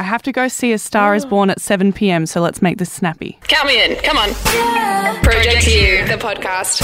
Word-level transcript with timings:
I 0.00 0.02
have 0.02 0.22
to 0.22 0.32
go 0.32 0.48
see 0.48 0.72
A 0.72 0.78
Star 0.78 1.14
is 1.14 1.26
Born 1.26 1.50
at 1.50 1.60
7 1.60 1.92
p.m., 1.92 2.24
so 2.24 2.40
let's 2.40 2.62
make 2.62 2.78
this 2.78 2.90
snappy. 2.90 3.38
Count 3.42 3.68
me 3.68 3.84
in. 3.84 3.96
Come 3.96 4.16
on. 4.16 4.30
Project 5.22 5.66
U, 5.66 6.06
the 6.06 6.16
podcast. 6.18 6.80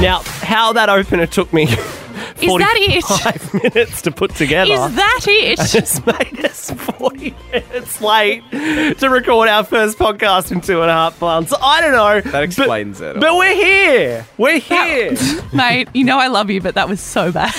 Now, 0.00 0.22
how 0.24 0.72
that 0.72 0.88
opener 0.88 1.26
took 1.26 1.52
me 1.52 1.64
Is 1.64 1.72
that 1.72 2.76
it? 2.78 3.02
45 3.02 3.54
minutes 3.74 4.02
to 4.02 4.12
put 4.12 4.36
together. 4.36 4.72
Is 4.72 4.94
that 4.94 5.24
it? 5.26 5.58
It's 5.74 6.06
made 6.06 6.44
us 6.44 6.70
40 6.70 7.34
minutes 7.50 8.00
late 8.00 8.44
to 8.52 9.08
record 9.10 9.48
our 9.48 9.64
first 9.64 9.98
podcast 9.98 10.52
in 10.52 10.60
two 10.60 10.82
and 10.82 10.90
a 10.90 10.94
half 10.94 11.20
months. 11.20 11.52
I 11.60 11.80
don't 11.80 11.90
know. 11.90 12.20
That 12.30 12.44
explains 12.44 13.00
but, 13.00 13.16
it. 13.16 13.20
But 13.20 13.34
we're 13.34 13.54
here. 13.54 14.26
We're 14.38 14.60
here. 14.60 15.16
Mate, 15.52 15.88
you 15.92 16.04
know 16.04 16.20
I 16.20 16.28
love 16.28 16.50
you, 16.50 16.60
but 16.60 16.76
that 16.76 16.88
was 16.88 17.00
so 17.00 17.32
bad. 17.32 17.52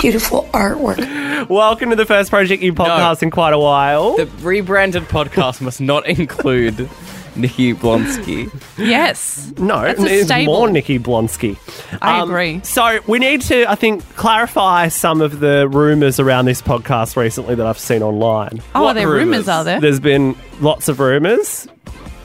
Beautiful 0.00 0.42
artwork. 0.52 1.48
Welcome 1.48 1.90
to 1.90 1.96
the 1.96 2.04
first 2.06 2.30
Project 2.30 2.62
U 2.62 2.72
podcast 2.72 3.22
in 3.22 3.30
quite 3.30 3.52
a 3.54 3.58
while. 3.58 4.16
The 4.16 4.26
rebranded 4.42 5.04
podcast 5.04 5.60
must 5.60 5.80
not 5.80 6.06
include 6.06 6.88
Nikki 7.34 7.74
Blonsky. 7.74 8.50
Yes. 8.78 9.52
no, 9.58 9.82
That's 9.82 10.00
a 10.00 10.20
it's 10.20 10.46
more 10.46 10.70
Nikki 10.70 10.98
Blonsky. 10.98 11.56
I 12.02 12.20
Um, 12.20 12.30
agree. 12.30 12.60
So 12.62 13.00
we 13.06 13.18
need 13.18 13.40
to, 13.42 13.70
I 13.70 13.74
think, 13.74 14.04
clarify 14.16 14.88
some 14.88 15.20
of 15.20 15.40
the 15.40 15.68
rumours 15.68 16.20
around 16.20 16.44
this 16.44 16.62
podcast 16.62 17.16
recently 17.16 17.54
that 17.54 17.66
I've 17.66 17.78
seen 17.78 18.02
online. 18.02 18.62
Oh, 18.74 18.82
What 18.84 18.90
are 18.90 18.94
there 19.00 19.08
rumours? 19.08 19.46
rumours, 19.46 19.48
are 19.48 19.64
there? 19.64 19.80
There's 19.80 20.00
been 20.00 20.36
lots 20.60 20.88
of 20.88 21.00
rumours. 21.00 21.66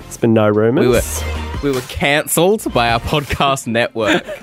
There's 0.01 0.17
been 0.17 0.33
no 0.33 0.49
rumours. 0.49 0.85
We 0.85 0.91
were 0.91 1.01
we 1.63 1.71
were 1.71 1.85
cancelled 1.87 2.71
by 2.73 2.91
our 2.91 2.99
podcast 2.99 3.67
network. 3.67 4.25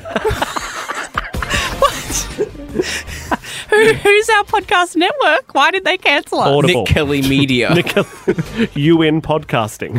Who, 3.78 3.92
who's 3.95 4.28
our 4.30 4.45
podcast 4.45 4.96
network? 4.96 5.55
Why 5.55 5.70
did 5.70 5.84
they 5.84 5.96
cancel 5.98 6.41
us? 6.41 6.48
Audible. 6.48 6.82
Nick 6.82 6.92
Kelly 6.92 7.23
Media. 7.23 7.73
you 8.74 8.98
UN 8.98 9.23
podcasting. 9.23 9.98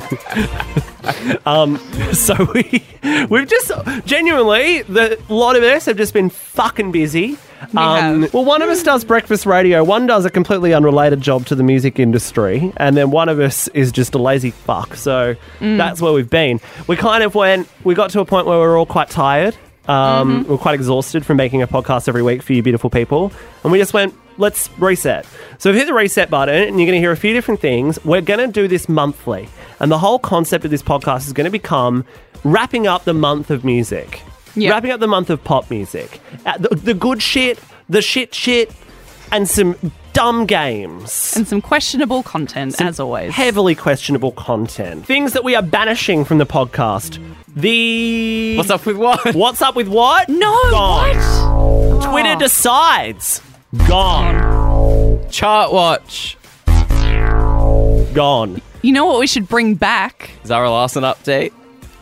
um, 1.48 1.78
so 2.14 2.36
we 2.54 2.84
we've 3.30 3.48
just 3.48 3.72
genuinely 4.06 4.82
the 4.82 5.22
a 5.30 5.34
lot 5.34 5.56
of 5.56 5.64
us 5.64 5.86
have 5.86 5.96
just 5.96 6.14
been 6.14 6.30
fucking 6.30 6.92
busy. 6.92 7.38
Um, 7.76 8.24
have. 8.24 8.34
well, 8.34 8.46
one 8.46 8.62
of 8.62 8.70
us 8.70 8.84
does 8.84 9.06
breakfast 9.06 9.46
radio. 9.46 9.84
One 9.84 10.08
does 10.08 10.26
a 10.26 10.30
completely 10.30 10.74
unrelated 10.74 11.22
job 11.22 11.46
to 11.48 11.56
the 11.56 11.64
music 11.64 12.00
industry, 12.00 12.74
and 12.78 12.98
then 12.98 13.12
one 13.12 13.30
of 13.30 13.40
us 13.40 13.70
is 13.70 13.92
just 13.92 14.14
a 14.14 14.18
lazy 14.18 14.52
fuck. 14.52 14.96
So 14.96 15.36
that's 15.60 16.02
where 16.02 16.12
we've 16.14 16.30
been. 16.30 16.60
We 16.88 16.96
kind 16.98 17.24
of 17.24 17.36
went. 17.36 17.70
We 17.84 17.96
got 17.96 18.10
to 18.12 18.20
a 18.20 18.26
point 18.26 18.46
where 18.46 18.58
we 18.58 18.66
were 18.66 18.78
all 18.78 18.86
quite 18.86 19.10
tired. 19.10 19.56
Um, 19.90 20.46
We're 20.48 20.58
quite 20.58 20.76
exhausted 20.76 21.26
from 21.26 21.38
making 21.38 21.62
a 21.62 21.68
podcast 21.68 22.08
every 22.08 22.22
week 22.22 22.44
for 22.44 22.54
you 22.54 22.62
beautiful 22.62 22.90
people, 22.90 23.32
and 23.64 23.72
we 23.72 23.78
just 23.80 23.94
went. 23.94 24.14
Let's 24.38 24.70
reset. 24.80 25.26
So 25.58 25.74
hit 25.74 25.86
the 25.88 25.94
reset 25.94 26.30
button, 26.30 26.56
and 26.56 26.80
you're 26.80 26.86
going 26.88 26.96
to 26.96 27.00
hear 27.00 27.12
a 27.12 27.18
few 27.18 27.34
different 27.34 27.60
things. 27.60 28.00
We're 28.06 28.22
going 28.22 28.40
to 28.40 28.48
do 28.48 28.70
this 28.70 28.88
monthly, 28.88 29.50
and 29.82 29.92
the 29.92 29.98
whole 29.98 30.18
concept 30.20 30.64
of 30.64 30.72
this 30.72 30.82
podcast 30.84 31.28
is 31.28 31.34
going 31.34 31.44
to 31.46 31.52
become 31.52 32.06
wrapping 32.46 32.88
up 32.88 33.04
the 33.04 33.14
month 33.14 33.52
of 33.52 33.66
music, 33.66 34.22
Yeah. 34.56 34.70
wrapping 34.70 34.92
up 34.92 35.02
the 35.02 35.08
month 35.10 35.30
of 35.30 35.44
pop 35.44 35.70
music, 35.70 36.22
Uh, 36.46 36.58
the, 36.58 36.70
the 36.74 36.94
good 36.94 37.22
shit, 37.22 37.60
the 37.90 38.02
shit 38.02 38.34
shit, 38.34 38.72
and 39.32 39.50
some 39.50 39.76
dumb 40.20 40.46
games. 40.46 41.34
And 41.38 41.48
some 41.48 41.62
questionable 41.62 42.24
content, 42.24 42.82
as 42.82 43.00
always. 43.00 43.34
Heavily 43.34 43.74
questionable 43.74 44.34
content. 44.34 45.06
Things 45.06 45.32
that 45.32 45.46
we 45.46 45.56
are 45.56 45.62
banishing 45.62 46.26
from 46.26 46.40
the 46.40 46.46
podcast. 46.46 47.24
The 47.56 48.58
What's 48.58 48.70
up 48.70 48.86
with 48.86 48.98
what? 48.98 49.34
What's 49.34 49.62
up 49.62 49.78
with 49.78 49.88
what? 49.88 50.28
no, 50.28 50.54
Gone. 50.72 51.16
what? 51.16 52.04
Twitter 52.12 52.34
ah. 52.34 52.38
decides. 52.38 53.42
Gone. 53.88 55.30
Chart 55.30 55.72
watch. 55.72 56.38
Gone. 58.14 58.62
You 58.82 58.92
know 58.92 59.06
what 59.06 59.22
we 59.22 59.28
should 59.28 59.48
bring 59.48 59.76
back? 59.76 60.32
Zara 60.46 60.70
Larsson 60.70 61.04
update. 61.04 61.54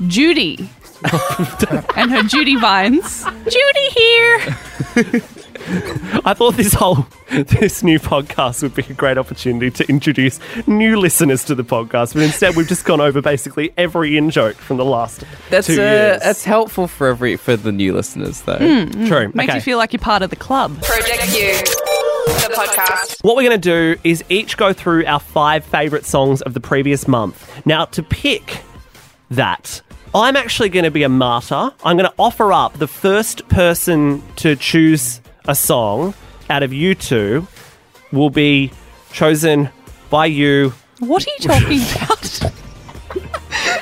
Judy. 0.08 0.68
and 1.95 2.10
her 2.10 2.23
Judy 2.23 2.55
vines. 2.55 3.23
Judy 3.44 3.89
here. 3.92 5.22
I 6.26 6.33
thought 6.33 6.55
this 6.55 6.73
whole 6.73 7.05
this 7.30 7.83
new 7.83 8.00
podcast 8.00 8.64
would 8.64 8.73
be 8.73 8.83
a 8.89 8.94
great 8.94 9.17
opportunity 9.17 9.70
to 9.72 9.89
introduce 9.89 10.39
new 10.66 10.98
listeners 11.00 11.44
to 11.45 11.55
the 11.55 11.64
podcast, 11.64 12.14
but 12.14 12.23
instead 12.23 12.55
we've 12.55 12.67
just 12.67 12.86
gone 12.86 13.02
over 13.02 13.22
basically 13.22 13.73
every 13.78 14.17
in 14.17 14.30
joke 14.30 14.55
from 14.55 14.78
the 14.78 14.86
last 14.86 15.23
That's 15.50 15.67
two 15.67 15.73
uh, 15.73 15.83
years. 15.83 16.22
that's 16.23 16.44
helpful 16.45 16.88
for 16.88 17.08
every 17.08 17.36
for 17.36 17.55
the 17.58 17.72
new 17.72 17.94
listeners 17.94 18.42
though. 18.44 18.58
true. 18.58 19.32
Makes 19.33 19.50
Okay. 19.50 19.55
you 19.55 19.61
feel 19.61 19.78
like 19.78 19.92
you're 19.94 20.00
part 20.00 20.22
of 20.22 20.30
the 20.30 20.36
club. 20.38 20.82
Project 20.83 21.28
You, 21.33 21.54
the 21.58 22.54
podcast. 22.55 23.17
What 23.23 23.36
we're 23.36 23.44
going 23.49 23.60
to 23.61 23.95
do 23.95 23.99
is 24.04 24.23
each 24.30 24.55
go 24.58 24.72
through 24.73 25.05
our 25.05 25.20
five 25.20 25.66
favourite 25.66 26.05
songs 26.05 26.42
of 26.44 26.54
the 26.54 26.60
previous 26.61 27.08
month. 27.08 27.66
Now, 27.66 27.86
to 27.86 28.04
pick 28.04 28.61
that, 29.32 29.82
I'm 30.16 30.36
actually 30.38 30.70
going 30.70 30.86
to 30.86 30.92
be 30.92 31.04
a 31.04 31.10
martyr. 31.10 31.72
I'm 31.84 31.98
going 31.98 32.10
to 32.10 32.14
offer 32.17 32.54
up 32.54 32.78
the 32.80 32.88
first 32.88 33.48
person 33.49 34.23
to 34.38 34.55
choose 34.55 35.20
a 35.48 35.56
song 35.56 36.14
out 36.50 36.64
of 36.64 36.74
you 36.74 36.96
two 36.96 37.48
will 38.12 38.30
be 38.30 38.72
chosen 39.12 39.70
by 40.10 40.26
you. 40.28 40.74
What 41.00 41.26
are 41.26 41.30
you 41.38 41.48
talking 41.48 41.82
about? 41.96 42.54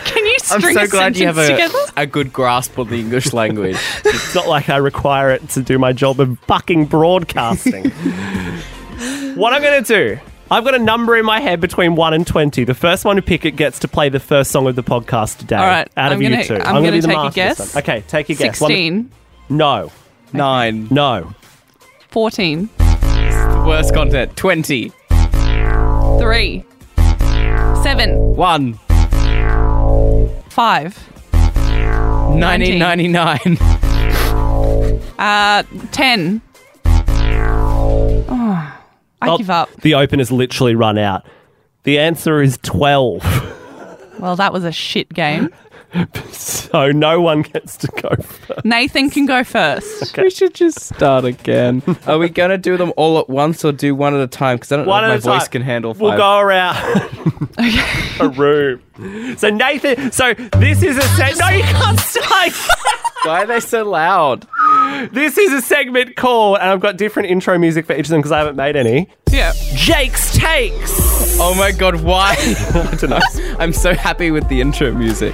Can 0.05 0.25
you 0.25 0.37
I'm 0.51 0.61
string 0.61 0.75
so 0.75 0.81
a 0.83 0.87
glad 0.87 1.17
you 1.17 1.25
have 1.27 1.37
a, 1.37 1.47
together? 1.47 1.77
a 1.97 2.05
good 2.07 2.31
grasp 2.31 2.77
of 2.77 2.89
the 2.89 2.99
English 2.99 3.33
language. 3.33 3.77
It's 4.05 4.33
not 4.35 4.47
like 4.47 4.69
I 4.69 4.77
require 4.77 5.31
it 5.31 5.47
to 5.49 5.61
do 5.61 5.77
my 5.79 5.91
job 5.93 6.19
of 6.19 6.39
fucking 6.41 6.85
broadcasting. 6.85 7.89
what 9.35 9.53
I'm 9.53 9.61
going 9.61 9.83
to 9.83 9.87
do. 10.15 10.19
I've 10.49 10.63
got 10.63 10.75
a 10.75 10.79
number 10.79 11.17
in 11.17 11.25
my 11.25 11.39
head 11.39 11.59
between 11.59 11.95
1 11.95 12.13
and 12.13 12.25
20. 12.27 12.63
The 12.65 12.73
first 12.75 13.03
one 13.03 13.15
to 13.15 13.21
pick 13.21 13.45
it 13.45 13.51
gets 13.55 13.79
to 13.79 13.87
play 13.87 14.09
the 14.09 14.19
first 14.19 14.51
song 14.51 14.67
of 14.67 14.75
the 14.75 14.83
podcast 14.83 15.39
today. 15.39 15.55
All 15.55 15.65
right, 15.65 15.89
Out 15.97 16.11
of 16.11 16.17
I'm 16.17 16.21
you 16.21 16.29
gonna- 16.29 16.43
two. 16.43 16.53
I'm 16.55 16.61
gonna 16.61 16.79
gonna 16.81 16.91
be 16.91 16.99
the 17.01 17.07
take 17.07 17.17
a 17.17 17.23
master 17.23 17.41
this 17.43 17.57
guess. 17.57 17.75
one. 17.75 17.83
Okay, 17.83 18.03
take 18.07 18.29
your 18.29 18.37
guess. 18.37 18.61
One- 18.61 18.69
16, 18.69 19.11
No. 19.49 19.91
Nine. 20.33 20.87
No. 20.91 21.33
14, 22.15 22.69
Worst 23.67 23.93
content. 23.93 24.35
Twenty. 24.37 24.89
3, 25.09 26.63
7, 27.83 28.35
One. 28.37 28.75
5, 30.49 30.93
1999. 31.33 33.57
uh, 35.19 35.63
10. 35.91 36.41
Oh, 38.29 38.77
I 39.21 39.29
Oh, 39.29 39.37
give 39.37 39.49
up. 39.49 39.69
The 39.81 39.95
opener's 39.95 40.31
literally 40.31 40.75
run 40.75 40.97
out. 40.97 41.25
The 41.83 41.99
answer 41.99 42.41
is 42.41 42.57
12. 42.63 43.21
Well, 44.19 44.37
that 44.37 44.53
was 44.53 44.63
a 44.63 44.71
shit 44.71 45.09
game. 45.09 45.49
so 46.31 46.91
no 46.91 47.21
one 47.21 47.41
gets 47.43 47.77
to 47.77 47.87
go 47.87 48.09
first. 48.15 48.65
Nathan 48.65 49.09
can 49.09 49.25
go 49.25 49.43
first. 49.43 50.17
We 50.17 50.29
should 50.29 50.53
just 50.53 50.79
start 50.81 51.25
again. 51.25 51.81
Are 52.07 52.17
we 52.17 52.29
gonna 52.29 52.57
do 52.57 52.77
them 52.77 52.91
all 52.97 53.19
at 53.19 53.29
once 53.29 53.63
or 53.63 53.71
do 53.71 53.95
one 53.95 54.13
at 54.13 54.19
a 54.21 54.27
time? 54.27 54.57
Because 54.57 54.71
I 54.71 54.77
don't 54.77 54.85
One 54.87 55.03
know 55.03 55.11
at 55.11 55.17
if 55.19 55.25
my 55.25 55.33
voice 55.33 55.43
time. 55.43 55.51
can 55.51 55.61
handle 55.61 55.93
five. 55.93 56.01
We'll 56.01 56.17
go 56.17 56.37
around 56.39 56.75
a 58.19 58.29
room. 58.29 58.81
So 59.37 59.49
Nathan, 59.49 60.11
so 60.11 60.33
this 60.33 60.83
is 60.83 60.97
a 60.97 61.01
se- 61.01 61.33
no, 61.39 61.49
you 61.49 61.63
can't 61.63 61.99
start. 61.99 62.51
Why 63.23 63.43
are 63.43 63.47
they 63.47 63.59
so 63.59 63.83
loud? 63.89 64.47
this 65.11 65.37
is 65.37 65.51
a 65.51 65.61
segment 65.61 66.15
called, 66.15 66.59
and 66.59 66.69
I've 66.69 66.79
got 66.79 66.95
different 66.97 67.29
intro 67.29 67.57
music 67.57 67.85
for 67.85 67.93
each 67.93 68.05
of 68.05 68.09
them 68.09 68.19
because 68.19 68.31
I 68.31 68.37
haven't 68.39 68.55
made 68.55 68.75
any. 68.75 69.09
Yeah. 69.31 69.51
Jake's 69.73 70.35
takes. 70.37 71.37
Oh 71.39 71.53
my 71.57 71.71
god, 71.71 72.01
why? 72.01 72.35
I 72.39 72.95
don't 72.95 73.09
know. 73.09 73.19
I'm 73.59 73.73
so 73.73 73.93
happy 73.93 74.31
with 74.31 74.47
the 74.47 74.61
intro 74.61 74.91
music. 74.93 75.33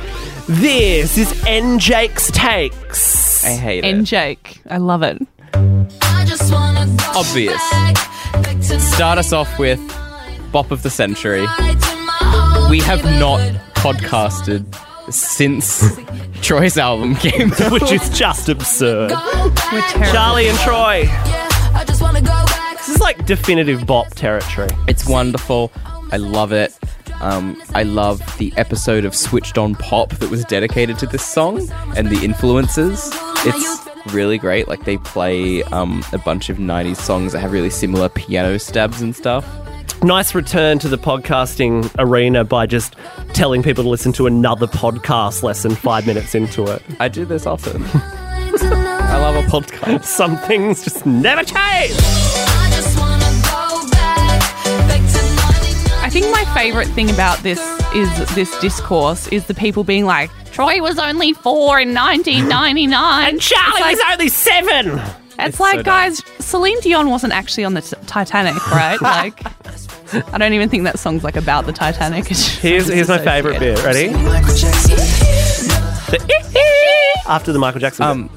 This 0.60 1.18
is 1.18 1.44
N 1.48 1.80
Jake's 1.80 2.30
takes. 2.32 3.46
I 3.46 3.52
hate 3.52 3.86
And 3.86 4.02
it. 4.02 4.04
Jake. 4.04 4.60
I 4.70 4.78
love 4.78 5.02
it. 5.02 5.18
Obvious. 7.16 7.62
Start 8.94 9.18
us 9.18 9.32
off 9.32 9.58
with 9.58 9.80
Bop 10.52 10.72
of 10.72 10.84
the 10.84 10.90
Century. 10.90 11.42
We 12.70 12.80
have 12.82 13.04
not 13.20 13.40
podcasted 13.76 14.66
since 15.12 15.84
Troye's 16.42 16.78
album 16.78 17.16
came 17.16 17.54
out. 17.60 17.72
which 17.72 17.92
is 17.92 18.10
just 18.10 18.50
absurd. 18.50 19.12
We're 19.12 19.82
terrible. 19.82 20.12
Charli 20.14 20.50
and 20.50 20.58
Troye. 20.60 21.08
This 22.78 22.90
is 22.90 23.00
like 23.00 23.26
definitive 23.26 23.86
bop 23.86 24.10
territory. 24.16 24.70
It's 24.90 25.08
wonderful. 25.08 25.72
I 26.12 26.18
love 26.18 26.52
it. 26.52 26.78
Um, 27.22 27.62
I 27.76 27.84
love 27.84 28.20
the 28.40 28.52
episode 28.58 29.06
of 29.06 29.16
Switched 29.16 29.58
On 29.58 29.76
Pop 29.76 30.10
that 30.10 30.30
was 30.30 30.44
dedicated 30.46 30.98
to 31.00 31.06
this 31.06 31.24
song 31.24 31.70
and 31.96 32.08
the 32.08 32.26
influences. 32.26 33.12
It's 33.46 34.14
really 34.14 34.38
great. 34.38 34.68
Like 34.68 34.86
they 34.86 34.98
play 34.98 35.62
um, 35.64 36.04
a 36.14 36.18
bunch 36.18 36.50
of 36.50 36.58
90s 36.58 36.98
songs 36.98 37.34
that 37.34 37.40
have 37.40 37.52
really 37.52 37.70
similar 37.70 38.10
piano 38.10 38.58
stabs 38.58 39.02
and 39.02 39.16
stuff. 39.16 39.46
Nice 40.04 40.34
return 40.34 40.80
to 40.80 40.88
the 40.88 40.98
podcasting 40.98 41.90
arena 42.00 42.44
by 42.44 42.66
just 42.66 42.96
telling 43.34 43.62
people 43.62 43.84
to 43.84 43.90
listen 43.90 44.12
to 44.14 44.26
another 44.26 44.66
podcast 44.66 45.44
less 45.44 45.62
than 45.62 45.76
five 45.76 46.08
minutes 46.08 46.34
into 46.34 46.66
it. 46.66 46.82
I 47.00 47.08
do 47.08 47.24
this 47.24 47.46
often. 47.46 47.84
I 47.94 49.18
love 49.18 49.36
a 49.36 49.48
podcast. 49.48 50.06
Some 50.06 50.38
things 50.38 50.84
just 50.84 51.06
never 51.06 51.44
change. 51.44 52.21
Think 56.12 56.26
my 56.32 56.44
favorite 56.54 56.90
thing 56.90 57.10
about 57.10 57.40
this 57.40 57.58
is 57.96 58.36
this 58.36 58.60
discourse 58.60 59.28
is 59.30 59.46
the 59.46 59.54
people 59.54 59.86
being 59.86 60.06
like, 60.06 60.30
Troye 60.52 60.82
was 60.82 61.00
only 61.00 61.32
four 61.32 61.80
in 61.80 61.94
1999. 61.94 63.30
And 63.30 63.40
Charli 63.40 63.80
like, 63.80 63.96
was 63.96 64.04
only 64.12 64.28
seven. 64.28 65.00
it's 65.40 65.58
so 65.58 65.64
like 65.64 65.76
dumb. 65.78 65.84
guys, 65.84 66.22
Celine 66.40 66.82
Dion 66.82 67.10
wasn't 67.10 67.32
actually 67.32 67.64
on 67.64 67.76
the 67.76 67.82
t- 67.82 67.96
Titanic, 68.08 68.56
right? 68.72 69.02
like, 69.02 69.42
I 70.34 70.38
don't 70.38 70.52
even 70.52 70.68
think 70.68 70.84
that 70.84 71.00
song's 71.00 71.24
like 71.24 71.38
about 71.38 71.66
the 71.66 71.72
Titanic. 71.72 72.30
It's 72.30 72.44
just 72.46 72.60
Here's 72.60 72.88
here's 72.88 73.08
my 73.08 73.20
favorite 73.20 73.60
bit. 73.60 73.82
Ready? 73.82 74.10
The 74.10 74.20
after 77.28 77.54
the 77.54 77.60
Michael 77.60 77.80
Jackson. 77.80 78.04
bit. 78.04 78.10
Um, 78.10 78.30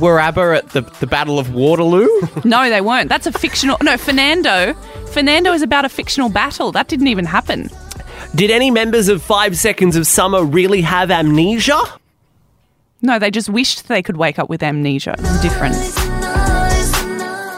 were 0.00 0.18
ABBA 0.18 0.56
at 0.56 0.70
the, 0.70 0.80
the 1.00 1.06
Battle 1.06 1.38
of 1.38 1.54
Waterloo? 1.54 2.08
No, 2.44 2.68
they 2.68 2.80
weren't. 2.82 3.08
That's 3.08 3.26
a 3.26 3.32
fictional. 3.32 3.78
No, 3.82 3.96
Fernando. 3.96 4.74
Fernando 5.14 5.52
is 5.52 5.62
about 5.62 5.84
a 5.84 5.88
fictional 5.88 6.28
battle. 6.28 6.72
That 6.72 6.88
didn't 6.88 7.06
even 7.06 7.24
happen. 7.24 7.70
Did 8.34 8.50
any 8.50 8.72
members 8.72 9.06
of 9.06 9.22
Five 9.22 9.56
Seconds 9.56 9.94
of 9.94 10.08
Summer 10.08 10.42
really 10.42 10.80
have 10.80 11.08
amnesia? 11.08 11.80
No, 13.00 13.20
they 13.20 13.30
just 13.30 13.48
wished 13.48 13.86
they 13.86 14.02
could 14.02 14.16
wake 14.16 14.40
up 14.40 14.50
with 14.50 14.60
amnesia. 14.60 15.14
It's 15.16 15.40
different. 15.40 15.76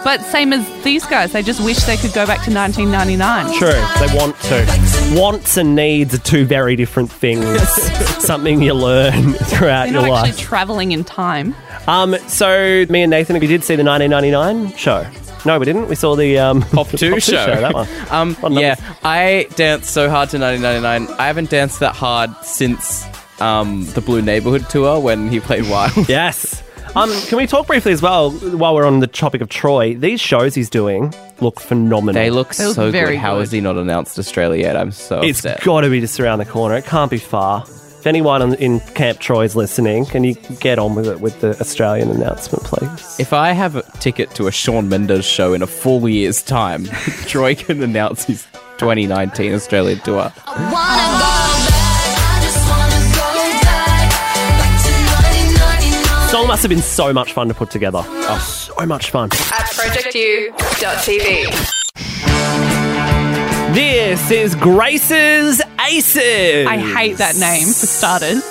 But 0.05 0.20
same 0.20 0.53
as 0.53 0.85
these 0.85 1.06
guys, 1.06 1.32
they 1.32 1.43
just 1.43 1.64
wish 1.64 1.79
they 1.85 1.97
could 1.97 2.12
go 2.12 2.26
back 2.26 2.44
to 2.44 2.53
1999. 2.53 3.58
True, 3.58 3.69
they 4.06 4.14
want 4.14 4.38
to. 4.43 5.19
Wants 5.19 5.56
and 5.56 5.75
needs 5.75 6.12
are 6.12 6.19
two 6.19 6.44
very 6.44 6.76
different 6.76 7.11
things. 7.11 7.58
Something 8.23 8.61
you 8.61 8.75
learn 8.75 9.32
throughout 9.32 9.85
They're 9.85 9.94
your 9.94 10.03
not 10.03 10.11
life. 10.11 10.29
actually 10.29 10.44
traveling 10.44 10.93
in 10.93 11.05
time. 11.05 11.55
Um, 11.88 12.17
so 12.29 12.85
me 12.91 13.00
and 13.00 13.11
Nathan, 13.11 13.41
we 13.41 13.47
did 13.47 13.64
see 13.64 13.76
the 13.76 13.82
1999 13.82 14.76
show. 14.76 15.06
No, 15.46 15.58
we 15.58 15.64
didn't. 15.64 15.88
We 15.88 15.94
saw 15.94 16.16
the 16.16 16.38
um, 16.38 16.60
Pop 16.72 16.88
2 16.88 17.20
show. 17.20 17.32
That 17.46 17.72
one. 17.72 17.88
Um, 18.10 18.34
What 18.37 18.52
yeah. 18.52 18.75
I 19.04 19.46
danced 19.54 19.90
so 19.93 20.10
hard 20.10 20.28
to 20.31 20.38
1999. 20.38 21.16
I 21.19 21.26
haven't 21.26 21.50
danced 21.50 21.81
that 21.81 21.94
hard 21.94 22.31
since 22.43 23.04
um, 23.40 23.84
the 23.94 24.00
Blue 24.00 24.22
Neighborhood 24.22 24.69
tour 24.69 24.98
when 25.00 25.28
he 25.28 25.40
played 25.40 25.69
Wild. 25.70 25.93
Yes. 26.08 26.62
Um, 26.94 27.10
can 27.28 27.37
we 27.37 27.46
talk 27.46 27.66
briefly 27.66 27.93
as 27.93 28.00
well 28.00 28.31
while 28.31 28.75
we're 28.75 28.87
on 28.87 29.00
the 29.00 29.06
topic 29.06 29.43
of 29.43 29.48
Troye? 29.50 30.00
These 30.00 30.19
shows 30.20 30.54
he's 30.54 30.70
doing 30.70 31.12
look 31.40 31.60
phenomenal. 31.60 32.14
They 32.14 32.31
look 32.31 32.54
They 32.54 32.64
look 32.64 32.75
so 32.75 32.90
very 32.90 33.16
good. 33.16 33.20
How 33.20 33.38
has 33.40 33.52
he 33.52 33.60
not 33.60 33.76
announced 33.76 34.19
Australia 34.19 34.62
yet? 34.62 34.76
I'm 34.78 34.93
so 34.93 35.20
It's 35.20 35.40
upset. 35.40 35.62
got 35.62 35.82
to 35.82 35.90
be 35.90 36.00
just 36.00 36.19
around 36.20 36.38
the 36.38 36.46
corner. 36.46 36.75
It 36.76 36.87
can't 36.87 37.10
be 37.10 37.19
far. 37.19 37.66
If 38.06 38.11
anyone 38.11 38.41
in- 38.41 38.55
in 38.55 38.79
Camp 38.94 39.19
Troye's 39.19 39.56
listening, 39.56 40.06
can 40.06 40.23
you 40.23 40.35
get 40.61 40.79
on 40.79 40.94
with 40.94 41.08
it 41.08 41.20
with 41.20 41.41
the 41.41 41.61
Australian 41.61 42.08
announcement, 42.08 42.62
please? 42.62 43.19
If 43.19 43.32
I 43.32 43.50
have 43.50 43.75
a 43.75 43.82
ticket 43.99 44.32
to 44.37 44.47
a 44.47 44.53
Shawn 44.53 44.88
Mendes 44.88 45.25
show 45.25 45.55
in 45.55 45.61
a 45.61 45.67
full 45.67 46.08
year's 46.08 46.41
time, 46.41 46.85
Troye 47.26 47.58
can 47.58 47.82
announce 47.82 48.23
his 48.23 48.47
2019 48.79 49.53
Australia 49.53 49.97
tour. 49.97 50.32
Song 56.31 56.47
must 56.47 56.62
have 56.62 56.70
been 56.70 56.79
so 56.82 57.12
much 57.12 57.32
fun 57.32 57.49
to 57.49 57.55
put 57.55 57.70
together. 57.73 58.03
Oh, 58.05 58.38
so 58.79 58.87
much 58.87 59.11
fun. 59.11 59.31
At 59.32 59.67
projectu.tv. 59.75 61.47
This 63.75 64.31
is 64.31 64.55
Grace's 64.55 65.61
Aces. 65.88 66.67
I 66.67 66.79
hate 66.79 67.19
that 67.19 67.37
name 67.37 67.67
for 67.69 67.87
starters. 67.87 68.43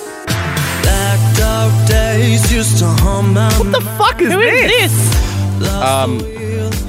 What 3.58 3.72
the 3.72 3.80
fuck 3.98 4.20
is 4.20 4.32
Who 4.32 4.40
this? 4.40 4.92
is 4.92 5.58
this? 5.60 5.68
Um, 5.72 6.20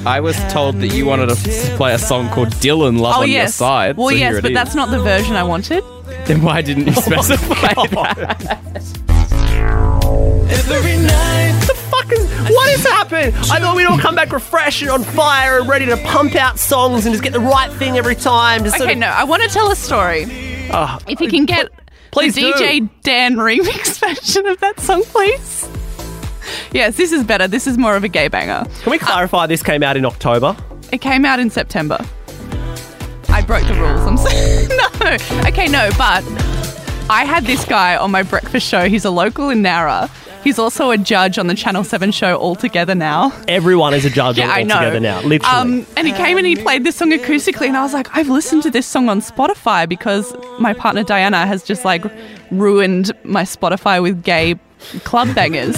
I 0.08 0.20
was 0.20 0.38
told 0.52 0.76
that 0.82 0.90
you 0.90 1.06
wanted 1.06 1.30
to 1.30 1.36
play 1.76 1.94
a 1.94 2.00
song 2.00 2.30
called 2.30 2.50
Dylan 2.50 3.00
Love 3.00 3.16
Oh 3.18 3.22
on 3.22 3.30
Your. 3.32 3.48
Side. 3.48 3.98
well, 3.98 4.10
so 4.10 4.16
yes, 4.16 4.42
but 4.42 4.52
is. 4.52 4.56
that's 4.56 4.76
not 4.76 4.90
the 4.90 5.00
version 5.00 5.36
I 5.36 5.44
wanted. 5.44 5.84
Then 6.26 6.42
why 6.42 6.62
didn't 6.62 6.88
you 6.88 6.94
specify 7.02 7.74
that? 7.74 8.88
Fuck 11.90 12.12
is 12.12 12.30
what 12.50 12.70
has 12.70 12.84
happened? 12.86 13.36
I 13.52 13.60
thought 13.60 13.76
we'd 13.76 13.86
all 13.86 13.98
come 13.98 14.16
back 14.16 14.32
refreshed 14.32 14.82
and 14.82 14.92
on 14.92 15.04
fire 15.04 15.60
and 15.60 15.68
ready 15.70 15.86
to 15.88 15.98
pump 15.98 16.36
out 16.36 16.60
songs 16.60 17.06
and 17.06 17.14
just 17.14 17.24
get 17.24 17.34
the 17.34 17.40
right 17.40 17.72
thing 17.74 17.98
every 17.98 18.16
time. 18.16 18.68
Sort 18.68 18.82
Okay, 18.82 18.94
of, 18.94 18.98
no, 19.00 19.08
I 19.08 19.24
want 19.24 19.44
to 19.44 19.50
tell 19.50 19.72
a 19.72 19.76
story. 19.76 20.26
Oh, 20.72 21.00
If 21.08 21.22
you 21.22 21.30
can 21.30 21.46
get 21.46 21.70
Please 22.12 22.36
the 22.36 22.42
do. 22.42 22.54
DJ 22.54 22.90
Dan 23.04 23.36
remix 23.36 24.00
version 24.06 24.46
of 24.48 24.60
that 24.60 24.80
song, 24.80 25.04
please. 25.04 25.68
Yes, 26.72 26.96
this 26.98 27.12
is 27.12 27.24
better. 27.24 27.48
This 27.48 27.68
is 27.68 27.78
more 27.78 27.96
of 27.96 28.04
a 28.04 28.08
gay 28.08 28.28
banger. 28.30 28.66
Can 28.82 28.92
we 28.92 28.98
clarify 28.98 29.46
this 29.48 29.62
came 29.62 29.84
out 29.84 29.98
in 29.98 30.06
October? 30.06 30.48
Uh, 30.58 30.82
it 30.92 31.02
came 31.02 31.26
out 31.26 31.40
in 31.40 31.50
September. 31.50 31.98
I 33.30 33.42
broke 33.42 33.68
the 33.68 33.74
rules. 33.76 34.02
I'm 34.02 34.18
sorry. 34.18 34.68
no. 34.68 35.48
Okay, 35.50 35.68
no, 35.68 35.90
but 35.98 36.24
I 37.10 37.24
had 37.26 37.46
this 37.46 37.66
guy 37.66 37.96
on 37.98 38.12
my 38.12 38.24
breakfast 38.24 38.66
show. 38.68 38.88
He's 38.90 39.06
a 39.06 39.12
local 39.12 39.50
in 39.50 39.62
Nara. 39.62 40.10
He's 40.48 40.60
also 40.60 40.92
a 40.92 40.98
judge 40.98 41.38
on 41.38 41.48
the 41.48 41.56
Channel 41.56 41.84
Seven 41.84 42.10
show 42.14 42.38
All 42.38 42.56
Together 42.56 42.96
Now. 42.96 43.34
Everyone 43.50 43.94
is 43.94 44.06
a 44.06 44.10
judge 44.10 44.38
Yeah, 44.38 44.50
I 44.50 44.62
all 44.62 44.66
know. 44.68 44.76
together 44.80 45.02
now, 45.02 45.20
literally. 45.24 45.44
Um, 45.58 45.86
and 45.98 46.08
he 46.08 46.14
came 46.14 46.38
and 46.38 46.48
he 46.48 46.56
played 46.56 46.86
this 46.86 46.96
song 46.96 47.12
acoustically, 47.12 47.68
and 47.68 47.76
I 47.76 47.82
was 47.82 47.92
like, 47.92 48.08
I've 48.16 48.30
listened 48.30 48.64
to 48.64 48.72
this 48.72 48.88
song 48.88 49.10
on 49.10 49.20
Spotify 49.20 49.90
because 49.90 50.34
my 50.58 50.74
partner 50.74 51.04
Diana 51.04 51.46
has 51.46 51.64
just 51.64 51.84
like 51.84 52.06
ruined 52.50 53.12
my 53.26 53.44
Spotify 53.44 54.02
with 54.02 54.24
gay 54.24 54.58
club 55.04 55.36
bangers. 55.36 55.76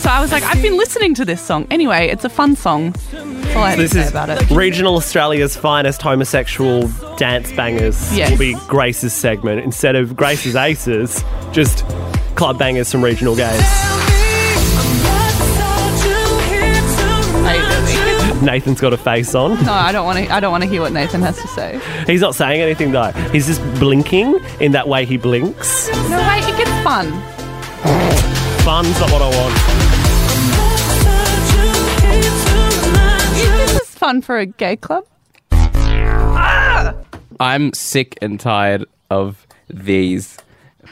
So 0.00 0.08
I 0.08 0.18
was 0.20 0.32
like, 0.32 0.42
I've 0.44 0.62
been 0.62 0.78
listening 0.78 1.14
to 1.16 1.26
this 1.26 1.42
song. 1.42 1.66
Anyway, 1.70 2.06
it's 2.08 2.24
a 2.24 2.30
fun 2.30 2.56
song. 2.56 2.92
That's 2.92 3.54
all 3.54 3.62
I 3.62 3.70
had 3.70 3.78
this 3.78 3.90
to 3.90 3.98
say 3.98 4.04
is 4.04 4.10
about 4.10 4.30
it. 4.30 4.50
regional 4.50 4.96
Australia's 4.96 5.56
finest 5.56 6.00
homosexual 6.00 6.88
dance 7.18 7.52
bangers. 7.52 8.16
Yes. 8.16 8.30
Will 8.30 8.38
be 8.38 8.54
Grace's 8.66 9.12
segment 9.12 9.60
instead 9.60 9.96
of 9.96 10.16
Grace's 10.16 10.56
Aces, 10.56 11.22
just 11.52 11.84
club 12.34 12.58
bangers 12.58 12.90
from 12.90 13.04
regional 13.04 13.36
gays. 13.36 13.60
Nathan's 18.42 18.80
got 18.80 18.94
a 18.94 18.96
face 18.96 19.34
on. 19.34 19.62
No, 19.66 19.72
I 19.74 19.92
don't 19.92 20.06
want 20.06 20.18
to. 20.18 20.32
I 20.32 20.40
don't 20.40 20.50
want 20.50 20.64
to 20.64 20.70
hear 20.70 20.80
what 20.80 20.92
Nathan 20.92 21.20
has 21.20 21.36
to 21.42 21.48
say. 21.48 21.78
He's 22.06 22.22
not 22.22 22.34
saying 22.34 22.62
anything 22.62 22.90
though. 22.90 23.12
He's 23.32 23.46
just 23.46 23.62
blinking 23.78 24.40
in 24.60 24.72
that 24.72 24.88
way 24.88 25.04
he 25.04 25.18
blinks. 25.18 25.88
No, 26.08 26.18
wait, 26.26 26.42
it 26.48 26.56
gets 26.56 26.70
fun. 26.82 27.10
Fun's 28.64 28.98
not 28.98 29.10
what 29.12 29.20
I 29.20 29.28
want. 29.28 29.69
Fun 34.00 34.22
for 34.22 34.38
a 34.38 34.46
gay 34.46 34.76
club. 34.76 35.04
Ah! 35.52 36.94
I'm 37.38 37.74
sick 37.74 38.16
and 38.22 38.40
tired 38.40 38.86
of 39.10 39.46
these 39.68 40.38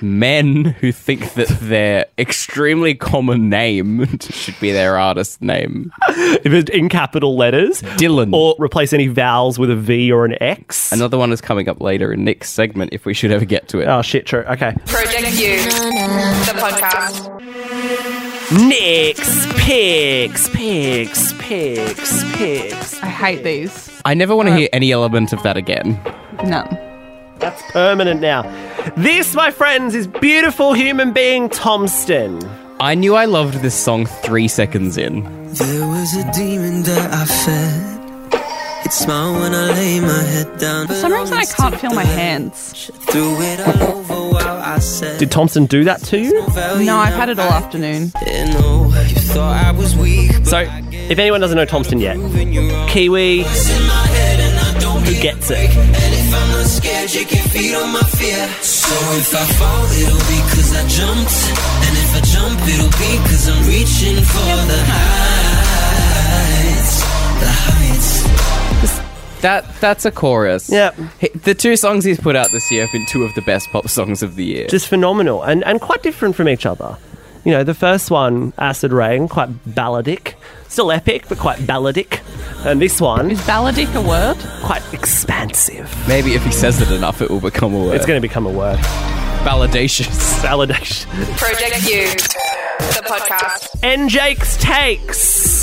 men 0.03 0.65
who 0.67 0.93
think 0.93 1.33
that 1.33 1.49
their 1.63 2.05
extremely 2.19 2.95
common 2.95 3.49
name 3.49 4.19
should 4.21 4.61
be 4.61 4.73
their 4.73 4.99
artist 4.99 5.41
name. 5.41 5.91
If 6.09 6.53
it's 6.53 6.71
in 6.71 6.91
capital 6.91 7.35
letters, 7.35 7.81
Dylan. 7.81 8.35
or 8.35 8.55
replace 8.59 8.93
any 8.93 9.07
vowels 9.07 9.59
with 9.59 9.71
a 9.71 9.77
V 9.77 10.13
or 10.13 10.27
an 10.27 10.41
X. 10.43 10.93
Another 10.93 11.17
one 11.17 11.33
is 11.33 11.41
coming 11.41 11.67
up 11.67 11.81
later 11.81 12.13
in 12.13 12.25
Nick's 12.25 12.51
segment 12.51 12.93
if 12.93 13.07
we 13.07 13.15
should 13.15 13.31
ever 13.31 13.47
get 13.47 13.69
to 13.69 13.79
it. 13.81 13.87
Oh 13.89 14.03
shit! 14.03 14.27
True. 14.27 14.41
Okay. 14.41 14.75
Project 14.85 15.33
U, 15.41 15.57
the 16.45 16.53
podcast. 16.61 18.18
Nix 18.51 19.47
picks, 19.57 20.49
picks, 20.49 21.35
picks, 21.35 22.25
picks. 22.35 23.03
I 23.03 23.07
hate 23.07 23.45
these. 23.45 24.01
I 24.07 24.15
never 24.15 24.35
want 24.35 24.49
to 24.49 24.57
hear 24.57 24.71
any 24.73 24.91
element 24.91 25.35
of 25.35 25.43
that 25.43 25.59
again. 25.59 26.01
None. 26.45 26.79
That's 27.41 27.61
permanent 27.71 28.23
now. 28.23 28.43
This, 28.97 29.35
my 29.35 29.51
friends, 29.51 29.95
is 29.95 30.07
beautiful 30.07 30.73
human 30.73 31.13
being 31.13 31.51
Thomston. 31.51 32.43
I 32.81 32.95
knew 32.95 33.17
I 33.17 33.27
loved 33.27 33.61
this 33.61 33.75
song 33.75 34.07
three 34.07 34.49
seconds 34.49 34.97
in. 34.97 35.25
There 35.53 35.87
was 35.87 36.17
a 36.17 36.33
demon 36.33 36.85
that 36.85 37.13
I 37.13 37.25
fed. 37.27 37.98
It 38.85 38.93
smiled 38.93 39.41
when 39.41 39.55
I 39.55 39.73
lay 39.73 40.01
my 40.01 40.23
head 40.23 40.59
down. 40.59 40.87
For 40.87 40.95
some 40.95 41.13
reason, 41.13 41.37
I 41.37 41.45
can't 41.45 41.79
feel 41.79 41.93
my 41.93 42.05
hands. 42.05 42.91
Threw 43.11 43.41
it 43.41 43.61
all 43.61 43.99
over 43.99 44.35
while 44.35 44.61
I 44.63 44.79
said. 44.79 45.19
Did 45.19 45.31
Thomston 45.31 45.67
do 45.69 45.85
that 45.85 46.01
to 46.05 46.19
you? 46.19 46.33
No, 46.85 46.97
I've 46.97 47.15
had 47.15 47.29
it 47.29 47.39
all 47.39 47.51
afternoon. 47.51 48.13
You 48.27 49.21
thought 49.35 49.65
I 49.65 49.73
was 49.73 49.97
weak. 49.97 50.33
but 50.33 50.47
So, 50.47 50.59
if 50.93 51.19
anyone 51.19 51.41
doesn't 51.41 51.57
know 51.57 51.67
Thomston 51.67 52.01
yet, 52.01 52.17
when 52.19 52.53
you're 52.53 52.71
wrong, 52.73 52.89
Kiwi, 52.89 53.41
it's 53.41 53.71
in 53.71 53.87
my 53.87 54.07
head 54.07 54.41
and 54.41 54.59
I 54.59 54.81
don't 54.81 55.03
who 55.03 55.13
get 55.13 55.23
gets 55.23 55.51
it? 55.51 55.69
That 69.41 69.65
that's 69.81 70.05
a 70.05 70.11
chorus. 70.11 70.69
Yep. 70.69 70.97
He- 71.21 71.29
The 71.29 71.55
two 71.55 71.77
songs 71.77 72.05
he's 72.05 72.19
put 72.19 72.35
out 72.35 72.51
this 72.51 72.71
year 72.73 72.85
have 72.85 72.93
been 72.93 73.07
two 73.07 73.23
of 73.25 73.35
the 73.35 73.43
best 73.43 73.69
pop 73.71 73.89
songs 73.89 74.21
of 74.23 74.35
the 74.35 74.45
year. 74.45 74.67
Just 74.67 74.89
phenomenal 74.89 75.43
and, 75.45 75.63
and 75.65 75.81
quite 75.81 76.03
different 76.03 76.35
from 76.35 76.49
each 76.49 76.67
other. 76.67 76.97
You 77.45 77.53
know, 77.53 77.63
the 77.63 77.73
first 77.75 78.11
one, 78.11 78.53
Acid 78.59 78.93
Rain, 78.93 79.29
quite 79.29 79.49
balladic. 79.65 80.35
Still 80.67 80.91
epic, 80.91 81.27
but 81.29 81.39
quite 81.39 81.61
balladic. 81.61 82.21
And 82.67 82.83
this 82.83 83.01
one, 83.01 83.31
Is 83.31 83.41
balladic 83.47 83.95
a 83.95 84.01
word? 84.03 84.37
quite 84.65 84.83
expansive. 84.93 85.89
Maybe 86.09 86.35
if 86.35 86.45
he 86.45 86.51
says 86.51 86.81
it 86.83 86.91
enough, 86.91 87.23
it 87.23 87.31
will 87.31 87.41
become 87.41 87.73
a 87.75 87.79
word. 87.79 87.95
It's 87.95 88.07
going 88.07 88.21
to 88.21 88.29
become 88.29 88.45
a 88.45 88.51
word. 88.51 88.79
validatious. 89.45 90.09
Validation. 90.43 91.07
Project 91.39 91.89
U, 91.89 92.07
the 92.93 93.03
podcast. 93.07 93.79
and 93.85 94.11
Jake's 94.11 94.57
takes. 94.57 95.58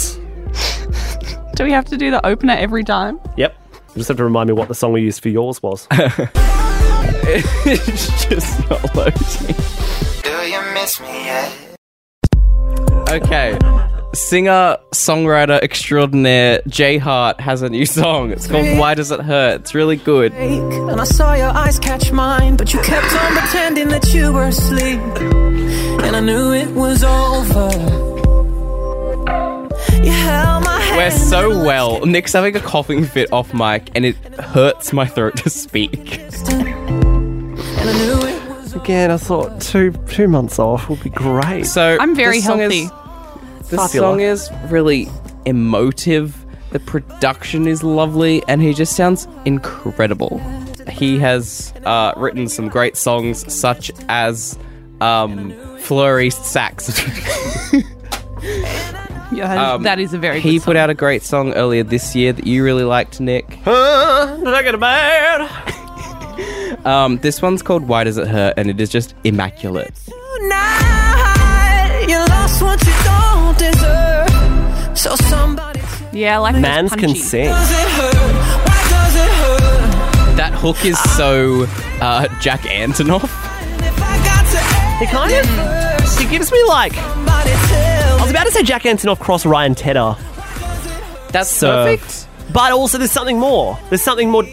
Do 1.56 1.64
we 1.64 1.72
have 1.72 1.86
to 1.86 1.96
do 1.98 2.12
the 2.12 2.24
opener 2.26 2.54
every 2.54 2.84
time? 2.84 3.18
Yep. 3.38 3.56
You 3.72 3.96
just 3.96 4.10
have 4.10 4.18
to 4.18 4.26
remind 4.26 4.48
me 4.48 4.54
what 4.54 4.68
the 4.68 4.76
song 4.76 4.92
we 4.92 5.02
used 5.02 5.24
for 5.24 5.30
yours 5.30 5.64
was. 5.64 5.88
it's 7.66 8.26
just 8.26 8.70
not 8.70 8.94
loading. 8.94 9.56
Do 10.22 10.32
you 10.52 10.62
miss 10.74 11.00
me 11.00 11.08
yet? 11.08 11.54
Okay. 13.10 13.58
Singer, 14.14 14.78
songwriter 14.94 15.62
extraordinaire 15.62 16.62
JHart 16.68 17.40
has 17.40 17.62
a 17.62 17.70
new 17.70 17.86
song. 17.86 18.32
It's 18.32 18.48
called 18.48 18.78
Why 18.78 18.94
Does 18.94 19.12
It 19.12 19.22
Hurt? 19.22 19.62
It's 19.62 19.74
really 19.74 19.96
good. 19.96 20.34
And 20.34 21.00
I 21.00 21.06
saw 21.06 21.36
your 21.36 21.52
eyes 21.52 21.80
catch 21.80 22.12
mine, 22.12 22.58
but 22.58 22.74
you 22.74 22.82
kept 22.82 23.14
on 23.14 23.32
pretending 23.38 23.88
that 23.90 24.14
you 24.14 24.34
were 24.34 24.48
asleep. 24.48 25.00
And 25.00 26.18
I 26.18 26.20
knew 26.20 26.52
it 26.52 26.72
was 26.76 27.02
over. 27.02 28.15
We're 30.06 31.12
so 31.12 31.50
well. 31.64 32.06
Nick's 32.06 32.34
having 32.34 32.56
a 32.56 32.60
coughing 32.60 33.04
fit 33.04 33.32
off 33.34 33.54
mic, 33.54 33.90
and 33.96 34.06
it 34.06 34.16
hurts 34.40 34.94
my 34.94 35.06
throat 35.06 35.38
to 35.38 35.50
speak. 35.50 36.20
And 36.20 37.90
I 37.90 37.94
knew 37.94 38.28
it 38.28 38.50
was 38.50 38.74
Again, 38.74 39.12
I 39.12 39.18
thought 39.18 39.60
two 39.62 39.92
two 40.08 40.28
months 40.28 40.60
off 40.60 40.90
would 40.90 41.04
be 41.04 41.10
great. 41.10 41.66
So 41.66 41.98
I'm 42.00 42.16
very 42.16 42.38
this 42.38 42.46
song 42.46 42.60
healthy. 42.60 42.84
Is, 42.84 43.70
this 43.70 43.80
Popular. 43.80 44.08
song 44.08 44.20
is 44.22 44.50
really 44.70 45.08
emotive. 45.46 46.46
The 46.72 46.80
production 46.80 47.68
is 47.68 47.84
lovely, 47.84 48.44
and 48.48 48.62
he 48.62 48.74
just 48.74 48.96
sounds 48.96 49.28
incredible. 49.46 50.40
He 50.90 51.18
has 51.20 51.74
uh, 51.86 52.14
written 52.16 52.48
some 52.48 52.70
great 52.70 52.96
songs, 52.96 53.52
such 53.52 53.92
as 54.08 54.58
um, 55.02 55.52
Flurry 55.80 56.30
Sax. 56.30 56.90
Yeah, 59.39 59.74
Um, 59.74 59.84
that 59.84 60.00
is 60.00 60.13
a 60.13 60.18
very 60.18 60.39
he 60.39 60.54
good 60.54 60.63
put 60.63 60.75
song. 60.75 60.77
out 60.77 60.89
a 60.89 60.94
great 60.94 61.22
song 61.24 61.54
earlier 61.54 61.84
this 61.84 62.15
year 62.15 62.32
that 62.34 62.48
you 62.48 62.63
really 62.63 62.84
liked, 62.86 63.20
Nick. 63.20 63.60
Uh, 63.65 64.38
did 64.38 64.48
I 64.48 64.63
get 64.63 64.75
a 64.75 64.77
bad? 64.77 65.50
Um, 66.86 67.18
this 67.20 67.42
one's 67.42 67.63
called 67.63 67.88
Why 67.88 68.04
Does 68.04 68.18
It 68.18 68.27
Hurt, 68.27 68.54
and 68.58 68.70
it 68.70 68.80
is 68.80 68.89
just 68.89 69.15
immaculate. 69.24 69.94
tonight. 70.86 72.06
You 72.08 72.20
lost 72.30 72.62
what 72.62 72.80
you 72.86 72.94
don't 73.04 73.58
deserve. 73.58 74.98
So 74.98 75.15
somebody 75.15 75.80
Yeah, 76.13 76.36
I 76.36 76.38
like 76.39 76.54
those 76.54 76.62
Mans 76.62 76.92
can 76.92 77.00
punchy. 77.10 77.20
sing. 77.22 77.46
does 77.46 77.72
it 77.72 77.88
hurt? 77.89 78.13
Why 78.68 78.88
does 78.89 79.15
it 79.15 79.32
hurt? 79.32 80.38
That 80.38 80.54
hook 80.54 80.86
is 80.86 81.00
so 81.18 81.65
uh, 82.01 82.27
Jack 82.39 82.62
Antonoff. 82.62 83.24
If 83.24 84.01
I 84.01 84.18
got 84.24 84.46
to 84.51 84.60
He 85.00 85.08
kind 85.08 85.34
of. 85.34 86.20
He 86.20 86.25
gives 86.27 86.51
me 86.51 86.62
like. 86.65 86.94
About 88.36 88.46
to 88.46 88.51
say 88.51 88.63
Jack 88.63 88.84
Antonoff 88.84 89.20
cross 89.20 89.46
Ryan 89.46 89.75
Tedder, 89.75 90.15
That's 91.32 91.50
So- 91.50 91.68
perfect. 91.86 92.27
but 92.54 92.72
also 92.72 92.98
there's 92.98 93.12
something 93.12 93.39
more. 93.39 93.77
There's 93.89 94.01
something 94.01 94.30
more, 94.30 94.44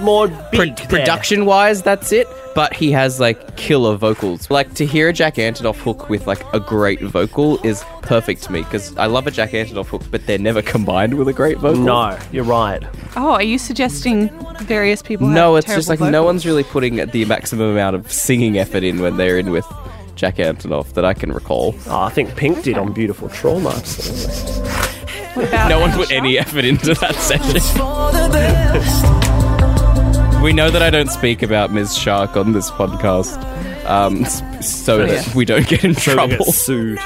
more 0.00 0.28
Pro- 0.28 0.66
big 0.66 0.76
there. 0.76 0.86
production 0.88 1.46
wise, 1.46 1.82
that's 1.82 2.12
it. 2.12 2.28
But 2.54 2.74
he 2.74 2.92
has 2.92 3.18
like 3.18 3.56
killer 3.56 3.96
vocals. 3.96 4.50
Like 4.50 4.74
to 4.74 4.84
hear 4.84 5.08
a 5.08 5.12
Jack 5.12 5.36
Antonoff 5.36 5.76
hook 5.76 6.10
with 6.10 6.26
like 6.26 6.44
a 6.52 6.60
great 6.60 7.00
vocal 7.00 7.58
is 7.64 7.82
perfect 8.02 8.42
to 8.44 8.52
me 8.52 8.60
because 8.62 8.94
I 8.98 9.06
love 9.06 9.26
a 9.26 9.30
Jack 9.30 9.52
Antonoff 9.52 9.86
hook, 9.86 10.02
but 10.10 10.26
they're 10.26 10.38
never 10.38 10.60
combined 10.74 11.14
with 11.14 11.28
a 11.28 11.32
great 11.32 11.56
vocal. 11.58 11.82
No, 11.82 12.18
you're 12.30 12.44
right. 12.44 12.82
Oh, 13.16 13.32
are 13.32 13.42
you 13.42 13.56
suggesting 13.58 14.28
various 14.60 15.00
people? 15.02 15.26
no, 15.28 15.54
have 15.54 15.64
it's 15.64 15.74
just 15.74 15.88
like 15.88 15.98
terrible 15.98 16.12
no 16.12 16.18
vocals? 16.20 16.26
one's 16.34 16.46
really 16.46 16.64
putting 16.64 16.96
the 17.06 17.24
maximum 17.24 17.70
amount 17.70 17.96
of 17.96 18.12
singing 18.12 18.58
effort 18.58 18.84
in 18.84 19.00
when 19.00 19.16
they're 19.16 19.38
in 19.38 19.50
with 19.50 19.64
Jack 20.14 20.36
Antonoff 20.36 20.92
that 20.94 21.04
I 21.04 21.14
can 21.14 21.32
recall. 21.32 21.74
Oh, 21.86 22.00
I 22.02 22.10
think 22.10 22.36
Pink 22.36 22.62
did 22.62 22.78
on 22.78 22.92
Beautiful 22.92 23.28
Trauma. 23.28 23.70
No 25.68 25.80
one 25.80 25.90
put 25.92 26.10
any 26.12 26.38
effort 26.38 26.64
into 26.64 26.94
that 26.94 27.14
session. 27.16 27.60
for 27.60 28.12
the 28.12 28.28
best. 28.32 30.42
We 30.42 30.52
know 30.52 30.70
that 30.70 30.82
I 30.82 30.90
don't 30.90 31.10
speak 31.10 31.42
about 31.42 31.72
Ms. 31.72 31.96
Shark 31.96 32.36
on 32.36 32.52
this 32.52 32.70
podcast, 32.70 33.36
um, 33.86 34.24
s- 34.24 34.42
so 34.84 34.98
that 35.06 35.26
yeah. 35.28 35.34
we 35.34 35.44
don't 35.44 35.66
get 35.68 35.84
in 35.84 35.94
So 35.94 36.10
we 36.10 36.14
trouble. 36.16 36.44
get 36.44 36.54
sued. 36.54 36.98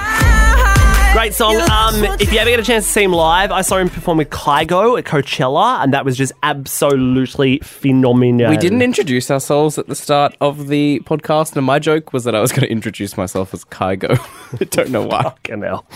Great 1.17 1.33
song. 1.33 1.57
Um, 1.57 2.05
if 2.21 2.31
you 2.31 2.39
ever 2.39 2.51
get 2.51 2.61
a 2.61 2.63
chance 2.63 2.85
to 2.85 2.93
see 2.93 3.05
him 3.05 3.13
live, 3.13 3.51
I 3.51 3.63
saw 3.63 3.79
him 3.79 3.89
perform 3.89 4.19
with 4.19 4.29
Kygo 4.29 4.99
at 4.99 5.07
Coachella, 5.07 5.83
and 5.83 5.95
that 5.95 6.05
was 6.05 6.15
just 6.15 6.35
absolutely 6.43 7.59
phenomenal. 7.61 8.51
We 8.51 8.59
didn't 8.59 8.83
introduce 8.83 9.31
ourselves 9.31 9.79
at 9.79 9.87
the 9.87 9.95
start 9.95 10.37
of 10.43 10.69
the 10.69 11.01
podcast, 11.07 11.57
and 11.57 11.65
my 11.65 11.79
joke 11.79 12.13
was 12.13 12.25
that 12.25 12.35
I 12.35 12.43
was 12.43 12.53
going 12.53 12.65
to 12.65 12.71
introduce 12.71 13.17
myself 13.17 13.55
as 13.55 13.65
Kygo. 13.65 14.19
I 14.61 14.65
don't 14.65 14.91
know 14.91 15.07
why. 15.07 15.23
Fucking 15.23 15.63
hell. 15.63 15.87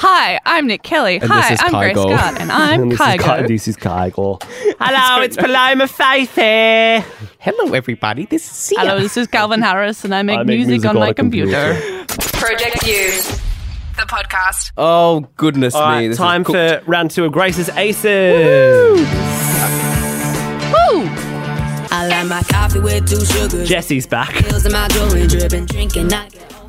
Hi, 0.00 0.38
I'm 0.46 0.68
Nick 0.68 0.84
Kelly. 0.84 1.16
And 1.16 1.24
Hi, 1.30 1.56
I'm 1.58 1.72
Grace 1.72 1.96
Scott, 1.96 2.40
and 2.40 2.52
I'm 2.52 2.82
And 2.82 2.92
this, 2.92 3.00
is 3.00 3.20
Ky- 3.20 3.46
this 3.48 3.68
is 3.68 3.76
Kygo. 3.76 4.40
Hello, 4.80 5.22
it's 5.22 5.36
Paloma 5.36 5.88
Faith 5.88 6.36
here. 6.36 7.04
Hello, 7.40 7.74
everybody. 7.74 8.26
This 8.26 8.44
is 8.44 8.52
Sia. 8.52 8.78
Hello, 8.78 9.00
this 9.00 9.16
is 9.16 9.26
Calvin 9.26 9.60
Harris, 9.60 10.04
and 10.04 10.14
I 10.14 10.22
make, 10.22 10.38
I 10.38 10.42
make 10.44 10.56
music, 10.58 10.68
music 10.70 10.90
on, 10.90 10.96
on 10.96 11.00
my 11.00 11.12
computer. 11.12 11.74
computer. 11.74 12.38
Project 12.38 12.86
U, 12.86 13.10
the 13.96 14.06
podcast. 14.06 14.70
Oh 14.76 15.26
goodness 15.36 15.74
All 15.74 15.88
me! 15.88 15.94
right, 15.94 16.08
this 16.08 16.18
time 16.18 16.44
cool. 16.44 16.54
for 16.54 16.80
round 16.86 17.10
two 17.10 17.24
of 17.24 17.32
Grace's 17.32 17.68
Aces. 17.70 18.04
Woo! 19.00 19.04
I 21.90 22.06
like 22.08 22.26
my 22.28 22.42
coffee 22.44 22.78
with 22.78 23.08
two 23.08 23.24
sugars. 23.24 23.68
Jesse's 23.68 24.06
back. 24.06 24.32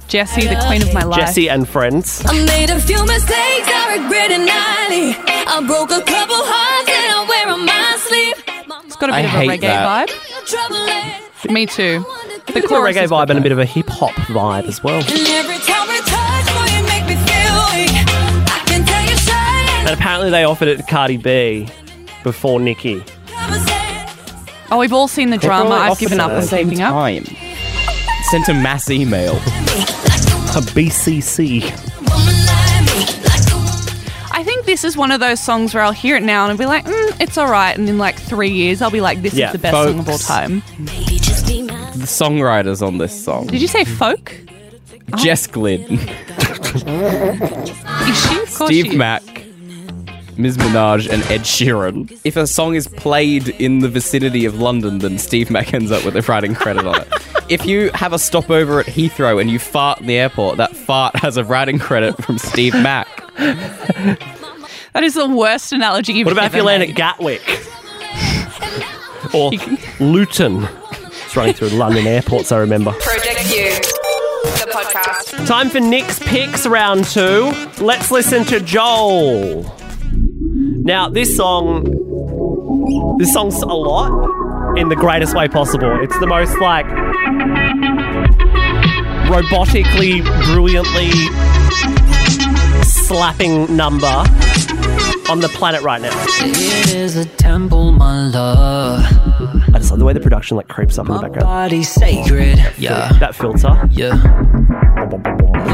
Pills 0.10 0.38
in 0.38 0.46
my 0.46 0.50
jewelry 0.50 0.50
dripping, 0.50 0.50
drinking. 0.50 0.50
I, 0.50 0.50
Jessie, 0.50 0.56
the 0.56 0.68
queen 0.68 0.82
of 0.82 0.94
my 0.94 1.04
life. 1.04 1.20
Jesse 1.20 1.50
and 1.50 1.68
friends. 1.68 2.24
I 2.26 2.46
made 2.46 2.70
a 2.70 2.80
few 2.80 3.06
mistakes, 3.06 3.68
I 3.70 3.98
regret 4.02 4.32
it 4.32 4.40
nightly. 4.40 5.16
I 5.48 5.64
broke 5.66 5.92
a 5.92 6.02
couple 6.02 6.36
hearts 6.38 6.90
and 6.90 7.12
I 7.14 7.26
wear 7.28 7.54
on 7.54 7.66
my 7.66 7.98
sleeve. 7.98 8.86
It's 8.86 8.96
got 8.96 9.10
a 9.10 9.14
I 9.14 9.22
bit 9.22 9.30
of 9.30 9.36
a 9.36 9.38
hate 9.40 9.50
reggae 9.50 9.62
that. 9.62 10.10
vibe. 10.10 11.50
Eh? 11.50 11.54
Me 11.54 11.66
too. 11.66 12.04
A 12.06 12.46
The 12.48 12.54
bit 12.54 12.58
of 12.58 12.64
a 12.66 12.68
chorus 12.68 12.96
reggae 12.96 13.04
is 13.04 13.12
vibe 13.12 13.30
and 13.30 13.40
a 13.40 13.42
bit 13.42 13.52
of 13.52 13.60
a 13.60 13.66
hip 13.66 13.88
hop 13.88 14.12
vibe 14.28 14.66
as 14.66 14.84
well. 14.84 15.00
And 15.00 15.06
every 15.10 15.58
time 15.60 15.88
we 15.88 16.00
touch, 16.02 16.46
boy, 16.54 16.68
you 16.76 16.84
make 16.90 17.06
me 17.06 17.16
feel 17.30 17.56
weak. 17.74 17.96
I 18.50 18.64
can 18.66 18.86
tell 18.86 19.04
you 19.10 19.16
shine. 19.18 19.88
And 19.88 19.90
apparently 20.00 20.30
they 20.32 20.44
offered 20.44 20.68
it 20.68 20.78
to 20.78 20.84
Cardi 20.84 21.18
B 21.18 21.68
before 22.24 22.60
Nicki. 22.60 23.04
Oh, 24.72 24.78
we've 24.80 24.94
all 24.94 25.08
seen 25.08 25.30
the 25.32 25.38
drama. 25.38 25.72
I've 25.76 25.98
given 25.98 26.20
up 26.20 26.32
on 26.32 26.42
same 26.44 26.70
keeping 26.70 26.84
up. 26.84 26.94
time. 26.94 27.26
Sent 28.30 28.50
a 28.50 28.54
mass 28.54 28.90
email. 28.92 29.40
A 30.56 30.62
BCC. 30.62 31.64
I 34.32 34.44
think 34.44 34.66
this 34.66 34.84
is 34.84 34.98
one 34.98 35.12
of 35.12 35.20
those 35.20 35.40
songs 35.42 35.74
where 35.74 35.84
I'll 35.84 35.92
hear 35.92 36.16
it 36.18 36.24
now 36.24 36.44
and 36.44 36.52
I'll 36.52 36.58
be 36.58 36.66
like, 36.66 36.86
mm, 36.86 37.22
it's 37.22 37.38
all 37.38 37.50
right. 37.52 37.78
And 37.78 37.88
in 37.88 37.98
like 37.98 38.18
three 38.20 38.50
years, 38.50 38.82
I'll 38.82 38.90
be 38.92 39.02
like, 39.02 39.22
this 39.22 39.34
Yeah, 39.36 39.48
is 39.48 39.52
the 39.54 39.60
best 39.60 39.76
song 39.76 40.00
of 40.00 40.10
all 40.10 40.18
folks. 40.18 40.28
time. 40.28 40.62
The 40.80 42.06
songwriters 42.06 42.86
on 42.86 42.98
this 42.98 43.24
song: 43.26 43.48
Did 43.48 43.62
you 43.62 43.68
say 43.68 43.84
folk? 43.84 44.34
Jess 45.18 45.48
Glynne, 45.48 45.82
Is 45.90 46.02
she? 48.22 48.40
Of 48.40 48.56
course 48.56 48.66
Steve 48.68 48.86
she 48.86 48.92
is. 48.92 48.96
Mack, 48.98 49.24
Ms. 50.38 50.58
Minaj, 50.58 51.10
and 51.10 51.22
Ed 51.24 51.42
Sheeran. 51.42 52.18
If 52.24 52.38
a 52.38 52.46
song 52.48 52.76
is 52.76 52.88
played 52.88 53.50
in 53.50 53.80
the 53.80 53.90
vicinity 53.90 54.46
of 54.46 54.60
London, 54.62 55.00
then 55.00 55.18
Steve 55.18 55.50
Mac 55.50 55.74
ends 55.74 55.92
up 55.92 56.06
with 56.06 56.16
a 56.16 56.22
writing 56.22 56.54
credit 56.56 56.86
on 56.86 57.02
it. 57.02 57.08
If 57.50 57.66
you 57.66 57.90
have 57.96 58.14
a 58.14 58.20
stopover 58.20 58.80
at 58.80 58.86
Heathrow 58.86 59.42
and 59.42 59.50
you 59.50 59.58
fart 59.60 60.00
in 60.02 60.06
the 60.08 60.18
airport, 60.18 60.58
that 60.58 60.76
fart 60.76 61.16
has 61.16 61.36
a 61.38 61.44
writing 61.44 61.80
credit 61.80 62.24
from 62.24 62.38
Steve 62.38 62.74
Mac. 62.74 63.08
That 64.94 65.04
is 65.04 65.14
the 65.14 65.30
worst 65.30 65.72
analogy 65.72 66.14
you've 66.14 66.26
What 66.26 66.32
about 66.32 66.46
if 66.46 66.54
ever 66.56 66.58
you 66.58 66.64
land 66.64 66.82
at 66.82 66.96
Gatwick? 66.96 67.44
or 69.36 69.52
Luton? 70.00 70.68
It's 71.04 71.36
running 71.36 71.54
through 71.54 71.70
London 71.70 72.08
airports, 72.08 72.52
I 72.52 72.58
remember. 72.58 72.92
Project 72.94 73.56
U, 73.56 73.70
the 74.44 74.72
podcast. 74.74 75.46
Time 75.48 75.70
for 75.70 75.80
Nick's 75.80 76.18
picks 76.18 76.66
round 76.66 77.06
two. 77.06 77.52
Let's 77.80 78.10
listen 78.10 78.46
to 78.46 78.60
Joel. 78.60 79.64
Now, 80.12 81.08
this 81.08 81.38
song, 81.38 81.84
this 83.20 83.32
song's 83.32 83.62
a 83.62 83.68
lot 83.68 84.10
in 84.78 84.90
the 84.90 84.96
greatest 84.96 85.36
way 85.36 85.48
possible. 85.48 86.00
It's 86.02 86.18
the 86.20 86.28
most 86.28 86.58
like 86.60 86.86
robotically, 89.28 90.24
brilliantly 90.46 91.12
slapping 92.84 93.76
number 93.76 94.08
on 95.30 95.40
the 95.42 95.50
planet 95.54 95.82
right 95.84 96.02
now. 96.02 96.12
It 96.42 96.94
is 96.96 97.16
a 97.16 97.26
temple, 97.26 97.92
my 97.92 98.28
love. 98.28 99.06
I 99.74 99.78
just 99.78 99.92
love 99.92 100.00
the 100.00 100.06
way 100.06 100.14
the 100.14 100.20
production 100.20 100.58
like 100.58 100.68
creeps 100.68 100.98
up 100.98 101.08
in 101.08 101.14
the 101.14 101.22
My 101.22 101.28
background. 101.28 101.46
body's 101.46 101.90
sacred. 101.90 102.60
Yeah, 102.78 103.12
That 103.20 103.36
filter. 103.36 103.88
yeah. 103.92 104.16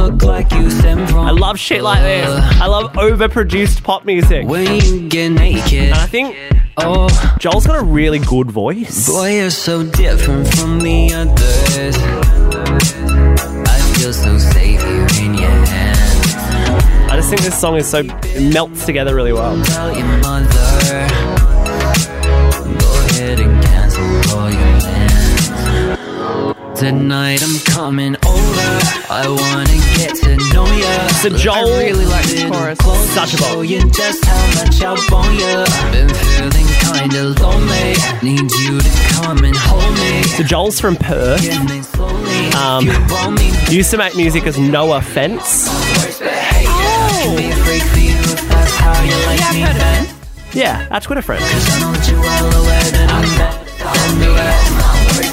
Look 0.02 0.24
like 0.24 0.52
you 0.52 0.70
sent 0.70 1.10
from 1.10 1.20
I 1.20 1.32
love 1.32 1.58
shit 1.58 1.82
like 1.84 2.02
this. 2.02 2.28
I 2.62 2.68
love 2.68 2.92
overproduced 2.94 3.84
pop 3.84 4.06
music. 4.06 4.46
When 4.48 4.76
you 4.82 5.08
get 5.08 5.30
naked. 5.30 5.74
And 5.86 5.94
I 5.94 6.06
think 6.06 6.36
Oh, 6.78 7.38
Joel's 7.40 7.66
got 7.66 7.80
a 7.80 7.84
really 7.84 8.20
good 8.20 8.52
voice. 8.52 9.08
boy, 9.08 9.38
you're 9.38 9.50
so 9.50 9.84
different 9.84 10.46
from 10.56 10.80
the 10.80 11.14
others. 11.14 11.96
I 13.68 13.80
feel 13.96 14.12
so 14.12 14.38
safe 14.38 14.82
here 14.82 15.08
in 15.24 15.36
your 15.36 15.50
hands. 15.50 16.36
I 17.10 17.16
just 17.16 17.30
think 17.30 17.42
this 17.42 17.58
song 17.60 17.78
is 17.78 17.88
so 17.88 18.00
it 18.00 18.52
melts 18.52 18.86
together 18.86 19.16
really 19.16 19.32
well. 19.32 19.64
Tell 19.64 19.96
your 19.96 20.06
mother. 20.18 21.08
Go 22.78 23.06
ahead 23.10 23.40
and 23.40 23.64
cancel 23.64 24.04
all 24.38 24.50
your 24.52 24.80
plans. 24.82 26.80
Tonight 26.80 27.42
I'm 27.42 27.60
coming 27.74 28.18
over. 28.26 28.45
I 29.10 29.28
wanna 29.28 29.78
get 29.98 30.16
to 30.24 30.36
know 30.54 30.66
ya. 30.66 31.08
So 31.22 31.30
Joel, 31.30 31.56
I 31.74 31.84
really 31.86 32.06
like 32.06 32.26
the 32.26 32.50
chorus. 32.52 32.80
Such 33.14 33.34
a 33.34 33.38
Show 33.38 33.56
bop. 33.58 33.66
you 33.70 33.80
just 33.92 34.26
how 34.26 34.64
much 34.64 34.82
I 34.82 34.92
want 35.12 35.40
ya. 35.40 35.66
Been 35.92 36.10
feeling 36.10 36.68
kinda 36.86 37.24
lonely. 37.42 37.96
Need 38.22 38.52
you 38.52 38.80
to 38.80 38.92
come 39.14 39.44
and 39.44 39.56
hold 39.56 39.94
me. 39.98 40.24
So 40.36 40.44
Joel's 40.44 40.80
from 40.80 40.96
Perth. 40.96 41.42
Get 41.42 41.64
me 41.70 41.82
slowly. 41.82 42.52
Um, 42.54 42.86
you 42.86 42.94
want 43.10 43.40
me 43.40 43.52
Used 43.70 43.92
to 43.92 43.98
make 43.98 44.16
music 44.16 44.46
as 44.48 44.58
No 44.58 44.94
Offense. 44.94 45.68
to 45.68 47.36
be 47.38 47.50
a 47.50 47.56
freak 47.56 47.84
for 47.84 48.00
you 48.00 48.14
if 48.16 48.50
that's 48.50 48.76
how 48.76 49.02
you 49.02 49.10
Yeah, 49.12 49.48
I've 49.48 49.54
me. 49.56 49.62
heard 49.62 49.76
of 49.76 50.10
it. 50.10 50.56
Yeah, 50.56 50.88
our 50.92 51.02
Twitter 51.02 51.22
friend. 51.22 51.44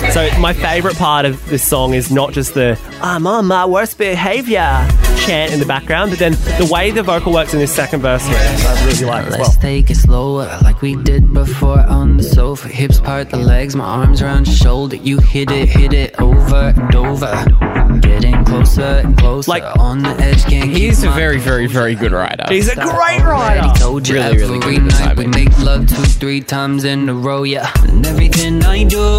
I 0.03 0.11
know 0.11 0.21
that 0.21 0.33
you're 0.33 0.33
well 0.33 0.33
aware 0.33 0.33
that 0.33 0.33
I'm 0.33 0.33
bad. 0.33 0.33
Don't 0.33 0.33
do 0.33 0.33
it. 0.33 0.35
So 0.35 0.41
my 0.41 0.53
favourite 0.53 0.97
part 0.97 1.25
of 1.25 1.49
this 1.49 1.63
song 1.63 1.95
is 1.95 2.11
not 2.11 2.33
just 2.33 2.55
the 2.55 2.79
"I'm 3.03 3.27
on 3.27 3.47
my 3.47 3.65
worst 3.67 3.99
behaviour" 3.99 4.89
chant 5.19 5.53
in 5.53 5.61
the 5.61 5.67
background, 5.67 6.11
but 6.11 6.19
then 6.19 6.33
the 6.59 6.69
way 6.73 6.91
the 6.91 7.03
vocal 7.03 7.33
works 7.33 7.53
in 7.53 7.61
this 7.61 7.73
second 7.75 8.01
verse 8.01 8.23
I 8.27 8.87
really 8.87 9.05
like 9.05 9.27
as 9.27 9.39
Let's 9.39 9.57
take 9.57 9.91
it 9.91 9.97
slower, 9.97 10.49
like 10.63 10.83
we 10.83 10.97
did 10.97 11.33
before 11.33 11.81
on 11.81 12.17
the 12.17 12.25
sofa. 12.25 12.69
Hips 12.69 13.01
part 13.01 13.31
the 13.31 13.37
legs, 13.37 13.77
my 13.77 13.85
arms 13.85 14.21
around 14.23 14.47
your 14.47 14.57
shoulder. 14.57 14.97
You 14.97 15.19
hit 15.19 15.51
it, 15.51 15.69
hit 15.69 15.93
it 15.93 16.21
over 16.21 16.75
and 16.77 16.95
over. 16.95 17.29
Getting 18.01 18.45
closer 18.45 18.83
and 18.83 19.17
closer. 19.19 19.51
Like- 19.51 19.63
on 19.79 20.03
the 20.03 20.11
edge, 20.11 20.45
can't 20.45 20.71
He's 20.71 21.03
a 21.05 21.11
very, 21.11 21.39
very, 21.39 21.67
very 21.67 21.95
good 21.95 22.13
writer. 22.13 22.45
He's 22.49 22.69
a 22.69 22.75
great 22.75 22.89
Already 23.23 23.23
writer. 23.61 23.79
told 23.79 24.09
you 24.09 24.15
Really, 24.17 24.39
really 24.39 24.57
every 24.57 24.77
good 24.79 24.85
night 24.93 25.17
we 25.17 25.27
make 25.27 25.57
love 25.59 25.87
two, 25.87 25.95
three 25.95 26.41
times 26.41 26.85
in 26.85 27.09
a 27.09 27.15
row, 27.15 27.43
yeah. 27.43 27.71
And 27.83 28.05
everything 28.07 28.63
I 28.65 28.85
do, 28.85 29.19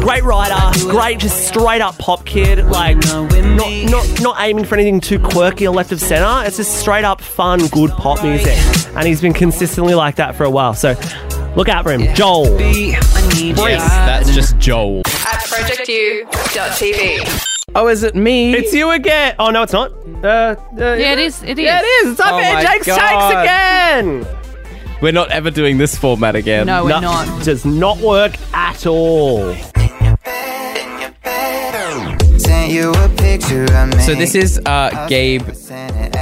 Great 0.00 0.22
writer, 0.24 0.54
great, 0.90 1.18
just 1.18 1.46
straight 1.48 1.80
up 1.80 1.96
pop 1.98 2.24
kid. 2.26 2.64
Like 2.66 2.96
not 3.06 3.32
not 3.32 3.70
not 3.90 4.20
not 4.20 4.36
aiming 4.40 4.64
for 4.66 4.74
anything 4.74 5.00
too 5.00 5.18
quirky 5.18 5.66
or 5.66 5.74
left 5.74 5.92
of 5.92 6.00
center. 6.00 6.46
It's 6.46 6.58
just 6.58 6.76
straight 6.78 7.04
up 7.04 7.20
fun, 7.22 7.66
good 7.68 7.90
pop 7.92 8.22
music, 8.22 8.56
and 8.96 9.06
he's 9.06 9.20
been 9.22 9.32
consistently 9.32 9.94
like 9.94 10.16
that 10.16 10.34
for 10.36 10.44
a 10.44 10.50
while. 10.50 10.74
So 10.74 10.94
look 11.56 11.68
out 11.70 11.84
for 11.84 11.92
him, 11.92 12.14
Joel. 12.14 12.56
Be, 12.58 12.94
I 12.96 13.28
need 13.34 13.56
Yes, 13.56 13.80
that's 13.88 14.34
just 14.34 14.58
Joel. 14.58 15.00
At 15.06 15.40
projectu.tv. 15.46 17.44
Oh, 17.76 17.88
is 17.88 18.02
it 18.04 18.14
me? 18.14 18.54
It's 18.54 18.72
you 18.72 18.90
again. 18.90 19.34
Oh 19.38 19.50
no, 19.50 19.62
it's 19.62 19.72
not. 19.72 19.90
Uh, 20.22 20.26
uh, 20.26 20.56
Yeah, 20.76 21.12
it 21.12 21.18
is. 21.18 21.42
It 21.42 21.58
is. 21.58 21.64
Yeah, 21.64 21.80
it 21.80 21.84
is. 21.84 22.12
It's 22.12 22.20
up 22.20 22.32
Oh 22.34 22.38
here, 22.38 22.54
my 22.54 22.62
Jake's 22.62 22.86
takes 22.86 22.98
again. 23.00 24.26
We're 25.02 25.12
not 25.12 25.30
ever 25.32 25.50
doing 25.50 25.76
this 25.78 25.96
format 25.98 26.36
again. 26.36 26.66
No, 26.66 26.84
we're 26.84 26.90
No, 26.90 27.00
not. 27.00 27.44
Does 27.44 27.64
not 27.64 27.98
work 27.98 28.36
at 28.54 28.86
all. 28.86 29.54
Sent 32.38 32.72
you 32.72 32.92
a 32.92 33.08
picture 33.16 33.66
So 34.00 34.14
this 34.14 34.34
is 34.34 34.60
uh, 34.66 35.06
Gabe 35.08 35.42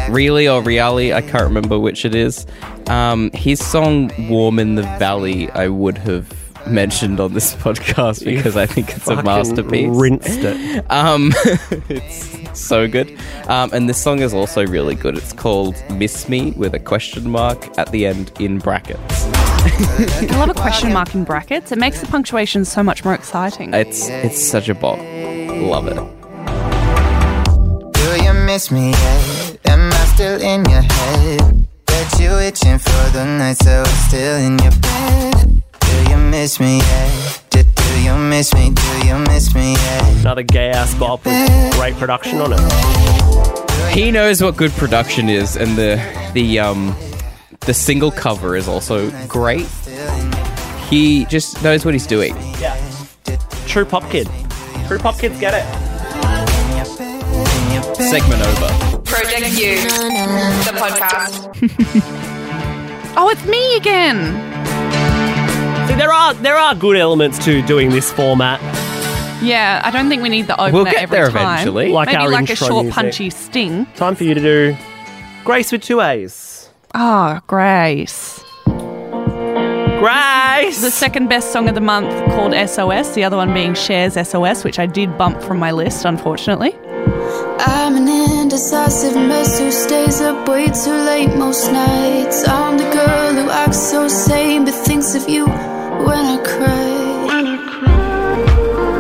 Really 0.09 0.49
or 0.49 0.63
Reali, 0.63 1.15
I 1.15 1.21
can't 1.21 1.45
remember 1.45 1.79
which 1.79 2.05
it 2.05 2.15
is. 2.15 2.47
Um, 2.87 3.31
his 3.35 3.65
song 3.65 4.11
"Warm 4.29 4.59
in 4.59 4.75
the 4.75 4.83
Valley" 4.83 5.51
I 5.51 5.69
would 5.69 5.99
have 5.99 6.33
mentioned 6.67 7.21
on 7.21 7.35
this 7.35 7.55
podcast 7.57 8.25
because 8.25 8.57
I 8.57 8.67
think 8.67 8.91
it's 8.97 9.09
a 9.09 9.23
masterpiece. 9.23 9.91
Rinsed 9.91 10.41
it. 10.41 10.85
Um, 10.91 11.33
it's 11.89 12.61
so 12.61 12.89
good. 12.89 13.19
Um, 13.49 13.71
and 13.73 13.89
this 13.89 14.01
song 14.03 14.21
is 14.21 14.35
also 14.35 14.67
really 14.67 14.95
good. 14.95 15.17
It's 15.17 15.33
called 15.33 15.83
"Miss 15.91 16.29
Me" 16.29 16.53
with 16.53 16.75
a 16.75 16.79
question 16.81 17.31
mark 17.31 17.79
at 17.79 17.91
the 17.93 18.07
end 18.07 18.33
in 18.41 18.59
brackets. 18.59 19.27
I 19.65 20.27
love 20.33 20.51
a 20.51 20.55
question 20.55 20.93
mark 20.93 21.15
in 21.15 21.25
brackets. 21.25 21.73
It 21.73 21.79
makes 21.79 22.01
the 22.01 22.07
punctuation 22.07 22.65
so 22.65 22.83
much 22.83 23.05
more 23.05 23.15
exciting. 23.15 23.73
It's 23.75 24.09
it's 24.09 24.45
such 24.45 24.69
a 24.69 24.75
bop. 24.75 24.99
Love 24.99 25.87
it. 25.89 25.97
Do 27.95 28.25
you 28.25 28.33
miss 28.33 28.71
me 28.71 28.91
yet? 28.91 29.59
Am 29.67 29.93
I 29.93 30.05
still 30.15 30.41
in 30.41 30.65
your 30.69 30.83
head? 30.83 31.67
Bet 31.87 32.21
you 32.21 32.31
itching 32.39 32.79
for 32.79 33.11
the 33.13 33.25
nights 33.25 33.67
I 33.67 33.81
was 33.81 33.89
still 34.07 34.37
in 34.39 34.59
your 34.59 34.73
bed. 34.81 35.32
Do 36.33 36.39
you 36.39 36.45
miss 36.45 36.61
me 36.61 36.79
yet? 36.79 37.43
Do, 37.51 37.63
do 37.63 38.03
you 38.03 38.17
miss 38.17 38.55
me? 38.55 38.71
Do 38.71 39.07
you 39.07 39.19
miss 39.19 39.55
me 39.55 39.73
yet? 39.73 40.21
Another 40.23 40.43
gay 40.43 40.71
ass 40.71 40.95
bop 40.95 41.23
with 41.27 41.75
great 41.75 41.95
production 41.97 42.41
on 42.41 42.55
it. 42.55 43.91
He 43.93 44.11
knows 44.11 44.43
what 44.43 44.57
good 44.57 44.71
production 44.73 45.29
is, 45.29 45.59
and 45.59 45.77
the 45.77 46.03
the 46.33 46.59
um 46.59 46.97
the 47.61 47.75
single 47.75 48.11
cover 48.11 48.57
is 48.57 48.67
also 48.67 49.11
great. 49.29 49.67
He 50.89 51.27
just 51.27 51.63
knows 51.63 51.85
what 51.85 51.93
he's 51.93 52.07
doing. 52.07 52.35
Yeah, 52.59 52.81
True 53.67 53.85
pop 53.85 54.09
kid. 54.09 54.27
True 54.87 54.99
pop 54.99 55.19
kids 55.19 55.39
get 55.39 55.53
it. 55.53 55.67
Segment 57.97 58.41
over. 58.41 59.03
Project 59.05 59.51
U, 59.59 59.77
the 60.65 60.73
podcast. 60.77 61.53
oh, 63.19 63.29
it's 63.29 63.45
me 63.45 63.77
again. 63.77 64.52
See, 65.89 65.95
there 65.97 66.13
are 66.13 66.35
there 66.35 66.57
are 66.57 66.75
good 66.75 66.97
elements 66.97 67.39
to 67.45 67.61
doing 67.63 67.91
this 67.91 68.13
format. 68.13 68.61
Yeah, 69.43 69.81
I 69.85 69.91
don't 69.91 70.09
think 70.09 70.23
we 70.23 70.29
need 70.29 70.47
the 70.47 70.55
opener 70.55 70.73
We'll 70.73 70.85
get 70.85 70.95
every 71.03 71.17
there 71.17 71.31
time. 71.31 71.55
eventually. 71.55 71.89
Like 71.91 72.07
Maybe 72.07 72.17
our 72.19 72.29
like 72.31 72.49
a 72.49 72.53
intro 72.53 72.69
short, 72.69 72.85
music. 72.85 72.95
punchy 72.95 73.31
sting. 73.31 73.87
Time 73.97 74.15
for 74.15 74.23
you 74.25 74.35
to 74.35 74.41
do 74.41 74.77
Grace 75.45 75.73
with 75.73 75.83
two 75.83 76.01
A's. 76.01 76.71
Oh, 76.95 77.41
Grace. 77.49 78.39
Grace. 79.99 80.81
The 80.83 80.91
second 80.91 81.29
best 81.29 81.53
song 81.53 81.69
of 81.69 81.75
the 81.75 81.81
month 81.81 82.09
called 82.35 82.53
SOS, 82.55 83.15
the 83.15 83.25
other 83.25 83.37
one 83.37 83.53
being 83.53 83.75
Cher's 83.75 84.15
SOS, 84.15 84.63
which 84.65 84.79
I 84.79 84.87
did 84.87 85.17
bump 85.19 85.43
from 85.43 85.59
my 85.59 85.71
list, 85.73 86.05
unfortunately. 86.05 86.73
I'm 87.65 87.97
an 87.97 88.09
indecisive 88.41 89.15
mess 89.17 89.59
who 89.59 89.71
stays 89.73 90.21
up 90.21 90.49
way 90.49 90.67
too 90.67 90.91
late 90.93 91.35
most 91.37 91.71
nights. 91.73 92.47
I'm 92.47 92.79
the 92.79 92.85
girl 92.91 93.35
who 93.35 93.51
acts 93.51 93.79
so 93.79 94.07
sane 94.09 94.65
but 94.65 94.75
thinks 94.75 95.15
of 95.15 95.29
you 95.29 95.47
when 96.07 96.25
I 96.25 96.37
cry. 96.45 97.03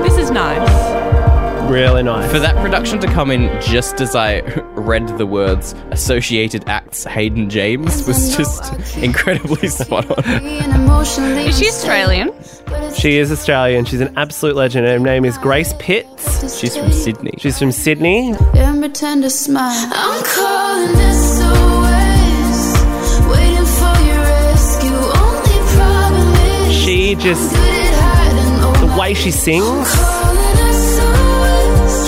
This 0.02 0.18
is 0.18 0.30
nice. 0.30 1.70
really 1.70 2.02
nice. 2.02 2.30
For 2.30 2.38
that 2.38 2.56
production 2.56 2.98
to 3.00 3.06
come 3.06 3.30
in 3.30 3.48
just 3.60 4.00
as 4.00 4.14
I 4.14 4.40
read 4.74 5.08
the 5.18 5.26
words 5.26 5.74
associated 5.90 6.68
acts 6.68 7.04
Hayden 7.04 7.48
James 7.50 8.06
was 8.06 8.36
just 8.36 8.96
incredibly 8.98 9.68
spot 9.68 10.10
on. 10.10 10.40
Being 10.40 10.70
Is 11.48 11.58
she 11.58 11.68
Australian? 11.68 12.32
She 12.94 13.18
is 13.18 13.32
Australian. 13.32 13.84
She's 13.84 14.00
an 14.00 14.16
absolute 14.16 14.56
legend. 14.56 14.86
Her 14.86 14.98
name 14.98 15.24
is 15.24 15.38
Grace 15.38 15.74
Pitts. 15.78 16.58
She's 16.58 16.76
from 16.76 16.92
Sydney. 16.92 17.34
She's 17.38 17.58
from 17.58 17.72
Sydney. 17.72 18.34
Is 27.18 27.22
just 27.24 27.50
good 27.54 27.58
at 27.60 28.72
hiding. 28.74 28.88
the 28.88 28.96
way 29.00 29.14
she 29.14 29.30
sings. 29.30 29.88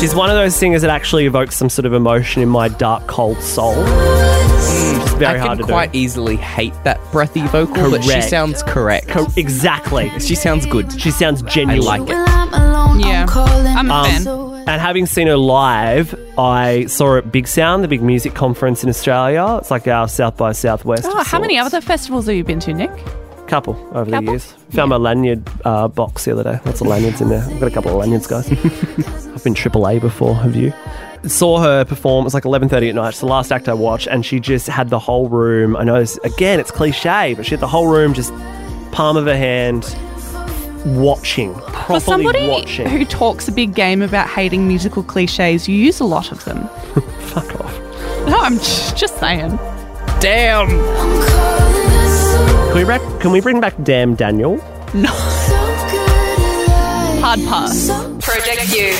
She's 0.01 0.14
one 0.14 0.29
of 0.29 0.37
those 0.37 0.55
singers 0.55 0.83
that 0.83 0.90
actually 0.90 1.25
evokes 1.25 1.57
some 1.57 1.71
sort 1.71 1.87
of 1.87 1.95
emotion 1.95 2.43
in 2.43 2.49
my 2.49 2.69
dark, 2.69 3.07
cold 3.07 3.38
soul. 3.40 3.73
Mm. 3.75 5.01
It's 5.03 5.12
very 5.14 5.38
I 5.38 5.43
hard 5.47 5.59
can 5.59 5.67
to 5.67 5.73
quite 5.73 5.93
do. 5.93 5.99
easily 5.99 6.37
hate 6.37 6.75
that 6.85 7.01
breathy 7.11 7.47
vocal, 7.47 7.90
but 7.90 8.03
she 8.03 8.11
Correct. 8.11 8.29
sounds 8.29 8.62
correct. 8.64 9.09
Co- 9.09 9.27
exactly. 9.37 10.11
She 10.21 10.35
sounds 10.35 10.67
good. 10.67 10.93
She 11.01 11.11
sounds 11.11 11.40
genuine. 11.43 11.81
I 11.83 11.99
like 11.99 12.01
it. 12.03 12.09
When 12.09 12.29
I'm 12.29 12.53
alone, 12.53 13.01
Yeah. 13.01 13.23
I'm 13.23 13.29
calling 13.29 13.67
a 13.67 13.79
um, 13.79 13.87
fan. 13.88 14.64
And 14.69 14.81
having 14.81 15.07
seen 15.07 15.27
her 15.29 15.37
live, 15.37 16.14
I 16.38 16.85
saw 16.87 17.07
her 17.12 17.19
at 17.19 17.31
Big 17.33 17.47
Sound, 17.47 17.83
the 17.85 17.88
big 17.88 18.03
music 18.03 18.35
conference 18.35 18.83
in 18.83 18.90
Australia. 18.90 19.57
It's 19.61 19.71
like 19.71 19.87
our 19.88 20.09
South 20.09 20.37
by 20.37 20.53
Southwest. 20.53 21.05
Oh, 21.07 21.19
of 21.21 21.27
how 21.27 21.38
many 21.38 21.57
sorts. 21.57 21.75
other 21.75 21.81
festivals 21.81 22.27
have 22.27 22.35
you 22.35 22.45
been 22.45 22.61
to, 22.61 22.75
Nick? 22.75 22.90
Couple 23.46 23.74
over 23.92 24.11
the 24.11 24.22
years. 24.22 24.52
Found 24.70 24.90
my 24.90 24.96
lanyard 24.96 25.48
uh, 25.64 25.87
box 25.88 26.24
the 26.24 26.33
other 26.33 26.42
day. 26.44 26.59
Lots 26.64 26.80
of 26.80 26.87
lanyards 26.87 27.20
in 27.20 27.28
there. 27.28 27.42
I've 27.42 27.61
got 27.61 27.66
a 27.66 27.70
couple 27.70 27.90
of 27.90 27.98
lanyards, 27.98 28.26
guys. 28.26 28.50
I've 28.52 29.44
been 29.44 29.54
AAA 29.54 30.00
before. 30.00 30.35
Have 30.35 30.57
you? 30.57 30.72
Saw 31.28 31.61
her 31.61 31.85
perform. 31.85 32.22
It 32.22 32.24
was 32.24 32.35
like 32.35 32.44
11:30 32.44 32.88
at 32.90 32.94
night. 32.94 33.09
It's 33.11 33.20
the 33.20 33.26
last 33.26 33.52
act 33.52 33.68
I 33.68 33.74
watched, 33.74 34.07
and 34.07 34.24
she 34.24 34.40
just 34.40 34.66
had 34.66 34.88
the 34.90 34.98
whole 34.98 35.28
room. 35.28 35.76
I 35.76 35.85
know 35.85 35.98
this, 36.00 36.16
again, 36.24 36.59
it's 36.59 36.70
cliche, 36.70 37.35
but 37.35 37.44
she 37.44 37.50
had 37.50 37.61
the 37.61 37.68
whole 37.68 37.87
room 37.87 38.14
just 38.14 38.33
palm 38.92 39.16
of 39.16 39.26
her 39.26 39.37
hand, 39.37 39.85
watching, 40.87 41.54
For 41.54 41.61
properly 41.61 42.00
somebody 42.00 42.48
watching. 42.48 42.88
who 42.88 43.04
talks 43.04 43.46
a 43.48 43.52
big 43.52 43.74
game 43.74 44.02
about 44.02 44.28
hating 44.28 44.66
musical 44.68 45.02
cliches, 45.02 45.68
you 45.68 45.76
use 45.76 46.00
a 46.00 46.04
lot 46.04 46.33
of 46.33 46.44
them. 46.44 46.66
Fuck 47.28 47.61
off. 47.61 47.78
No, 48.26 48.38
I'm 48.40 48.59
just 48.59 49.18
saying. 49.18 49.59
Damn. 50.20 51.63
Can 52.75 52.83
we, 52.83 52.89
rec- 52.89 53.21
can 53.21 53.31
we 53.31 53.41
bring 53.41 53.61
back 53.61 53.75
Damn 53.85 54.17
Daniel? 54.17 54.57
No. 54.95 55.11
Hard 57.23 57.39
pass. 57.47 57.87
Project 58.21 58.69
U, 58.75 58.91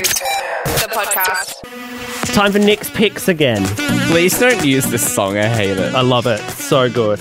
the 0.79 0.89
podcast. 0.93 2.33
Time 2.33 2.53
for 2.53 2.61
Nick's 2.61 2.89
picks 2.91 3.27
again. 3.27 3.65
Please 4.13 4.39
don't 4.39 4.65
use 4.65 4.85
this 4.87 5.03
song. 5.13 5.37
I 5.37 5.49
hate 5.49 5.77
it. 5.77 5.93
I 5.93 6.03
love 6.03 6.29
it. 6.29 6.39
So 6.53 6.89
good. 6.89 7.19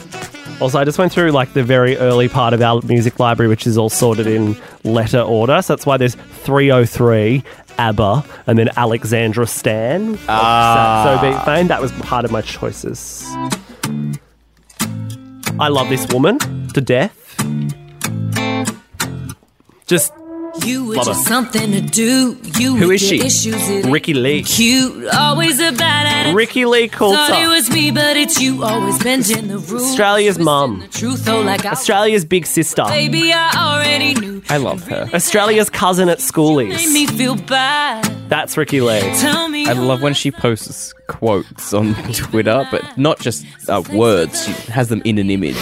Also, 0.62 0.78
I 0.78 0.84
just 0.84 1.00
went 1.00 1.12
through 1.12 1.32
like 1.32 1.54
the 1.54 1.64
very 1.64 1.98
early 1.98 2.30
part 2.30 2.54
of 2.54 2.62
our 2.62 2.84
music 2.84 3.20
library, 3.20 3.50
which 3.50 3.66
is 3.66 3.76
all 3.76 3.90
sorted 3.90 4.28
in 4.28 4.56
letter 4.84 5.22
order. 5.22 5.60
So 5.64 5.74
that's 5.74 5.88
why 5.88 5.98
there's 5.98 6.14
303 6.14 7.44
ABBA 7.80 8.24
and 8.46 8.60
then 8.60 8.70
Alexandra 8.78 9.48
Stan. 9.48 10.20
Ah. 10.30 11.20
So 11.20 11.32
beat 11.32 11.46
fame. 11.46 11.68
That 11.70 11.82
was 11.82 11.92
part 11.94 12.26
of 12.26 12.32
my 12.32 12.42
choices. 12.42 13.26
I 15.60 15.68
love 15.68 15.90
this 15.90 16.08
woman 16.12 16.40
to 16.74 16.82
death. 16.82 17.16
Just 19.86 20.14
You 20.62 20.86
were 20.86 20.96
Love 20.96 21.06
just 21.08 21.24
her. 21.28 21.34
something 21.34 21.72
to 21.72 21.82
do. 21.82 22.38
You 22.60 22.76
Who 22.76 22.88
with 22.90 23.02
is 23.02 23.12
your 23.12 23.20
she? 23.22 23.26
Issues, 23.26 23.86
Ricky 23.88 24.12
ain't 24.12 24.20
Lee. 24.22 24.44
Cute, 24.44 25.08
always 25.08 25.60
a 25.60 25.72
bad 25.72 26.06
attitude. 26.06 26.36
Ricki-Lee 26.36 26.88
Thought 26.90 27.42
it 27.42 27.48
was 27.48 27.70
me, 27.72 27.90
but 27.90 28.16
it's 28.18 28.40
you. 28.40 28.64
Always 28.64 29.02
bending 29.04 29.48
the 29.48 29.58
rules. 29.58 29.84
Australia's 29.90 30.36
twisting 30.36 30.46
mum. 30.46 30.88
Oh, 31.28 31.42
like 31.42 31.66
Australia's 31.66 32.24
big 32.24 32.46
sister. 32.46 32.84
baby, 32.86 33.32
I 33.34 33.52
already 33.56 34.14
knew. 34.14 34.44
I 34.48 34.58
love 34.58 34.84
her. 34.90 35.10
Australia's 35.14 35.70
cousin 35.72 36.08
at 36.10 36.20
Made 36.20 36.24
schoolies. 36.24 36.94
me 36.94 37.08
feel 37.08 37.36
bad. 37.36 38.04
That's 38.30 38.56
Ricki-Lee. 38.56 39.00
Tell 39.20 39.50
me. 39.50 39.68
I 39.68 39.74
love 39.74 40.02
when 40.04 40.14
she 40.14 40.30
posts 40.32 40.94
quotes 41.08 41.74
on 41.74 41.96
Twitter, 42.14 42.68
but 42.70 42.96
not 42.98 43.20
just 43.20 43.44
uh, 43.68 43.82
words. 43.92 44.46
She 44.46 44.52
has 44.72 44.90
them 44.90 45.02
in 45.04 45.18
an 45.18 45.30
image. 45.32 45.58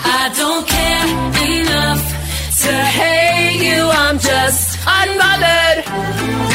I 0.00 0.32
don't 0.36 0.66
care 0.66 1.60
enough 1.60 2.21
to 2.64 2.72
hate 2.72 3.60
you. 3.64 3.88
I'm 3.90 4.18
just 4.18 4.78
unbothered. 4.80 5.82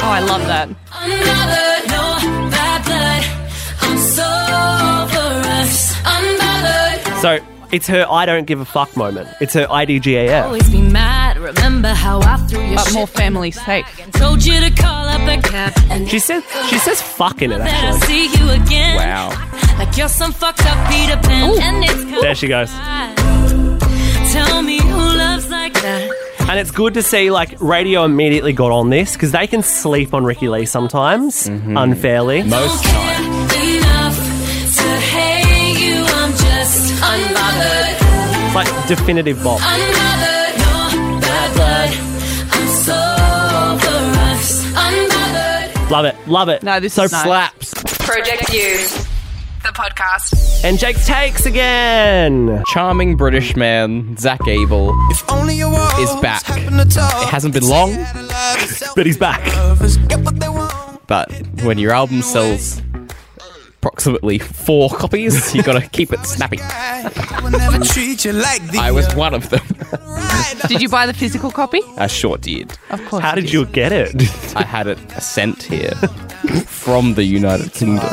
Oh, 0.04 0.10
I 0.10 0.20
love 0.22 0.41
that. 0.48 0.70
Unbothered, 0.70 1.84
no 1.96 2.50
bad 2.52 2.80
blood. 2.86 3.24
I'm 3.82 3.98
so 3.98 4.24
over 4.24 5.50
us. 5.60 5.96
Unbothered. 6.15 7.22
So 7.22 7.39
it's 7.72 7.88
her 7.88 8.06
I 8.10 8.26
don't 8.26 8.46
give 8.46 8.60
a 8.62 8.65
fuck 8.65 8.96
moment. 8.96 9.28
It's 9.41 9.54
her 9.54 9.65
IDGAF. 9.67 10.43
Always 10.46 10.70
be 10.70 10.82
mad. 10.82 11.38
Remember 11.38 11.89
how 11.89 12.22
I 12.22 12.38
threw 12.48 12.62
your 12.63 12.76
But 12.76 12.93
more 12.93 13.08
family 13.08 13.52
safe. 13.52 13.86
told 14.13 14.46
you 14.46 14.60
to 14.62 14.72
call 14.72 15.08
up 15.08 15.22
a 15.28 15.41
cab. 15.41 15.74
And 15.89 16.08
She 16.10 16.20
says 16.20 16.43
she 16.70 16.78
says 16.78 17.02
fuck 17.02 17.41
in 17.41 17.52
it 17.52 17.58
that 17.60 17.67
I 17.67 17.88
actually. 17.88 18.08
see 18.08 18.26
you 18.38 18.50
again. 18.52 18.96
Wow. 18.96 19.30
Like 19.78 19.96
you're 19.98 20.08
some 20.10 20.32
fucked 20.32 20.65
up 20.65 20.89
Peter 20.89 21.17
Pan. 21.17 21.62
And 21.62 21.84
it's 21.84 22.22
There 22.22 22.36
she 22.36 22.48
goes. 22.48 22.72
Tell 24.34 24.62
me 24.62 24.77
And 26.50 26.58
it's 26.58 26.72
good 26.72 26.94
to 26.94 27.02
see 27.02 27.30
like 27.30 27.60
radio 27.60 28.06
immediately 28.06 28.54
got 28.54 28.72
on 28.72 28.90
this 28.90 29.14
because 29.14 29.34
they 29.34 29.48
can 29.48 29.62
sleep 29.62 30.14
on 30.14 30.24
Ricki-Lee 30.24 30.66
sometimes 30.66 31.50
mm-hmm. 31.50 31.76
unfairly. 31.76 32.42
Most 32.44 32.84
Don't 32.86 32.94
time. 32.94 33.50
care 33.50 33.78
enough 33.78 34.16
to 34.16 34.90
hate 35.12 35.78
you. 35.86 36.06
I'm 36.06 36.32
just 36.32 36.94
unbothered. 37.04 37.98
It's 38.46 38.56
like 38.56 38.88
definitive 38.88 39.44
bop. 39.44 39.60
Unbothered, 39.60 40.58
no 40.58 41.20
bad 41.20 41.54
blood. 41.58 41.92
I'm 42.54 42.68
so 42.86 42.96
over 43.74 43.98
us. 44.32 44.64
Unbothered. 44.72 45.92
Love 45.92 46.06
it, 46.06 46.16
love 46.30 46.48
it. 46.48 46.64
No, 46.64 46.80
this 46.80 46.94
so 46.94 47.04
is 47.04 47.12
nice. 47.12 47.24
slaps. 47.24 47.74
Project 48.06 48.54
U, 48.54 48.88
the 49.67 49.73
podcast. 49.73 50.63
And 50.63 50.80
Jake's 50.80 51.06
takes 51.06 51.45
again. 51.45 52.63
Charming 52.67 53.17
British 53.17 53.56
man 53.56 54.15
Zak 54.17 54.47
Abel 54.47 54.91
If 55.12 55.30
only 55.32 55.60
is 55.60 56.15
back. 56.21 56.43
talk. 56.43 57.23
It 57.23 57.30
hasn't 57.30 57.53
been 57.53 57.67
long, 57.67 57.93
But 58.95 59.06
he's 59.06 59.17
back. 59.17 59.43
Get 60.08 60.19
what 60.21 60.39
they 60.39 60.49
want. 60.49 61.06
but 61.08 61.32
when 61.63 61.77
your 61.77 61.91
album 61.91 62.21
sells 62.21 62.82
approximately 63.82 64.40
four 64.40 64.90
copies, 64.90 65.54
you 65.56 65.63
gotta 65.63 65.88
keep 65.90 66.12
it 66.12 66.26
snappy. 66.26 66.60
I 66.62 67.40
would 67.44 67.54
never 67.54 67.84
treat 67.84 68.26
you 68.26 68.34
like 68.34 68.62
the 68.72 68.80
I 68.80 68.92
was 68.92 69.13
one 69.16 69.34
of 69.34 69.50
them. 69.50 69.66
Did 70.68 70.82
you 70.82 70.90
buy 70.90 71.06
the 71.06 71.13
physical 71.13 71.52
copy? 71.52 71.82
I 71.98 72.08
sure 72.08 72.38
did. 72.38 72.78
Of 72.90 73.06
course. 73.06 73.24
How 73.24 73.36
did 73.36 73.52
you 73.54 73.66
get 73.66 73.92
it? 73.92 74.56
I 74.56 74.63
had 74.63 74.88
it 74.88 74.98
sent 75.22 75.63
here 75.63 75.92
from 76.66 77.13
the 77.13 77.24
United 77.24 77.74
Kingdom. 77.74 78.10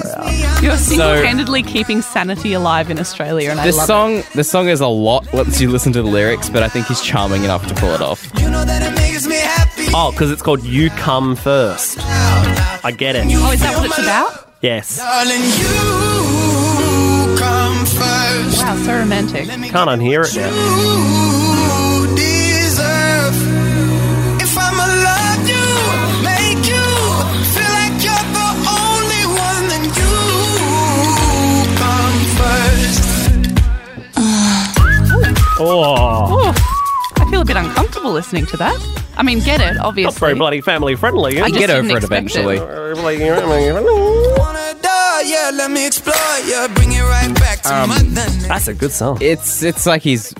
You're 0.62 0.76
single-handedly 0.76 1.62
keeping 1.62 2.02
sanity 2.02 2.52
alive 2.52 2.90
in 2.90 2.98
Australia, 2.98 3.50
and 3.50 3.58
I 3.60 3.64
This 3.66 3.76
love 3.76 3.86
song, 3.86 4.22
this 4.34 4.50
song 4.50 4.68
is 4.68 4.80
a 4.80 4.86
lot 4.86 5.30
once 5.32 5.60
you 5.60 5.70
listen 5.70 5.92
to 5.94 6.02
the 6.02 6.08
lyrics, 6.08 6.48
but 6.50 6.62
I 6.62 6.68
think 6.68 6.86
he's 6.86 7.00
charming 7.00 7.44
enough 7.44 7.66
to 7.68 7.74
pull 7.74 7.90
it 7.94 8.00
off. 8.02 8.24
You 8.38 8.50
know 8.50 8.64
that 8.64 8.82
it 8.82 8.94
makes 8.94 9.26
me 9.26 9.36
happy. 9.36 9.86
Oh, 9.94 10.10
because 10.12 10.30
it's 10.30 10.42
called 10.42 10.62
You 10.62 10.90
Come 10.90 11.36
First. 11.36 11.98
I 12.00 12.92
get 12.96 13.16
it. 13.16 13.26
it. 13.26 13.32
Oh, 13.36 13.50
is 13.52 13.60
that 13.60 13.76
what 13.76 13.86
it's 13.86 13.98
about? 13.98 14.53
Yes. 14.64 14.96
Darling, 14.96 15.44
you 15.60 15.76
come 17.36 17.84
first. 17.84 18.62
Wow, 18.64 18.80
so 18.82 18.92
romantic. 18.98 19.44
Can't 19.46 19.90
unhear 19.90 20.24
it 20.24 20.34
now. 20.34 20.48
You 21.60 22.16
deserve. 22.16 23.36
If 24.40 24.56
I'ma 24.56 24.86
love 25.04 25.44
you, 25.52 25.68
make 26.24 26.64
you 26.64 26.80
feel 27.52 27.72
like 27.76 27.92
you're 28.00 28.24
the 28.32 28.48
only 28.72 29.24
one, 29.36 29.68
then 29.68 29.84
you 29.84 30.16
come 31.76 32.16
first. 32.40 33.04
Oh, 35.60 36.54
I 37.16 37.30
feel 37.30 37.42
a 37.42 37.44
bit 37.44 37.58
uncomfortable 37.58 38.12
listening 38.12 38.46
to 38.46 38.56
that. 38.56 38.80
I 39.18 39.22
mean, 39.22 39.40
get 39.40 39.60
it, 39.60 39.76
obviously. 39.76 40.04
not 40.04 40.16
eh? 40.16 40.20
very 40.20 40.34
bloody 40.34 40.60
family 40.62 40.96
friendly. 40.96 41.40
I 41.42 41.48
just 41.48 41.60
Get 41.60 41.66
didn't 41.66 41.90
over 41.90 41.98
it 41.98 42.04
eventually. 42.04 42.58
Wanna 42.58 42.94
die, 42.94 43.12
yeah, 43.12 44.23
let 45.56 45.70
me 45.70 45.86
explore, 45.86 46.14
yeah, 46.46 46.66
bring 46.74 46.92
it 46.92 47.00
right 47.02 47.32
back 47.34 47.60
to 47.62 47.74
Um, 47.74 47.88
my. 47.90 47.98
That's 48.48 48.68
a 48.68 48.74
good 48.74 48.92
song. 48.92 49.18
It's 49.20 49.62
it's 49.62 49.86
like 49.86 50.02
his 50.02 50.32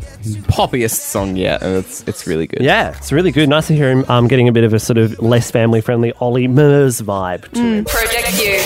poppiest 0.48 0.96
song 1.11 1.37
yet, 1.37 1.62
and 1.62 1.77
it's 1.77 2.03
it's 2.07 2.27
really 2.27 2.46
good. 2.46 2.61
Yeah, 2.62 2.96
it's 2.96 3.12
really 3.12 3.31
good. 3.33 3.48
Nice 3.48 3.66
to 3.68 3.74
hear 3.74 3.90
him 3.90 4.05
um, 4.09 4.29
getting 4.29 4.48
a 4.48 4.53
bit 4.53 4.64
of 4.64 4.72
a 4.74 4.79
sort 4.81 4.98
of 4.98 5.18
less 5.20 5.50
family 5.50 5.81
friendly 5.81 6.12
Ollie 6.20 6.48
Murs 6.48 7.00
vibe 7.00 7.50
to 7.53 7.61
him. 7.61 7.85
Project 7.85 8.33
U, 8.33 8.59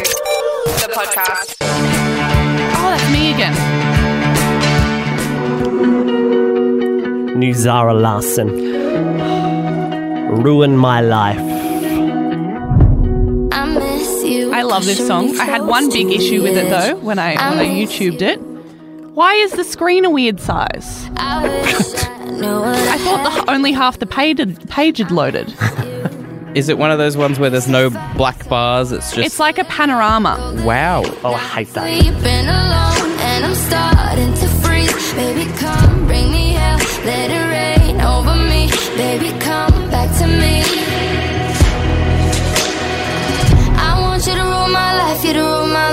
the 0.83 0.89
podcast. 0.93 1.57
Oh, 1.61 2.97
that's 2.97 3.13
me 3.13 3.33
again. 3.35 3.55
New 7.39 7.55
Zara 7.55 7.95
Larsson. 7.95 8.49
Ruin 10.43 10.77
my 10.77 11.01
life. 11.01 11.58
Love 14.69 14.85
this 14.85 15.07
song. 15.07 15.39
I 15.39 15.45
had 15.45 15.67
one 15.67 15.91
big 15.91 16.11
issue 16.11 16.43
with 16.43 16.57
it 16.57 16.69
though 16.71 16.97
when 16.97 17.19
I 17.19 17.31
when 17.51 17.59
I 17.59 17.67
YouTubed 17.67 18.23
it. 18.23 18.37
Why 19.15 19.35
is 19.35 19.53
the 19.53 19.65
screen 19.65 20.05
a 20.05 20.11
weird 20.11 20.39
size? 20.41 21.09
I 21.17 22.99
thought 23.05 23.45
the, 23.47 23.51
only 23.51 23.73
half 23.73 23.99
the 23.99 24.07
page 24.07 24.39
had, 24.39 24.69
page 24.71 24.99
had 24.99 25.11
loaded. 25.11 25.53
Is 26.55 26.69
it 26.69 26.79
one 26.79 26.91
of 26.91 26.99
those 26.99 27.17
ones 27.17 27.39
where 27.39 27.51
there's 27.51 27.69
no 27.69 27.91
black 28.17 28.49
bars? 28.49 28.93
It's 28.93 29.13
just 29.13 29.27
It's 29.27 29.39
like 29.39 29.59
a 29.59 29.65
panorama. 29.65 30.63
wow. 30.65 31.03
Oh, 31.25 31.35
I 31.35 31.39
hate 31.39 31.69
that. 31.75 31.83
Sleeping 32.01 32.47
alone 32.49 33.19
and 33.21 33.45
I'm 33.45 33.55
starting 33.55 34.35
to 34.35 34.49
freeze. 34.63 35.13
Baby, 35.15 35.51
come 35.59 36.07
bring 36.07 36.31
me 36.31 36.53
hell. 36.53 36.79
Let 37.05 37.31
it 37.31 37.38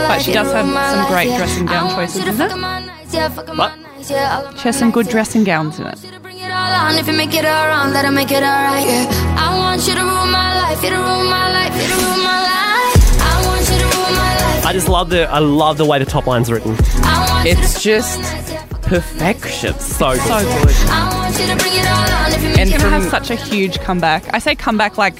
But 0.07 0.21
she 0.21 0.31
does 0.33 0.51
have 0.51 0.67
some 0.67 1.07
great 1.11 1.35
dressing 1.37 1.65
gown 1.65 1.89
choices, 1.95 2.17
you 2.19 2.23
to 2.25 2.29
isn't 2.31 2.51
it? 2.51 2.55
my 2.57 2.85
nights, 2.85 3.13
yeah, 3.13 3.29
fuck 3.29 3.47
my 3.47 3.53
What? 3.55 3.79
nights, 3.79 4.09
yeah, 4.11 4.37
all 4.37 4.45
of 4.47 4.57
She 4.59 4.63
has 4.69 4.77
some 4.77 4.91
good 4.91 5.07
dressing 5.09 5.43
gowns 5.43 5.79
in 5.79 5.87
it. 5.87 5.99
yeah. 6.03 6.17
Bring 6.19 6.37
it 6.39 6.51
all 6.51 6.73
on 6.73 6.95
if 6.97 7.07
you 7.07 7.13
make 7.13 7.33
it 7.33 7.45
all 7.45 7.67
wrong, 7.67 7.91
let 7.93 8.05
her 8.05 8.11
make 8.11 8.31
it 8.31 8.43
all 8.43 8.63
right, 8.69 8.85
yeah. 8.87 9.37
I 9.39 9.57
want 9.57 9.87
you 9.87 9.93
to 9.95 10.01
rule 10.01 10.25
my 10.27 10.49
life, 10.61 10.83
you 10.83 10.89
to 10.89 10.95
rule 10.97 11.23
my 11.25 11.51
life, 11.51 11.73
you 11.81 11.87
to 11.87 11.95
rule 11.95 12.23
my 12.23 12.39
life. 12.51 13.21
I 13.21 13.43
want 13.47 13.61
you 13.69 13.77
to 13.77 13.97
rule 13.97 14.11
my 14.15 14.35
life. 14.37 14.65
I 14.65 14.73
just 14.73 14.89
love 14.89 15.09
the 15.09 15.29
I 15.29 15.39
love 15.39 15.77
the 15.77 15.85
way 15.85 15.99
the 15.99 16.05
top 16.05 16.27
line's 16.27 16.51
written. 16.51 16.75
I 17.03 17.27
want 17.29 17.47
you 17.47 17.55
to 17.55 17.59
It's 17.61 17.81
just 17.81 18.19
my 18.19 18.33
nights, 18.33 18.51
yeah, 18.51 18.65
fuck 18.65 18.81
perfection. 18.83 19.79
So 19.79 20.11
good. 20.13 20.21
So 20.21 20.39
good. 20.39 20.75
I 20.89 21.15
want 21.17 21.39
you 21.39 21.47
to 21.47 21.55
bring 21.57 21.73
it 21.73 21.87
on 21.87 22.31
if 22.31 22.41
you 22.41 22.49
And 22.49 22.59
It's 22.59 22.71
from 22.73 22.91
gonna 22.91 23.01
have 23.01 23.09
such 23.09 23.29
a 23.31 23.35
huge 23.35 23.79
comeback. 23.79 24.33
I 24.33 24.39
say 24.39 24.55
comeback 24.55 24.97
like 24.97 25.15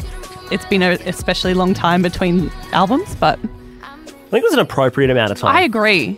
it's 0.51 0.65
been 0.65 0.83
a 0.83 0.91
especially 1.05 1.53
long 1.55 1.73
time 1.73 2.01
between 2.01 2.51
albums, 2.71 3.15
but 3.15 3.39
I 4.25 4.29
think 4.29 4.43
it 4.43 4.47
was 4.47 4.53
an 4.53 4.59
appropriate 4.59 5.11
amount 5.11 5.31
of 5.31 5.37
time. 5.39 5.55
I 5.55 5.61
agree. 5.61 6.17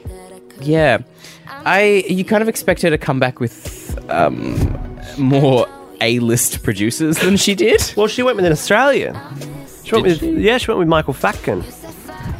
Yeah, 0.61 0.99
I 1.47 2.05
you 2.07 2.23
kind 2.23 2.41
of 2.41 2.47
expect 2.49 2.81
her 2.81 2.89
to 2.89 2.97
come 2.97 3.19
back 3.19 3.39
with 3.39 3.97
um, 4.09 4.99
more 5.17 5.67
A-list 6.01 6.63
producers 6.63 7.17
than 7.19 7.37
she 7.37 7.53
did. 7.53 7.93
Well, 7.95 8.07
she 8.07 8.23
went 8.23 8.37
with 8.37 8.45
an 8.45 8.51
Australian. 8.51 9.15
She 9.83 9.93
went 9.93 10.05
with, 10.05 10.23
Yeah, 10.23 10.57
she 10.57 10.71
went 10.71 10.79
with 10.79 10.87
Michael 10.87 11.13
Fatkin, 11.13 11.63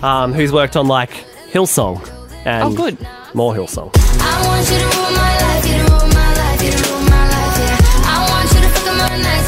um, 0.04 0.34
who's 0.34 0.52
worked 0.52 0.76
on 0.76 0.88
like 0.88 1.12
Hillsong 1.52 2.02
and 2.46 2.64
oh, 2.64 2.76
good. 2.76 2.98
more 3.34 3.54
Hillsong. 3.54 3.94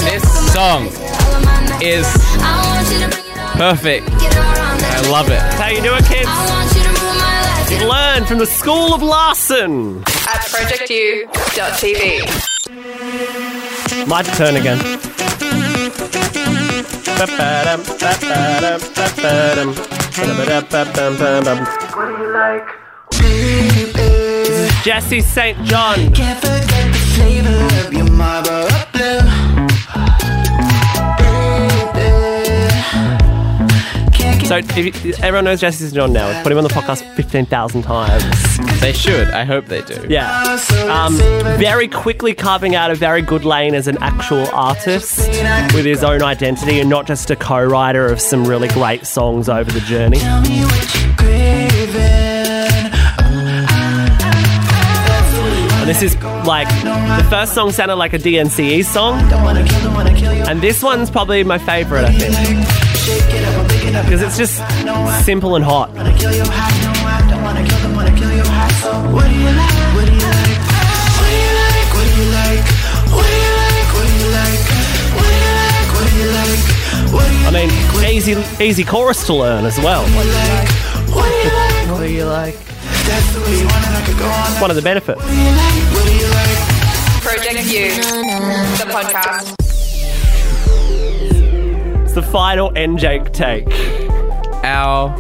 This 0.06 0.54
song 0.54 0.88
is 1.82 2.06
perfect. 3.56 4.10
I 5.00 5.10
love 5.10 5.28
it. 5.28 5.40
That's 5.40 5.56
how 5.56 5.70
you 5.70 5.82
do 5.82 5.94
it, 5.96 6.04
kids. 6.04 6.30
Learn 7.88 8.26
from 8.26 8.40
the 8.40 8.46
School 8.46 8.94
of 8.94 9.02
Larsson 9.02 10.00
at 10.28 10.42
projectu.tv. 10.52 12.28
My 14.08 14.24
turn 14.24 14.58
again. 14.58 14.78
This 23.22 24.50
is 24.50 24.84
Jesse 24.84 25.22
St. 25.22 25.64
John. 25.64 26.12
So 34.50 34.58
if 34.58 35.20
everyone 35.20 35.46
knows 35.46 35.62
Jesse 35.62 35.84
St. 35.84 35.94
John 35.94 36.12
now. 36.12 36.42
Put 36.42 36.52
him 36.52 36.58
on 36.58 36.64
the 36.64 36.72
podcast 36.72 37.04
15,000 37.16 37.84
times. 37.84 38.82
They 38.82 38.94
should. 38.94 39.28
I 39.28 39.44
hope 39.46 39.68
they 39.68 39.84
do. 39.84 40.08
Yeah. 40.10 40.58
Um, 40.90 41.16
very 41.60 41.88
quickly 41.88 42.34
carving 42.34 42.74
out 42.74 42.90
a 42.90 42.96
very 42.96 43.22
good 43.22 43.46
lane 43.46 43.76
as 43.76 43.88
an 43.88 44.00
actual 44.02 44.48
artist 44.52 45.20
with 45.76 45.86
his 45.86 46.04
own 46.04 46.24
identity 46.24 46.80
and 46.80 46.90
not 46.90 47.06
just 47.06 47.30
a 47.30 47.36
co-writer 47.36 48.08
of 48.08 48.20
some 48.20 48.44
really 48.44 48.70
great 48.70 49.06
songs 49.06 49.50
over 49.50 49.72
the 49.72 49.82
journey. 49.82 50.18
Tell 50.18 50.42
me 50.42 50.62
what 50.62 50.96
you're 50.96 51.16
craving. 51.16 52.00
And 55.80 55.88
this 55.88 56.02
is 56.02 56.16
like 56.48 56.68
the 56.70 57.28
first 57.30 57.54
song 57.54 57.72
sounded 57.72 57.98
like 57.98 58.14
a 58.14 58.18
DNCE 58.18 58.84
song, 58.84 59.30
Don't 59.30 59.44
wanna 59.44 59.64
kill, 59.64 59.84
don't 59.84 59.94
wanna 59.94 60.16
kill 60.16 60.34
you. 60.34 60.42
and 60.46 60.60
this 60.60 60.82
one's 60.82 61.12
probably 61.12 61.44
my 61.44 61.60
favorite. 61.60 62.06
I 62.06 62.14
think 62.14 62.79
because 63.92 64.22
it's 64.22 64.38
just 64.38 64.62
simple 65.26 65.56
and 65.56 65.66
hot. 65.66 65.90
I 77.42 77.52
mean, 77.52 77.70
easy, 78.14 78.36
easy 78.64 78.84
chorus 78.84 79.26
to 79.26 79.34
learn 79.34 79.66
as 79.66 79.80
well. 79.80 80.04
What 81.90 82.00
do 82.02 82.14
you 82.14 82.26
like? 82.26 82.56
One 84.62 84.70
of 84.70 84.76
the 84.76 84.84
benefits. 84.84 85.22
Project 87.24 87.66
U, 87.66 87.90
the 88.78 88.86
podcast. 88.92 89.59
It's 92.10 92.16
the 92.16 92.24
final 92.24 92.72
NJake 92.72 93.32
take. 93.34 93.68
Our 94.66 95.12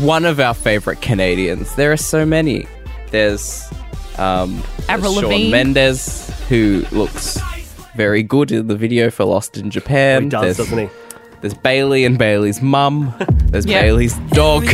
one 0.00 0.24
of 0.24 0.38
our 0.38 0.54
favorite 0.54 1.00
Canadians. 1.02 1.74
There 1.74 1.90
are 1.90 1.96
so 1.96 2.24
many. 2.24 2.68
There's 3.10 3.68
um, 4.16 4.62
there's 4.86 5.02
Shawn 5.02 5.50
Mendes, 5.50 6.30
who 6.48 6.84
looks 6.92 7.36
very 7.96 8.22
good 8.22 8.52
in 8.52 8.68
the 8.68 8.76
video 8.76 9.10
for 9.10 9.24
Lost 9.24 9.56
in 9.56 9.70
Japan. 9.72 10.22
He 10.22 10.28
does, 10.28 10.42
there's, 10.42 10.56
doesn't 10.58 10.78
he? 10.78 10.88
There's 11.40 11.54
Bailey 11.54 12.04
and 12.04 12.16
Bailey's 12.16 12.62
mum. 12.62 13.12
There's 13.46 13.66
Yeah. 13.66 13.82
Bailey's 13.82 14.14
dog. 14.30 14.68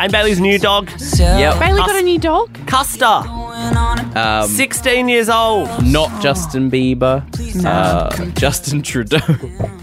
And 0.00 0.10
Bailey's 0.10 0.40
new 0.40 0.58
dog, 0.58 0.88
yep. 1.18 1.58
Bailey 1.60 1.80
got 1.80 1.96
a 1.96 2.02
new 2.02 2.18
dog. 2.18 2.48
Custer, 2.66 3.04
Um, 3.04 4.48
16 4.48 5.06
years 5.10 5.28
old. 5.28 5.68
not 5.84 6.22
Justin 6.22 6.70
Bieber. 6.70 7.22
Uh, 7.62 8.24
Justin 8.36 8.80
Trudeau. 8.80 9.18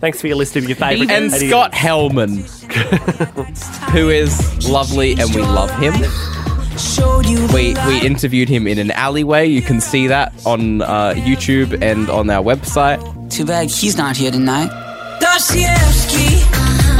Thanks 0.00 0.20
for 0.20 0.28
your 0.28 0.36
list 0.36 0.56
of 0.56 0.64
your 0.68 0.76
favourite. 0.76 1.10
and 1.10 1.30
Canadians. 1.32 1.50
Scott 1.50 1.72
Helman, 1.74 2.38
who 3.92 4.08
is 4.10 4.68
lovely 4.68 5.12
and 5.18 5.34
we 5.34 5.42
love 5.42 5.70
him. 5.78 5.94
We 7.52 7.74
we 7.86 8.00
interviewed 8.06 8.48
him 8.48 8.66
in 8.68 8.78
an 8.78 8.92
alleyway. 8.92 9.46
You 9.46 9.62
can 9.62 9.80
see 9.80 10.06
that 10.06 10.32
on 10.46 10.82
uh, 10.82 11.14
YouTube 11.16 11.82
and 11.82 12.08
on 12.08 12.30
our 12.30 12.42
website. 12.42 13.00
Too 13.30 13.44
bad 13.44 13.68
he's 13.70 13.96
not 13.98 14.16
here 14.16 14.30
tonight. 14.30 14.70
Dostoevsky, 15.20 16.44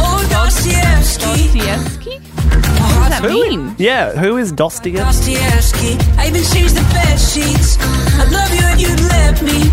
oh 0.01 0.27
Dostoevsky, 0.31 1.59
Dostoevsky? 1.59 2.19
What 2.19 3.11
does 3.11 3.21
that 3.23 3.31
mean? 3.31 3.75
Yeah, 3.79 4.13
who 4.13 4.37
is 4.39 4.51
Dostoevsky? 4.51 4.99
Dostoevsky. 4.99 5.97
I 6.19 6.27
even 6.29 6.43
changed 6.43 6.75
the 6.75 6.83
bed 6.93 7.17
sheets. 7.17 7.79
I'd 8.19 8.31
love 8.33 8.51
you 8.51 8.67
if 8.75 8.81
you'd 8.83 9.01
let 9.09 9.41
me. 9.43 9.71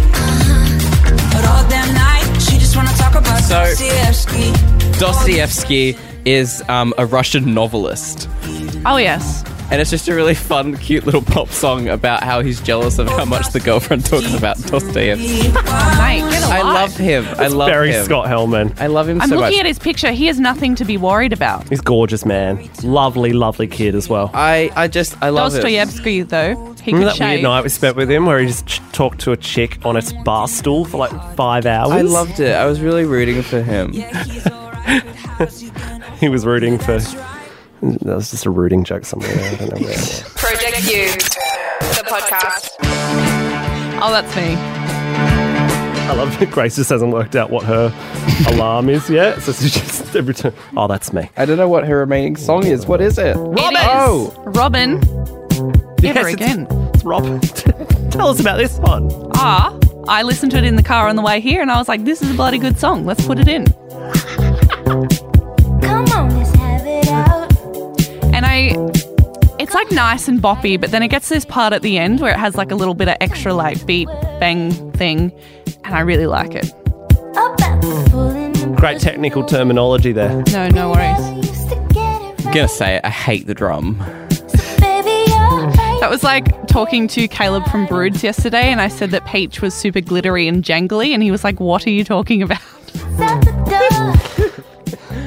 But 1.34 1.46
all 1.46 1.68
damn 1.68 1.94
night, 1.96 2.26
she 2.76 2.82
just 2.82 2.98
wanna 2.98 2.98
talk 2.98 3.16
about 3.22 3.42
So- 3.44 3.64
Dostoevsky. 3.86 5.00
Dostoevsky 5.00 5.98
is 6.26 6.64
um, 6.70 6.94
a 6.98 7.06
Russian 7.06 7.54
novelist. 7.54 8.30
Oh 8.86 8.98
yes. 8.98 9.44
And 9.72 9.82
it's 9.82 9.90
just 9.90 10.08
a 10.08 10.14
really 10.14 10.36
fun, 10.36 10.78
cute 10.78 11.06
little 11.08 11.24
pop 11.24 11.50
song 11.50 11.88
about 11.88 12.22
how 12.22 12.42
he's 12.42 12.62
jealous 12.62 13.00
of 13.00 13.08
how 13.08 13.26
much 13.26 13.50
the 13.52 13.60
girlfriend 13.60 14.06
talks 14.06 14.32
about 14.36 14.58
Dostoevsky. 14.58 15.26
Mate, 15.52 15.52
get 15.52 16.44
a 16.44 16.46
I 16.46 16.62
life. 16.62 16.92
love 16.92 16.98
him. 16.98 17.26
I 17.40 17.48
love 17.48 17.70
Very 17.70 17.92
him. 17.92 18.06
Scott 18.06 18.28
Helman. 18.28 18.74
I 18.80 18.86
love 18.88 19.10
him 19.10 19.20
I'm 19.22 19.30
so 19.30 19.36
looking 19.38 19.58
much. 19.58 19.60
at 19.62 19.66
his 19.66 19.80
picture. 19.80 20.12
He 20.12 20.28
has 20.28 20.40
nothing 20.40 20.76
to 20.76 20.86
be 20.86 20.98
worried 20.98 21.34
about. 21.34 21.68
He's 21.68 21.82
gorgeous, 21.82 22.26
man. 22.26 22.70
Lovely, 22.84 23.34
lovely 23.34 23.66
kid 23.68 23.96
as 23.96 24.08
well. 24.08 24.30
I, 24.36 24.72
I 24.76 24.88
just 24.88 25.16
I 25.24 25.30
love 25.30 25.52
him. 25.56 25.62
Dostoevsky, 25.64 26.22
though, 26.22 26.75
he 26.86 26.91
Remember 26.93 27.12
could 27.12 27.19
that 27.19 27.26
weird 27.26 27.38
shave. 27.38 27.43
night 27.43 27.63
we 27.63 27.69
spent 27.69 27.95
with 27.98 28.10
him 28.12 28.26
where 28.28 28.39
he 28.39 28.45
just 28.48 28.65
ch- 28.67 28.80
talked 28.91 29.19
to 29.21 29.32
a 29.32 29.38
chick 29.38 29.80
on 29.84 29.98
a 29.98 30.02
bar 30.24 30.48
stool 30.48 30.86
for 30.86 30.98
like 30.98 31.12
five 31.36 31.65
hours? 31.65 31.91
I 31.91 32.02
loved 32.02 32.39
it. 32.39 32.56
I 32.56 32.65
was 32.65 32.80
really 32.80 33.06
rooting 33.06 33.41
for 33.41 33.62
him. 33.62 33.91
He 36.19 36.30
was 36.30 36.45
rooting 36.45 36.78
for. 36.80 36.98
That 37.82 38.04
was 38.15 38.32
just 38.32 38.45
a 38.45 38.50
rooting 38.50 38.84
joke 38.86 39.04
somewhere. 39.06 39.30
I 39.32 39.56
don't 39.56 39.69
know 39.80 39.86
where. 39.86 39.95
Project 40.36 40.78
U, 40.88 41.12
the 41.91 42.04
podcast. 42.08 42.69
Oh, 44.02 44.10
that's 44.12 44.34
me. 44.36 44.56
I 46.08 46.13
love 46.13 46.39
that 46.39 46.52
Grace 46.52 46.78
just 46.78 46.89
hasn't 46.89 47.12
worked 47.12 47.36
out 47.36 47.50
what 47.50 47.63
her 47.65 47.93
alarm 48.54 48.89
is 48.89 49.10
yet. 49.10 49.41
So 49.41 49.52
she's 49.52 49.74
just 49.74 50.15
every 50.15 50.34
time. 50.34 50.54
Oh, 50.78 50.88
that's 50.88 51.12
me. 51.12 51.30
I 51.36 51.45
don't 51.45 51.58
know 51.58 51.67
what 51.67 51.86
her 51.86 51.98
remaining 52.00 52.38
song 52.38 52.65
is. 52.65 52.86
What 52.86 53.02
is 53.02 53.17
it? 53.17 53.36
Robyn. 53.36 53.76
Oh, 53.82 54.34
Robyn. 54.45 55.02
Yes, 56.06 56.18
Ever 56.18 56.30
it's- 56.30 56.34
again. 56.36 56.68
It's 56.94 57.04
Rob. 57.04 57.24
Tell 58.12 58.28
us 58.30 58.39
about 58.39 58.58
this 58.58 58.78
one. 58.80 59.10
Ah, 59.36 59.78
I 60.08 60.24
listened 60.24 60.52
to 60.54 60.58
it 60.58 60.63
in 60.63 60.76
the 60.76 60.84
car 60.84 61.08
on 61.10 61.15
the 61.15 61.22
way 61.22 61.41
here, 61.41 61.62
and 61.62 61.70
I 61.72 61.78
was 61.78 61.88
like, 61.89 62.06
"This 62.06 62.22
is 62.22 62.32
a 62.32 62.34
bloody 62.34 62.58
good 62.58 62.80
song. 62.80 63.06
Let's 63.06 63.26
put 63.26 63.39
it 63.39 63.48
in." 63.48 63.65
Come 65.82 66.06
on, 66.13 66.30
let's 66.38 66.52
have 66.56 66.86
it 66.86 67.08
out. 67.10 67.52
And 68.34 68.46
I, 68.46 68.76
it's 69.60 69.74
like 69.74 69.91
nice 69.91 70.28
and 70.28 70.39
boppy, 70.41 70.80
but 70.80 70.91
then 70.91 71.04
it 71.04 71.10
gets 71.10 71.28
to 71.30 71.34
this 71.34 71.46
part 71.46 71.74
at 71.74 71.82
the 71.82 71.98
end 71.98 72.20
where 72.22 72.32
it 72.34 72.38
has 72.39 72.56
like 72.56 72.72
a 72.72 72.76
little 72.76 72.94
bit 72.94 73.08
of 73.08 73.18
extra 73.22 73.54
like 73.54 73.86
beat 73.86 74.08
bang 74.39 74.72
thing, 74.94 75.32
and 75.84 75.96
I 75.96 76.02
really 76.02 76.28
like 76.28 76.54
it. 76.56 76.72
About 77.32 77.82
the 77.82 78.08
pull 78.10 78.30
in 78.30 78.54
the 78.54 78.76
Great 78.78 79.02
technical 79.02 79.44
terminology 79.44 80.12
there. 80.12 80.44
No, 80.52 80.70
no 80.70 80.91
worries. 80.91 81.48
used 81.50 81.70
to 81.70 81.76
get 81.94 82.22
it 82.22 82.46
I'm 82.46 82.54
gonna 82.54 82.68
say 82.68 82.96
it. 82.98 83.02
I 83.04 83.10
hate 83.10 83.48
the 83.48 83.54
drum. 83.54 83.98
Baby. 86.06 86.06
That 86.06 86.12
was 86.12 86.24
like 86.24 86.68
talking 86.68 87.08
to 87.10 87.28
Caleb 87.28 87.65
from 87.65 87.86
Broods 87.86 88.24
yesterday, 88.24 88.72
and 88.72 88.80
I 88.80 88.88
said 88.88 89.12
that 89.12 89.26
Peach 89.26 89.62
was 89.62 89.74
super 89.74 90.00
glittery 90.02 90.48
and 90.48 90.63
jangly, 90.63 91.13
and 91.13 91.22
he 91.24 91.32
was 91.32 91.44
like, 91.44 91.60
"What 91.60 91.86
are 91.88 91.91
you 91.91 92.04
talking 92.04 92.41
about?" 92.41 92.62
Out 93.20 93.41
the 93.41 93.52
door. 93.65 93.82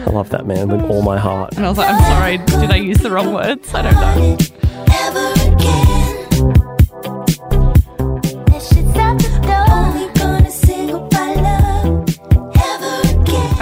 I 0.06 0.10
love 0.10 0.30
that 0.30 0.46
man 0.46 0.68
with 0.68 0.82
all 0.90 1.02
my 1.02 1.18
heart. 1.18 1.56
And 1.56 1.66
I 1.66 1.68
was 1.68 1.78
like, 1.78 1.90
"I'm 1.90 2.00
sorry, 2.02 2.38
did 2.60 2.70
I 2.70 2.76
use 2.76 2.98
the 2.98 3.10
wrong 3.10 3.34
words? 3.34 3.74
I 3.74 3.82
don't 3.82 3.94
know." 3.94 4.36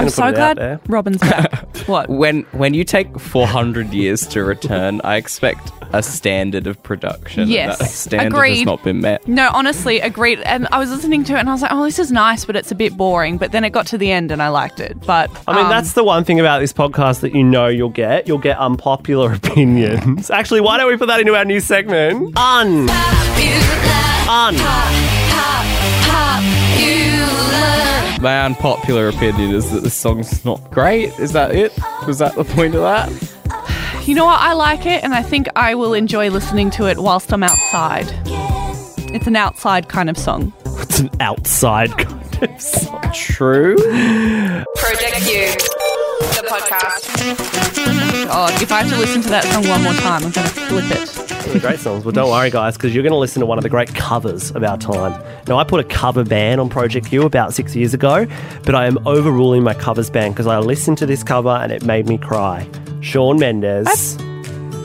I'm 0.07 0.11
so 0.11 0.23
put 0.23 0.38
out 0.38 0.57
glad. 0.57 0.85
Robyn's 0.85 1.21
back. 1.21 1.77
what? 1.87 2.09
When 2.09 2.42
when 2.53 2.75
you 2.75 2.85
take 2.85 3.19
400 3.19 3.92
years 3.92 4.27
to 4.29 4.45
return, 4.45 5.01
I 5.05 5.16
expect 5.16 5.73
a 5.92 6.03
standard 6.03 6.66
of 6.66 6.83
production. 6.83 7.49
Yes, 7.49 7.79
that 7.79 7.88
standard 7.88 8.37
agreed. 8.37 8.57
has 8.59 8.66
not 8.66 8.83
been 8.83 9.01
met. 9.01 9.27
No, 9.27 9.51
honestly, 9.53 10.01
agreed. 10.01 10.40
And 10.40 10.69
I 10.73 10.79
was 10.79 10.90
listening 10.90 11.25
to 11.25 11.35
it 11.35 11.38
and 11.38 11.49
I 11.49 11.53
was 11.53 11.62
like, 11.62 11.73
oh, 11.73 11.85
this 11.85 11.99
is 11.99 12.12
nice, 12.12 12.45
but 12.45 12.57
it's 12.57 12.71
a 12.71 12.75
bit 12.75 12.97
boring. 12.97 13.38
But 13.38 13.53
then 13.53 13.64
it 13.64 13.71
got 13.71 13.87
to 13.88 13.99
the 13.99 14.11
end 14.11 14.31
and 14.31 14.42
I 14.42 14.49
liked 14.49 14.81
it. 14.81 14.99
But 15.07 15.31
I 15.47 15.55
mean, 15.55 15.64
um, 15.66 15.71
that's 15.71 15.92
the 15.92 16.05
one 16.05 16.25
thing 16.25 16.40
about 16.40 16.61
this 16.61 16.73
podcast 16.73 17.21
that 17.21 17.35
you 17.35 17.45
know 17.45 17.66
you'll 17.66 17.88
get. 17.88 18.27
You'll 18.27 18.38
get 18.38 18.59
unpopular 18.59 19.33
opinions. 19.35 20.31
Actually, 20.31 20.61
why 20.61 20.77
don't 20.79 20.88
we 20.88 20.97
put 20.97 21.07
that 21.07 21.21
into 21.21 21.35
our 21.35 21.45
new 21.45 21.61
segment? 21.61 22.37
Un. 22.38 22.88
Un. 24.29 25.15
My 28.20 28.44
unpopular 28.44 29.09
opinion 29.09 29.55
is 29.55 29.70
that 29.70 29.83
this 29.83 29.94
song's 29.94 30.44
not 30.44 30.70
great. 30.70 31.11
Is 31.18 31.33
that 31.33 31.55
it? 31.55 31.72
Was 32.07 32.18
that 32.18 32.35
the 32.35 32.44
point 32.44 32.74
of 32.74 32.81
that? 32.81 33.11
You 34.09 34.14
know 34.14 34.24
what? 34.24 34.40
I 34.40 34.52
like 34.55 34.87
it 34.87 35.05
and 35.05 35.12
I 35.14 35.22
think 35.22 35.48
I 35.55 35.74
will 35.74 35.92
enjoy 35.92 36.31
listening 36.31 36.70
to 36.70 36.87
it 36.87 36.98
whilst 36.98 37.33
I'm 37.33 37.42
outside. 37.42 38.07
It's 39.12 39.26
an 39.26 39.37
outside 39.37 39.88
kind 39.88 40.09
of 40.09 40.16
song. 40.16 40.52
It's 40.64 41.00
an 41.00 41.11
outside 41.20 41.90
kind 41.98 42.42
of 42.42 42.61
song. 42.61 43.02
True. 43.12 43.76
Project 43.76 45.29
U, 45.29 45.52
the 46.20 46.46
podcast. 46.48 48.26
God, 48.26 48.62
if 48.62 48.72
I 48.72 48.83
have 48.83 48.90
to 48.90 48.98
listen 48.98 49.22
to 49.22 49.29
that 49.31 49.44
song 49.44 49.66
one 49.68 49.83
more 49.83 49.92
time, 49.94 50.24
I'm 50.24 50.31
going 50.33 50.46
to 50.46 50.52
flip 50.52 50.90
it. 50.90 51.26
They're 51.46 51.61
great 51.61 51.79
songs. 51.79 52.05
Well, 52.05 52.12
don't 52.12 52.31
worry, 52.31 52.50
guys, 52.50 52.76
because 52.76 52.94
you're 52.94 53.02
going 53.02 53.12
to 53.12 53.18
listen 53.18 53.40
to 53.40 53.46
one 53.46 53.57
of 53.59 53.62
the 53.62 53.68
great 53.68 53.94
covers 53.94 54.50
of 54.50 54.64
our 54.64 54.76
time. 54.76 55.22
Now, 55.46 55.59
I 55.59 55.64
put 55.64 55.81
a 55.81 55.85
cover 55.85 56.24
ban 56.24 56.59
on 56.59 56.68
Project 56.68 57.12
U 57.12 57.22
about 57.22 57.55
six 57.55 57.76
years 57.76 57.94
ago, 57.94 58.26
but 58.64 58.74
I 58.74 58.87
am 58.87 58.98
overruling 59.07 59.62
my 59.62 59.74
covers 59.74 60.11
ban 60.11 60.33
because 60.33 60.46
I 60.46 60.59
listened 60.59 60.98
to 60.98 61.07
this 61.07 61.22
cover 61.22 61.50
and 61.50 61.70
it 61.70 61.85
made 61.85 62.09
me 62.09 62.18
cry. 62.18 62.68
Shawn 63.00 63.38
Mendes, 63.38 64.16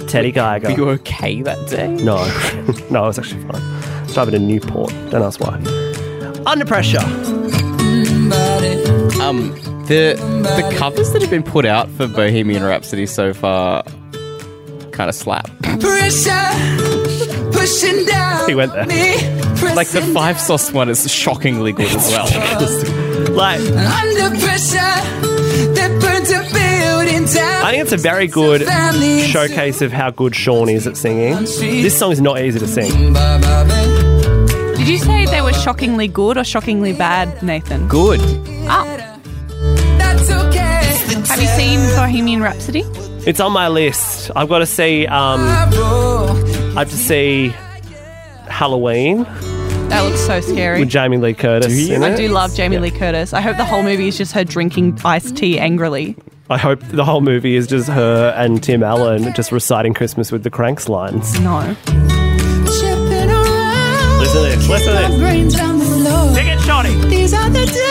Teddy 0.08 0.32
Geiger. 0.32 0.70
Were 0.70 0.76
you 0.78 0.90
okay 0.92 1.42
that 1.42 1.68
day? 1.68 1.88
No, 1.88 2.18
no, 2.92 3.04
it 3.06 3.08
was 3.08 3.18
actually 3.20 3.42
fine. 3.44 3.62
I 3.62 4.04
was 4.04 4.14
driving 4.14 4.34
to 4.34 4.40
Newport. 4.40 4.92
Don't 5.10 5.24
ask 5.24 5.40
why. 5.40 5.56
Under 6.46 6.66
pressure. 6.66 7.00
Um, 9.22 9.56
the 9.92 10.16
the 10.44 10.76
covers 10.78 11.12
that 11.12 11.22
have 11.22 11.30
been 11.30 11.44
put 11.44 11.66
out 11.66 11.90
for 11.90 12.08
Bohemian 12.08 12.64
Rhapsody 12.64 13.06
so 13.06 13.34
far 13.34 13.84
kind 14.92 15.10
of 15.10 15.16
slap. 15.16 15.50
Pressure 15.62 16.48
pushing 17.52 18.06
down. 18.06 18.48
He 18.48 18.56
went 18.56 18.72
there. 18.72 18.86
Me, 18.86 19.16
Like 19.76 19.90
the 19.90 20.02
five 20.14 20.40
sauce 20.40 20.72
one 20.72 20.88
is 20.90 21.12
shockingly 21.12 21.74
good 21.74 21.92
as 21.92 22.10
well. 22.10 22.98
Like, 23.32 23.62
under 23.62 24.30
pressure 24.40 24.78
that 25.76 25.98
burns 26.02 26.32
a 26.32 26.42
building 26.54 27.26
down. 27.34 27.64
I 27.64 27.72
think 27.72 27.84
it's 27.84 27.94
a 27.94 27.98
very 27.98 28.28
good 28.28 28.62
showcase 29.28 29.82
of 29.82 29.92
how 29.92 30.10
good 30.10 30.36
Shawn 30.36 30.68
is 30.70 30.86
at 30.86 30.98
singing. 30.98 31.36
This 31.46 31.98
song 31.98 32.12
is 32.12 32.20
not 32.20 32.42
easy 32.42 32.60
to 32.60 32.68
sing. 32.68 33.14
Did 34.76 34.88
you 34.88 34.98
say 34.98 35.26
they 35.28 35.42
were 35.42 35.54
shockingly 35.54 36.08
good 36.08 36.38
or 36.38 36.44
shockingly 36.44 36.94
bad, 36.94 37.42
Nathan? 37.42 37.88
Good. 37.88 38.20
Oh, 38.22 38.28
That's 38.28 38.68
okay. 38.68 38.90
have 38.90 39.01
you 41.42 41.48
seen 41.48 41.80
Bohemian 41.96 42.42
Rhapsody? 42.42 42.82
It's 43.26 43.40
on 43.40 43.52
my 43.52 43.68
list. 43.68 44.32
I've 44.36 44.50
got 44.50 44.60
to 44.60 44.66
see. 44.66 45.08
Um, 45.08 45.42
I 45.42 46.80
have 46.80 46.90
to 46.90 46.96
see 46.96 47.50
Halloween 48.48 49.24
That 49.90 50.02
looks 50.08 50.22
so 50.22 50.40
scary. 50.42 50.80
with 50.80 50.90
Jamie 50.90 51.18
Lee 51.18 51.34
Curtis 51.34 51.90
in 51.90 52.04
I 52.04 52.10
it. 52.14 52.18
do 52.18 52.28
love 52.30 52.54
Jamie 52.56 52.78
Lee 52.78 52.92
Curtis. 52.92 53.34
I 53.34 53.42
hope 53.42 53.58
the 53.58 53.66
whole 53.66 53.84
movie 53.84 54.08
is 54.08 54.18
just 54.18 54.32
her 54.34 54.44
drinking 54.44 55.00
iced 55.04 55.36
tea 55.36 55.60
angrily. 55.60 56.16
I 56.50 56.58
hope 56.58 56.80
the 56.82 57.06
whole 57.06 57.22
movie 57.22 57.56
is 57.56 57.68
just 57.68 57.88
her 57.90 58.34
and 58.38 58.62
Tim 58.64 58.84
Allen 58.84 59.34
just 59.34 59.52
reciting 59.52 59.94
Christmas 59.94 60.32
with 60.32 60.44
the 60.44 60.50
Cranks 60.50 60.88
lines. 60.90 61.40
No. 61.40 61.60
Listen 64.20 64.44
to 64.44 64.50
this. 64.50 64.68
Listen 64.70 64.94
to 64.96 65.08
this. 65.08 65.20
brains 65.20 65.60
on 65.60 65.80
the 65.80 65.86
floor. 65.86 66.34
Dig 66.36 66.48
it, 66.48 66.60
Shotty. 66.60 67.10
These 67.10 67.34
are 67.34 67.50
the 67.50 67.66
days 67.66 67.91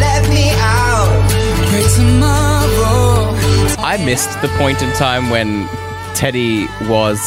let 0.00 0.28
me 0.28 0.50
out. 0.58 1.14
I 3.78 4.02
missed 4.04 4.42
the 4.42 4.48
point 4.58 4.82
in 4.82 4.92
time 4.94 5.30
when 5.30 5.68
Teddy 6.14 6.66
was 6.88 7.20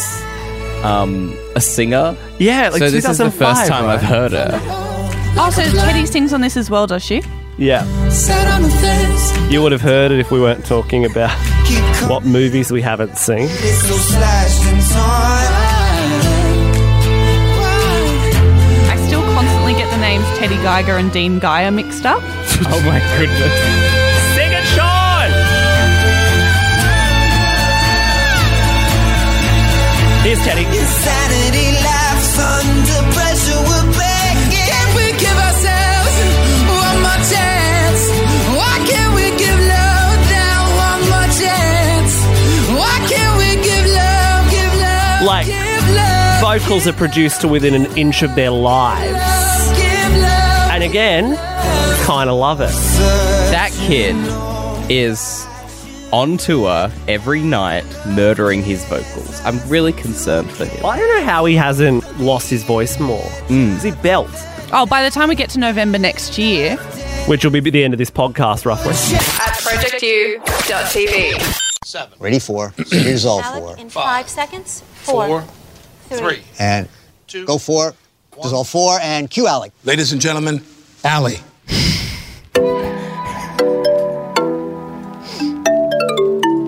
um, 0.84 1.34
a 1.56 1.62
singer. 1.62 2.18
Yeah, 2.40 2.70
like 2.70 2.80
so 2.80 2.90
this 2.90 3.08
is 3.08 3.18
the 3.20 3.32
first 3.32 3.68
time 3.68 3.86
I've 3.86 4.02
heard 4.02 4.34
her. 4.34 4.87
Oh, 5.40 5.50
so 5.52 5.62
Teddy 5.64 6.06
sings 6.06 6.34
on 6.34 6.42
this 6.42 6.58
as 6.58 6.70
well, 6.70 6.88
does 6.88 7.04
she? 7.04 7.22
Yeah. 7.58 7.84
Sat 8.10 8.48
on 8.54 8.64
the 8.64 8.70
fence. 8.70 9.52
You 9.52 9.62
would 9.62 9.72
have 9.72 9.82
heard 9.82 10.12
it 10.12 10.20
if 10.20 10.32
we 10.32 10.40
weren't 10.40 10.66
talking 10.66 11.06
about 11.06 11.32
what 12.10 12.24
movies 12.26 12.72
we 12.72 12.82
haven't 12.82 13.18
seen. 13.18 13.48
It's 13.50 13.82
so 13.88 13.96
slashed 13.96 14.64
and 14.66 14.82
torn. 14.92 15.54
I 18.90 18.96
still 19.08 19.24
constantly 19.34 19.74
get 19.74 19.90
the 19.92 19.98
names 19.98 20.26
Teddy 20.38 20.56
Geiger 20.56 20.98
and 20.98 21.12
Dean 21.12 21.40
Geyer 21.40 21.72
mixed 21.72 22.06
up. 22.06 22.22
Oh 22.70 22.82
my 22.82 23.00
goodness. 23.20 23.54
Sing 24.34 24.52
it, 24.52 24.66
Shawn! 24.74 25.30
Here's 30.24 30.40
Teddy. 30.44 30.66
Insanity 30.66 31.78
vocals 46.60 46.88
are 46.88 46.94
produced 46.94 47.42
to 47.42 47.48
within 47.48 47.74
an 47.76 47.86
inch 47.98 48.24
of 48.24 48.34
their 48.34 48.50
lives. 48.50 49.20
And 50.72 50.84
again, 50.84 51.36
kind 52.04 52.30
of 52.30 52.38
love 52.38 52.62
it. 52.62 52.72
That 53.52 53.72
kid 53.74 54.16
is 54.90 55.46
on 56.12 56.38
tour 56.38 56.90
every 57.08 57.42
night 57.42 57.86
murdering 58.08 58.64
his 58.64 58.84
vocals. 58.86 59.40
I'm 59.42 59.60
really 59.70 59.94
concerned 59.94 60.50
for 60.50 60.66
him. 60.66 60.84
I 60.86 60.98
don't 60.98 61.20
know 61.20 61.26
how 61.26 61.46
he 61.46 61.56
hasn't 61.56 62.20
lost 62.20 62.50
his 62.50 62.64
voice 62.64 63.00
more. 63.00 63.22
Mm. 63.50 63.76
Does 63.76 63.84
he 63.84 63.92
belt? 63.92 64.30
Oh, 64.74 64.88
by 64.90 65.04
the 65.04 65.12
time 65.12 65.30
we 65.30 65.36
get 65.36 65.50
to 65.52 65.60
November 65.60 66.00
next 66.00 66.38
year, 66.40 66.78
Which 67.28 67.44
will 67.46 67.52
be 67.52 67.60
the 67.60 67.84
end 67.84 67.94
of 67.94 67.98
this 68.00 68.10
podcast, 68.10 68.66
roughly. 68.66 68.94
At 68.94 69.54
projectu.tv. 69.60 71.54
Ready 72.20 72.40
for, 72.40 72.74
resolve 72.92 73.46
for, 73.46 73.78
in 73.78 73.90
five 73.90 74.28
seconds. 74.28 74.82
Four, 75.04 75.46
three. 76.10 76.42
and 76.60 76.88
two, 77.28 77.46
go 77.46 77.58
for, 77.58 77.94
dissolve 78.42 78.68
four, 78.68 78.98
and 79.02 79.30
cue 79.30 79.48
Alec. 79.48 79.72
Ladies 79.84 80.12
and 80.12 80.22
gentlemen, 80.22 80.64
Ally. 81.04 81.36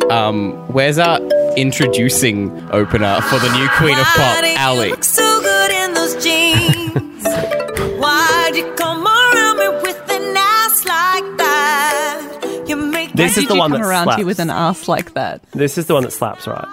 Um, 0.10 0.54
where's 0.74 0.98
our 0.98 1.20
introducing 1.56 2.50
opener 2.72 3.22
for 3.22 3.38
the 3.38 3.52
new 3.54 3.70
Queen 3.78 3.96
of 3.98 4.06
Pop, 4.06 4.44
Ally? 4.58 5.00
so 5.02 5.40
good 5.42 5.72
in 5.72 5.94
those 5.94 6.16
jeans. 6.24 7.24
Why'd 8.00 8.56
you 8.56 8.74
come 8.74 9.06
around 9.06 9.58
me 9.60 9.68
with 9.84 10.02
an 10.10 10.36
ass 10.36 10.86
like 10.86 11.38
that? 11.38 12.64
You 12.68 12.76
make 12.76 13.14
This 13.14 13.36
why 13.36 13.42
is 13.44 13.48
the 13.50 13.56
one 13.56 13.70
come 13.72 13.82
that 13.82 13.88
around 13.88 14.06
slaps. 14.06 14.18
here 14.18 14.26
with 14.26 14.40
an 14.40 14.50
ass 14.50 14.88
like 14.88 15.14
that? 15.14 15.44
This 15.52 15.78
is 15.78 15.86
the 15.86 15.94
one 15.94 16.02
that 16.04 16.12
slaps, 16.12 16.48
right? 16.48 16.66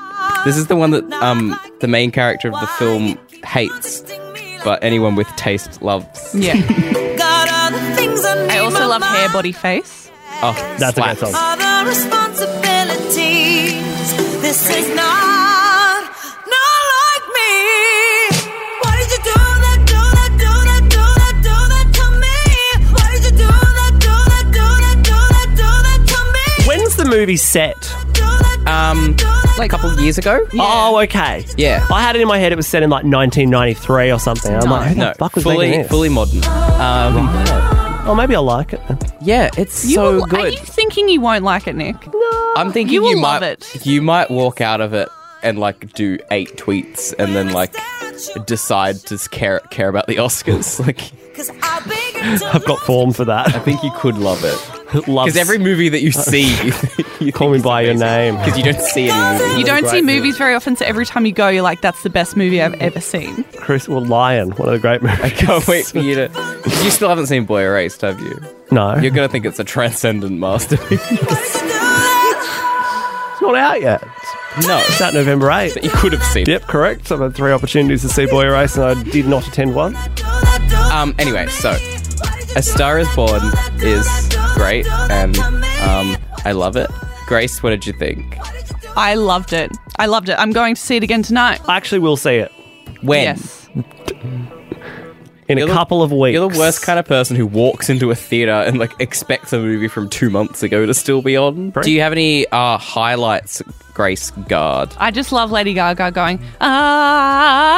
This 0.46 0.56
is 0.56 0.66
the 0.68 0.76
one 0.76 0.92
that 0.92 1.04
um 1.14 1.58
the 1.80 1.88
main 1.88 2.10
character 2.12 2.46
of 2.48 2.54
the 2.60 2.66
film 2.78 3.18
hates, 3.44 4.02
but 4.64 4.82
anyone 4.82 5.16
with 5.16 5.26
taste 5.36 5.82
loves. 5.82 6.32
Yeah. 6.34 6.54
got 7.16 7.50
all 7.50 7.70
the 7.72 7.94
things 7.96 8.24
I 8.24 8.58
also 8.58 8.86
love 8.86 9.02
hair, 9.02 9.28
body, 9.32 9.50
face. 9.52 10.08
Oh, 10.42 10.52
That's 10.78 10.96
a 10.98 11.00
great 11.02 11.18
slaps. 11.18 11.20
song. 11.20 11.34
All 11.34 11.56
the 11.56 11.88
responsibilities. 11.90 13.74
This 14.40 14.70
is 14.70 14.88
not, 14.94 16.02
not 16.54 16.80
like 16.94 17.26
me. 17.38 17.54
Why 18.82 18.92
did 19.00 19.10
you 19.10 19.20
do 19.24 19.38
that, 19.64 19.80
do 19.86 20.00
that, 20.18 20.32
do 20.38 20.52
that, 20.70 20.82
do 20.94 21.04
that, 21.22 21.36
do 21.42 21.56
that 21.74 21.88
to 21.98 22.04
me? 22.22 22.38
Why 22.94 23.06
did 23.14 23.24
you 23.24 23.34
do 23.42 23.50
that, 23.50 23.94
do 23.98 24.14
that, 24.32 24.46
do 24.52 24.66
that, 24.84 24.98
do 25.02 25.18
that, 25.34 25.48
do 25.56 25.70
that 25.86 26.00
to 26.06 26.18
me? 26.34 26.68
When's 26.68 26.94
the 26.96 27.04
movie 27.06 27.36
set? 27.36 27.90
Um, 28.68 29.14
do 29.14 29.24
that, 29.24 29.35
like 29.58 29.72
a 29.72 29.76
couple 29.76 29.90
of 29.90 29.98
years 30.00 30.18
ago. 30.18 30.46
Oh, 30.54 30.98
okay. 31.02 31.44
Yeah. 31.56 31.86
I 31.90 32.02
had 32.02 32.16
it 32.16 32.22
in 32.22 32.28
my 32.28 32.38
head 32.38 32.52
it 32.52 32.56
was 32.56 32.66
set 32.66 32.82
in 32.82 32.90
like 32.90 33.04
1993 33.04 34.10
or 34.12 34.18
something. 34.18 34.54
I'm 34.54 34.70
like, 34.70 34.88
who 34.88 34.94
the 34.94 35.00
no, 35.00 35.14
fuck 35.14 35.34
was 35.34 35.44
fully 35.44 35.66
making 35.66 35.82
this? 35.82 35.90
fully 35.90 36.08
modern. 36.08 36.44
Um, 36.80 37.76
Oh, 38.08 38.14
maybe 38.14 38.36
I 38.36 38.38
like 38.38 38.72
it. 38.72 38.80
yeah, 39.20 39.50
it's 39.58 39.84
You 39.84 39.96
so 39.96 40.12
will- 40.14 40.24
Are 40.24 40.28
good. 40.28 40.52
you 40.52 40.58
thinking 40.60 41.08
you 41.08 41.20
won't 41.20 41.42
like 41.42 41.66
it, 41.66 41.74
Nick? 41.74 41.96
No, 42.06 42.52
I'm 42.56 42.70
thinking 42.70 42.94
You 42.94 43.08
you, 43.08 43.16
will 43.16 43.22
love 43.22 43.40
might 43.40 43.74
it. 43.74 43.84
you 43.84 44.00
might 44.00 44.30
walk 44.30 44.60
out 44.60 44.80
of 44.80 44.94
it 44.94 45.08
and 45.42 45.58
like 45.58 45.92
do 45.94 46.16
eight 46.30 46.56
tweets 46.56 47.12
and 47.18 47.34
then 47.34 47.50
like 47.50 47.74
decide 48.46 48.94
to 49.06 49.18
care 49.30 49.58
care 49.70 49.88
about 49.88 50.06
the 50.06 50.16
Oscars. 50.16 50.78
Like 50.86 51.10
I've 52.54 52.64
got 52.64 52.78
form 52.80 53.12
for 53.12 53.24
that. 53.24 53.54
I 53.54 53.58
think 53.58 53.82
you 53.82 53.90
could 53.96 54.16
love 54.16 54.42
it 54.44 54.54
Loves 54.94 55.34
because 55.34 55.36
every 55.36 55.58
movie 55.58 55.88
that 55.88 56.00
you 56.00 56.12
see, 56.12 56.46
you, 56.64 56.72
you 57.20 57.32
Call 57.32 57.50
me 57.50 57.60
by 57.60 57.82
your 57.82 57.94
name. 57.94 58.36
because 58.36 58.56
you 58.56 58.64
don't 58.64 58.80
see 58.80 59.08
any 59.10 59.38
movies. 59.38 59.58
You 59.58 59.64
don't 59.64 59.84
see 59.84 59.90
great 60.00 60.04
movies 60.04 60.38
very 60.38 60.54
often, 60.54 60.76
so 60.76 60.84
every 60.84 61.04
time 61.04 61.26
you 61.26 61.32
go, 61.32 61.48
you're 61.48 61.62
like, 61.62 61.80
"That's 61.80 62.02
the 62.02 62.10
best 62.10 62.36
movie 62.36 62.62
I've 62.62 62.74
ever 62.74 63.00
seen." 63.00 63.44
Chris, 63.58 63.88
well, 63.88 64.04
Lion, 64.04 64.50
one 64.52 64.68
of 64.68 64.74
the 64.74 64.78
great 64.80 65.02
movies. 65.02 65.20
I 65.22 65.30
can't 65.30 65.66
wait 65.66 65.86
for 65.86 65.98
you 65.98 66.14
to. 66.14 66.28
'cause 66.28 66.76
You 66.84 66.90
still 66.90 67.08
haven't 67.08 67.26
seen 67.26 67.44
Boy 67.46 67.62
Erased, 67.64 68.00
have 68.02 68.20
you? 68.20 68.40
No, 68.70 68.96
You're 68.96 69.10
gonna 69.10 69.28
think 69.28 69.44
it's 69.44 69.58
a 69.58 69.64
transcendent 69.64 70.38
masterpiece. 70.38 71.00
it's 71.12 71.62
not 73.42 73.54
out 73.54 73.80
yet. 73.80 74.02
no, 74.66 74.78
It's 74.78 75.00
out 75.00 75.14
November 75.14 75.48
8th. 75.48 75.74
but 75.74 75.84
you 75.84 75.90
could 75.90 76.12
have 76.12 76.22
seen. 76.22 76.42
it. 76.42 76.48
Yep, 76.48 76.62
correct. 76.62 77.12
I've 77.12 77.20
had 77.20 77.34
three 77.34 77.52
opportunities 77.52 78.02
to 78.02 78.08
see 78.08 78.26
Boy 78.26 78.44
Erased 78.46 78.76
and 78.76 78.84
I 78.84 79.02
did 79.02 79.26
not 79.26 79.46
attend 79.46 79.74
one. 79.74 79.96
Um. 80.92 81.14
Anyway, 81.18 81.46
so 81.48 81.70
A 82.56 82.62
Star 82.62 82.98
Is 82.98 83.08
Born 83.14 83.42
is 83.80 84.06
great, 84.56 84.86
and 85.10 85.38
um, 85.38 86.16
I 86.44 86.52
love 86.52 86.76
it. 86.76 86.90
Grace, 87.26 87.62
what 87.62 87.70
did 87.70 87.86
you 87.86 87.92
think? 87.92 88.36
I 88.96 89.14
loved 89.14 89.52
it. 89.52 89.70
I 89.98 90.06
loved 90.06 90.28
it. 90.28 90.38
I'm 90.38 90.52
going 90.52 90.74
to 90.74 90.80
see 90.80 90.96
it 90.96 91.02
again 91.02 91.22
tonight. 91.22 91.60
I 91.68 91.76
actually 91.76 91.98
will 92.00 92.16
see 92.16 92.36
it 92.36 92.50
When 93.02 93.22
Yes. 93.24 93.68
in 95.48 95.58
You're 95.58 95.66
a 95.66 95.68
the- 95.68 95.74
couple 95.74 96.02
of 96.02 96.10
weeks. 96.12 96.34
You're 96.34 96.48
the 96.50 96.58
worst 96.58 96.82
kind 96.82 96.98
of 96.98 97.04
person 97.06 97.36
who 97.36 97.46
walks 97.46 97.88
into 97.90 98.10
a 98.10 98.14
theater 98.14 98.52
and 98.52 98.78
like 98.78 98.92
expects 99.00 99.52
a 99.52 99.58
movie 99.58 99.88
from 99.88 100.08
two 100.08 100.30
months 100.30 100.62
ago 100.62 100.86
to 100.86 100.94
still 100.94 101.20
be 101.22 101.36
on. 101.36 101.70
Do 101.70 101.90
you 101.90 102.00
have 102.00 102.12
any 102.12 102.46
uh, 102.48 102.78
highlights, 102.78 103.60
Grace 103.92 104.30
Guard? 104.48 104.94
I 104.98 105.10
just 105.10 105.30
love 105.32 105.50
Lady 105.50 105.74
Gaga 105.74 106.10
going, 106.12 106.40
ah, 106.60 107.76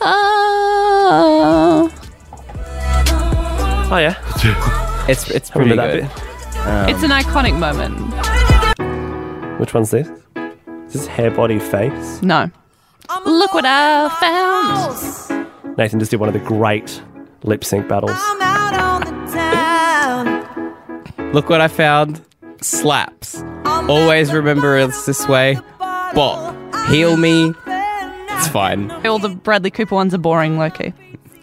ah. 0.00 1.90
Oh, 3.90 3.98
yeah. 3.98 4.80
It's 5.06 5.30
it's 5.30 5.50
pretty 5.50 5.70
Remember 5.70 6.00
that 6.00 6.08
good. 6.08 6.88
bit? 6.88 6.94
it's 6.94 7.02
an 7.02 7.12
um, 7.12 7.20
iconic 7.22 7.58
moment. 7.58 8.00
Which 9.60 9.74
one's 9.74 9.90
this? 9.90 10.08
Is 10.86 10.92
this 10.94 11.06
hair, 11.06 11.30
body, 11.30 11.58
face? 11.58 12.22
No. 12.22 12.50
Look 13.26 13.52
what 13.52 13.64
I 13.66 14.08
found. 15.28 15.76
Nathan 15.76 15.98
just 15.98 16.10
did 16.10 16.20
one 16.20 16.28
of 16.28 16.32
the 16.32 16.40
great 16.40 17.02
lip 17.42 17.64
sync 17.64 17.86
battles. 17.86 18.12
Look 21.34 21.50
what 21.50 21.60
I 21.60 21.68
found. 21.68 22.22
Slaps. 22.62 23.42
Always 23.66 24.32
remember 24.32 24.78
it's 24.78 25.04
this 25.04 25.28
way. 25.28 25.58
Bop. 25.80 26.54
Heal 26.88 27.16
me. 27.18 27.52
It's 27.66 28.48
fine. 28.48 28.90
All 29.06 29.18
the 29.18 29.28
Bradley 29.30 29.70
Cooper 29.70 29.96
ones 29.96 30.14
are 30.14 30.18
boring, 30.18 30.58
Loki. 30.58 30.94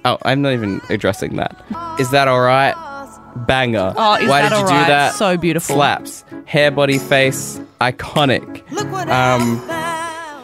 Oh, 0.03 0.18
I'm 0.24 0.41
not 0.41 0.53
even 0.53 0.82
addressing 0.89 1.36
that. 1.36 1.55
Is 1.99 2.09
that 2.09 2.28
alright? 2.28 2.76
Banger. 3.36 3.94
Oh, 3.96 4.16
is 4.16 4.28
Why 4.30 4.42
that 4.42 4.50
did 4.50 4.60
you 4.60 4.66
do 4.68 4.74
that? 4.74 5.14
So 5.14 5.38
beautiful. 5.38 5.76
Slaps. 5.76 6.24
Hair, 6.46 6.72
body, 6.72 6.98
face. 6.98 7.60
Iconic. 7.80 8.70
Look 8.72 8.92
what 8.92 9.10
Um, 9.10 9.60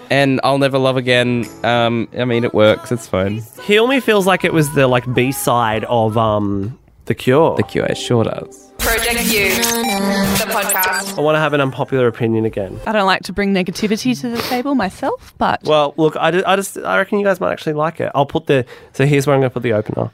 and 0.10 0.40
I'll 0.44 0.58
never 0.58 0.78
love 0.78 0.98
again. 0.98 1.46
Um, 1.64 2.08
I 2.18 2.26
mean, 2.26 2.44
it 2.44 2.54
works. 2.54 2.92
It's 2.92 3.08
fine. 3.08 3.44
Heal 3.64 3.88
Me 3.88 4.00
feels 4.00 4.26
like 4.26 4.44
it 4.44 4.54
was 4.54 4.74
the 4.74 4.88
like 4.88 5.12
B 5.14 5.32
side 5.32 5.84
of 5.86 6.18
um 6.18 6.78
The 7.06 7.14
Cure. 7.16 7.56
The 7.58 7.64
Cure 7.64 7.86
it 7.86 7.98
sure 7.98 8.24
does. 8.24 8.64
Project 8.80 9.26
U, 9.26 9.50
the 9.50 10.46
podcast. 10.50 11.18
I 11.18 11.22
want 11.22 11.36
to 11.36 11.40
have 11.40 11.52
an 11.54 11.60
unpopular 11.60 12.08
opinion 12.08 12.46
again. 12.46 12.80
I 12.86 12.94
don't 12.94 13.06
like 13.06 13.24
to 13.24 13.34
bring 13.34 13.54
negativity 13.54 14.18
to 14.22 14.30
the 14.30 14.38
table 14.44 14.76
myself, 14.76 15.34
but 15.38 15.62
Well, 15.64 15.94
look, 15.98 16.16
I, 16.16 16.32
ju- 16.32 16.44
I 16.46 16.56
just 16.56 16.78
I 16.78 16.98
reckon 16.98 17.20
you 17.20 17.26
guys 17.26 17.42
might 17.42 17.52
actually 17.52 17.74
like 17.74 18.00
it. 18.00 18.12
I'll 18.16 18.26
put 18.26 18.46
the 18.48 18.66
so 18.94 19.06
here's 19.06 19.28
where 19.28 19.36
I'm 19.36 19.42
going 19.42 19.50
to 19.50 19.54
put 19.54 19.64
the 19.64 19.74
opener. 19.74 20.10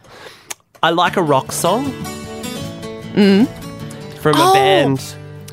I 0.82 0.90
like 0.90 1.18
a 1.18 1.22
rock 1.22 1.52
song. 1.52 1.86
From 3.14 4.36
Oh. 4.36 4.52
a 4.52 4.54
band. 4.54 5.04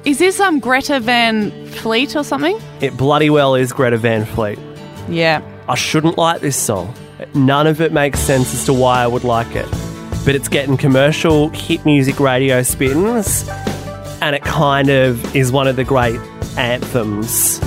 is 0.05 0.19
this 0.19 0.41
um 0.41 0.61
Greta 0.61 1.01
Van 1.01 1.51
Fleet 1.67 2.17
or 2.17 2.25
something? 2.25 2.59
It 2.81 2.97
bloody 2.97 3.31
well 3.31 3.55
is 3.55 3.73
Greta 3.73 3.97
Van 3.99 4.25
Fleet. 4.25 4.59
Yeah. 5.09 5.41
I 5.69 5.75
shouldn't 5.75 6.17
like 6.19 6.41
this 6.41 6.57
song. 6.57 6.95
None 7.35 7.67
of 7.67 7.81
it 7.81 7.93
makes 7.93 8.19
sense 8.21 8.55
as 8.55 8.65
to 8.65 8.73
why 8.73 9.03
I 9.03 9.07
would 9.07 9.25
like 9.25 9.55
it. 9.55 9.67
But 10.25 10.35
it's 10.35 10.49
getting 10.49 10.77
commercial 10.77 11.49
hit 11.51 11.85
music 11.85 12.19
radio 12.21 12.63
spins, 12.63 13.49
and 14.21 14.35
it 14.37 14.43
kind 14.43 14.89
of 14.91 15.35
is 15.37 15.51
one 15.53 15.67
of 15.69 15.77
the 15.77 15.85
great 15.85 16.19
anthems, 16.57 17.61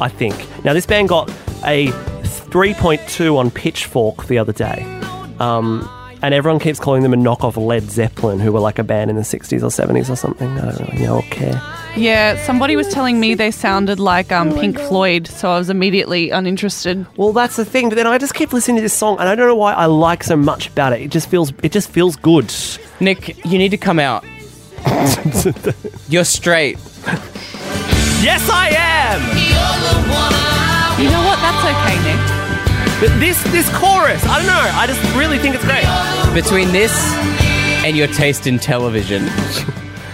I 0.00 0.08
think. 0.08 0.34
Now, 0.64 0.72
this 0.72 0.86
band 0.86 1.08
got 1.08 1.28
a 1.64 1.88
3.2 2.22 3.36
on 3.36 3.50
Pitchfork 3.50 4.26
the 4.26 4.38
other 4.38 4.52
day. 4.52 4.82
Um, 5.38 5.88
and 6.22 6.34
everyone 6.34 6.60
keeps 6.60 6.78
calling 6.78 7.02
them 7.02 7.12
a 7.12 7.16
knockoff 7.16 7.56
Led 7.56 7.90
Zeppelin, 7.90 8.38
who 8.40 8.52
were 8.52 8.60
like 8.60 8.78
a 8.78 8.84
band 8.84 9.10
in 9.10 9.16
the 9.16 9.22
60s 9.22 9.62
or 9.62 9.66
70s 9.66 10.10
or 10.10 10.16
something. 10.16 10.48
I 10.58 10.72
don't 10.72 10.88
really 10.88 11.02
know 11.02 11.16
or 11.16 11.22
care. 11.22 11.60
Yeah, 11.96 12.36
somebody 12.44 12.76
was 12.76 12.88
telling 12.88 13.18
me 13.18 13.34
they 13.34 13.50
sounded 13.50 13.98
like 13.98 14.30
um, 14.30 14.52
Pink 14.54 14.78
Floyd, 14.78 15.26
so 15.26 15.50
I 15.50 15.58
was 15.58 15.70
immediately 15.70 16.30
uninterested. 16.30 17.06
Well, 17.16 17.32
that's 17.32 17.56
the 17.56 17.64
thing. 17.64 17.88
But 17.88 17.96
then 17.96 18.06
I 18.06 18.18
just 18.18 18.34
keep 18.34 18.52
listening 18.52 18.76
to 18.76 18.82
this 18.82 18.94
song, 18.94 19.18
and 19.18 19.28
I 19.28 19.34
don't 19.34 19.48
know 19.48 19.56
why 19.56 19.72
I 19.72 19.86
like 19.86 20.22
so 20.22 20.36
much 20.36 20.68
about 20.68 20.92
it. 20.92 21.00
It 21.00 21.10
just 21.10 21.28
feels, 21.28 21.52
it 21.62 21.72
just 21.72 21.90
feels 21.90 22.16
good. 22.16 22.54
Nick, 23.00 23.44
you 23.44 23.58
need 23.58 23.70
to 23.70 23.78
come 23.78 23.98
out. 23.98 24.24
You're 26.08 26.24
straight. 26.24 26.78
Yes, 28.22 28.48
I 28.50 28.68
am. 28.76 29.20
You 31.00 31.10
know 31.10 31.22
what? 31.24 31.38
That's 31.40 31.64
okay, 31.64 32.34
Nick. 32.34 32.39
But 33.00 33.18
this, 33.18 33.42
this 33.44 33.66
chorus, 33.74 34.22
I 34.26 34.36
don't 34.36 34.46
know. 34.46 34.70
I 34.74 34.86
just 34.86 35.00
really 35.16 35.38
think 35.38 35.54
it's 35.54 35.64
great. 35.64 35.84
What 35.84 36.34
Between 36.34 36.68
this 36.70 36.92
and 37.82 37.96
your 37.96 38.08
taste 38.08 38.46
in 38.46 38.58
television, 38.58 39.22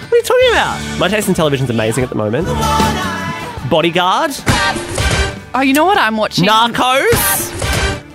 What 0.07 0.13
are 0.13 0.17
you 0.17 0.23
talking 0.23 0.51
about? 0.53 0.99
My 1.01 1.09
taste 1.09 1.27
in 1.29 1.35
television's 1.35 1.69
amazing 1.69 2.05
at 2.05 2.11
the 2.11 2.15
moment. 2.15 2.47
Bodyguard, 3.69 4.31
Oh, 5.53 5.61
you 5.63 5.73
know 5.73 5.85
what? 5.85 5.99
I'm 5.99 6.17
watching. 6.17 6.45
Narcos. 6.47 7.53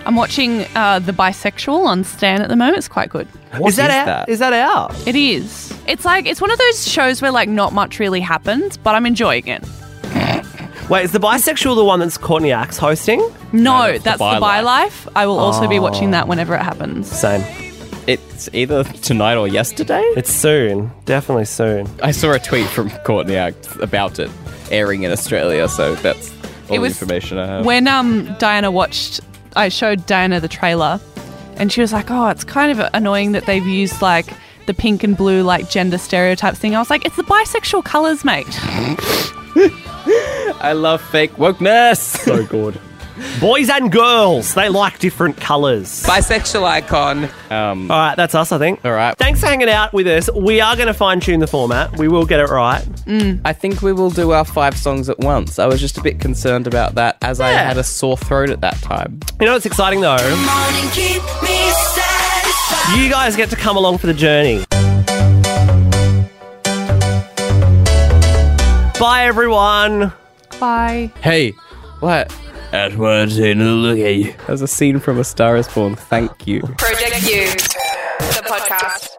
I'm 0.06 0.16
watching 0.16 0.66
uh, 0.76 1.00
the 1.00 1.12
Bisexual 1.12 1.86
on 1.86 2.04
Stan 2.04 2.42
at 2.42 2.48
the 2.50 2.56
moment. 2.56 2.78
It's 2.78 2.88
quite 2.88 3.10
good. 3.10 3.28
What 3.58 3.70
is 3.70 3.76
that 3.76 3.90
is 3.90 3.96
out? 3.96 4.06
that? 4.06 4.30
Is 4.30 4.40
that 4.40 4.54
out? 4.54 5.08
It 5.08 5.16
is. 5.16 5.78
It's 5.88 6.06
like 6.06 6.26
it's 6.26 6.40
one 6.40 6.50
of 6.52 6.58
those 6.58 6.88
shows 6.88 7.22
where 7.22 7.32
like 7.32 7.50
not 7.50 7.74
much 7.74 8.00
really 8.00 8.20
happens, 8.22 8.78
but 8.78 8.96
I'm 8.96 9.06
enjoying 9.06 9.48
it. 9.48 9.66
Wait, 10.92 11.06
is 11.06 11.14
the 11.14 11.20
bisexual 11.20 11.74
the 11.78 11.86
one 11.86 12.02
that's 12.02 12.18
Courtney 12.18 12.52
Act 12.52 12.76
hosting? 12.76 13.22
No, 13.54 13.94
that's 13.94 14.00
the 14.00 14.04
that's 14.04 14.18
the 14.18 14.26
Bi 14.26 14.39
Bi 14.42 14.60
Life. 14.60 15.06
Life. 15.06 15.16
I 15.16 15.26
will 15.26 15.39
also 15.39 15.66
be 15.66 15.80
watching 15.80 16.12
that 16.12 16.28
whenever 16.28 16.54
it 16.54 16.62
happens. 16.62 17.10
Same. 17.10 17.42
it's 18.08 18.50
either 18.52 18.84
tonight 18.84 19.38
or 19.38 19.48
yesterday. 19.48 20.02
It's 20.18 20.30
soon. 20.30 20.92
Definitely 21.06 21.46
soon. 21.46 21.88
I 22.04 22.12
saw 22.12 22.34
a 22.34 22.39
tweet 22.39 22.68
from 22.68 22.89
Courtney 23.06 23.38
Act 23.38 23.74
about 23.78 24.20
it 24.20 24.30
airing 24.70 25.04
in 25.04 25.14
Australia, 25.14 25.70
so 25.70 25.96
that's 25.96 26.30
all 26.68 26.76
It 26.76 26.80
the 26.80 26.80
was 26.80 26.92
information 27.02 27.38
I 27.38 27.46
have. 27.48 27.66
When 27.66 27.88
um 27.88 28.36
Diana 28.38 28.70
watched, 28.70 29.22
I 29.56 29.70
showed 29.70 30.06
Diana 30.06 30.42
the 30.42 30.50
trailer, 30.50 31.00
and 31.56 31.72
she 31.72 31.80
was 31.80 31.94
like, 31.94 32.12
"Oh, 32.12 32.28
it's 32.28 32.44
kind 32.44 32.78
of 32.78 32.89
annoying 32.94 33.32
that 33.32 33.46
they've 33.46 33.66
used 33.66 34.02
like 34.02 34.26
the 34.66 34.74
pink 34.74 35.06
and 35.06 35.16
blue 35.16 35.42
like 35.42 35.70
gender 35.70 35.98
stereotypes 35.98 36.60
thing." 36.60 36.76
I 36.76 36.80
was 36.80 36.89
like, 36.89 37.06
"It's 37.06 37.16
the 37.16 37.24
bisexual 37.24 37.86
colors, 37.86 38.26
mate." 38.26 38.60
I 40.62 40.74
love 40.74 41.02
fake 41.02 41.34
wokeness. 41.34 42.18
So 42.26 42.45
good. 42.45 42.80
Boys 43.39 43.70
and 43.70 43.91
girls, 43.91 44.56
they 44.56 44.70
like 44.70 44.97
different 44.97 45.38
colours. 45.38 46.04
Bisexual 46.04 46.64
icon. 46.64 47.26
Um, 47.52 47.91
All 47.91 47.97
right, 47.97 48.16
that's 48.16 48.34
us, 48.34 48.52
I 48.52 48.58
think. 48.58 48.84
all 48.84 48.91
right. 48.93 49.16
Thanks 49.16 49.41
for 49.41 49.45
hanging 49.47 49.70
out 49.70 49.93
with 49.93 50.08
us. 50.08 50.28
We 50.34 50.60
are 50.62 50.76
going 50.76 50.88
to 50.88 50.93
fine 50.93 51.20
tune 51.20 51.39
the 51.39 51.45
format. 51.45 51.97
We 51.99 52.08
will 52.08 52.26
get 52.26 52.39
it 52.39 52.49
right. 52.49 52.84
I 53.45 53.54
think 53.54 53.82
we 53.84 53.93
will 53.93 54.10
do 54.10 54.32
our 54.32 54.45
five 54.45 54.76
songs 54.78 55.08
at 55.10 55.20
once. 55.20 55.60
I 55.60 55.68
was 55.68 55.80
just 55.80 55.97
a 55.97 56.02
bit 56.02 56.20
concerned 56.20 56.66
about 56.66 56.95
that 56.95 57.18
as 57.22 57.39
I 57.39 57.49
had 57.49 57.78
a 57.78 57.84
sore 57.84 58.18
throat 58.18 58.49
at 58.49 58.62
that 58.62 58.78
time. 58.82 59.20
You 59.39 59.45
know 59.45 59.54
what's 59.54 59.66
exciting 59.68 60.02
though? 60.02 60.16
You 62.95 63.10
guys 63.10 63.36
get 63.36 63.49
to 63.52 63.56
come 63.56 63.78
along 63.78 63.99
for 63.99 64.08
the 64.08 64.14
journey. 64.14 64.64
Bye, 69.02 69.26
everyone. 69.26 70.14
Bye. 70.60 71.12
Hey, 71.24 71.54
what? 72.02 72.32
At 72.72 72.95
once 72.95 73.36
in 73.39 73.60
a 73.60 73.72
look 73.72 73.97
at 73.97 74.14
you. 74.14 74.36
There's 74.45 74.62
a 74.62 74.68
scene 74.68 74.99
from 74.99 75.18
A 75.18 75.24
Star 75.24 75.58
is 75.58 75.68
Born. 75.68 75.95
Thank 75.95 76.45
you. 76.45 76.62
Project 76.78 77.24
U, 77.24 77.45
the 77.49 78.43
podcast. 78.45 79.18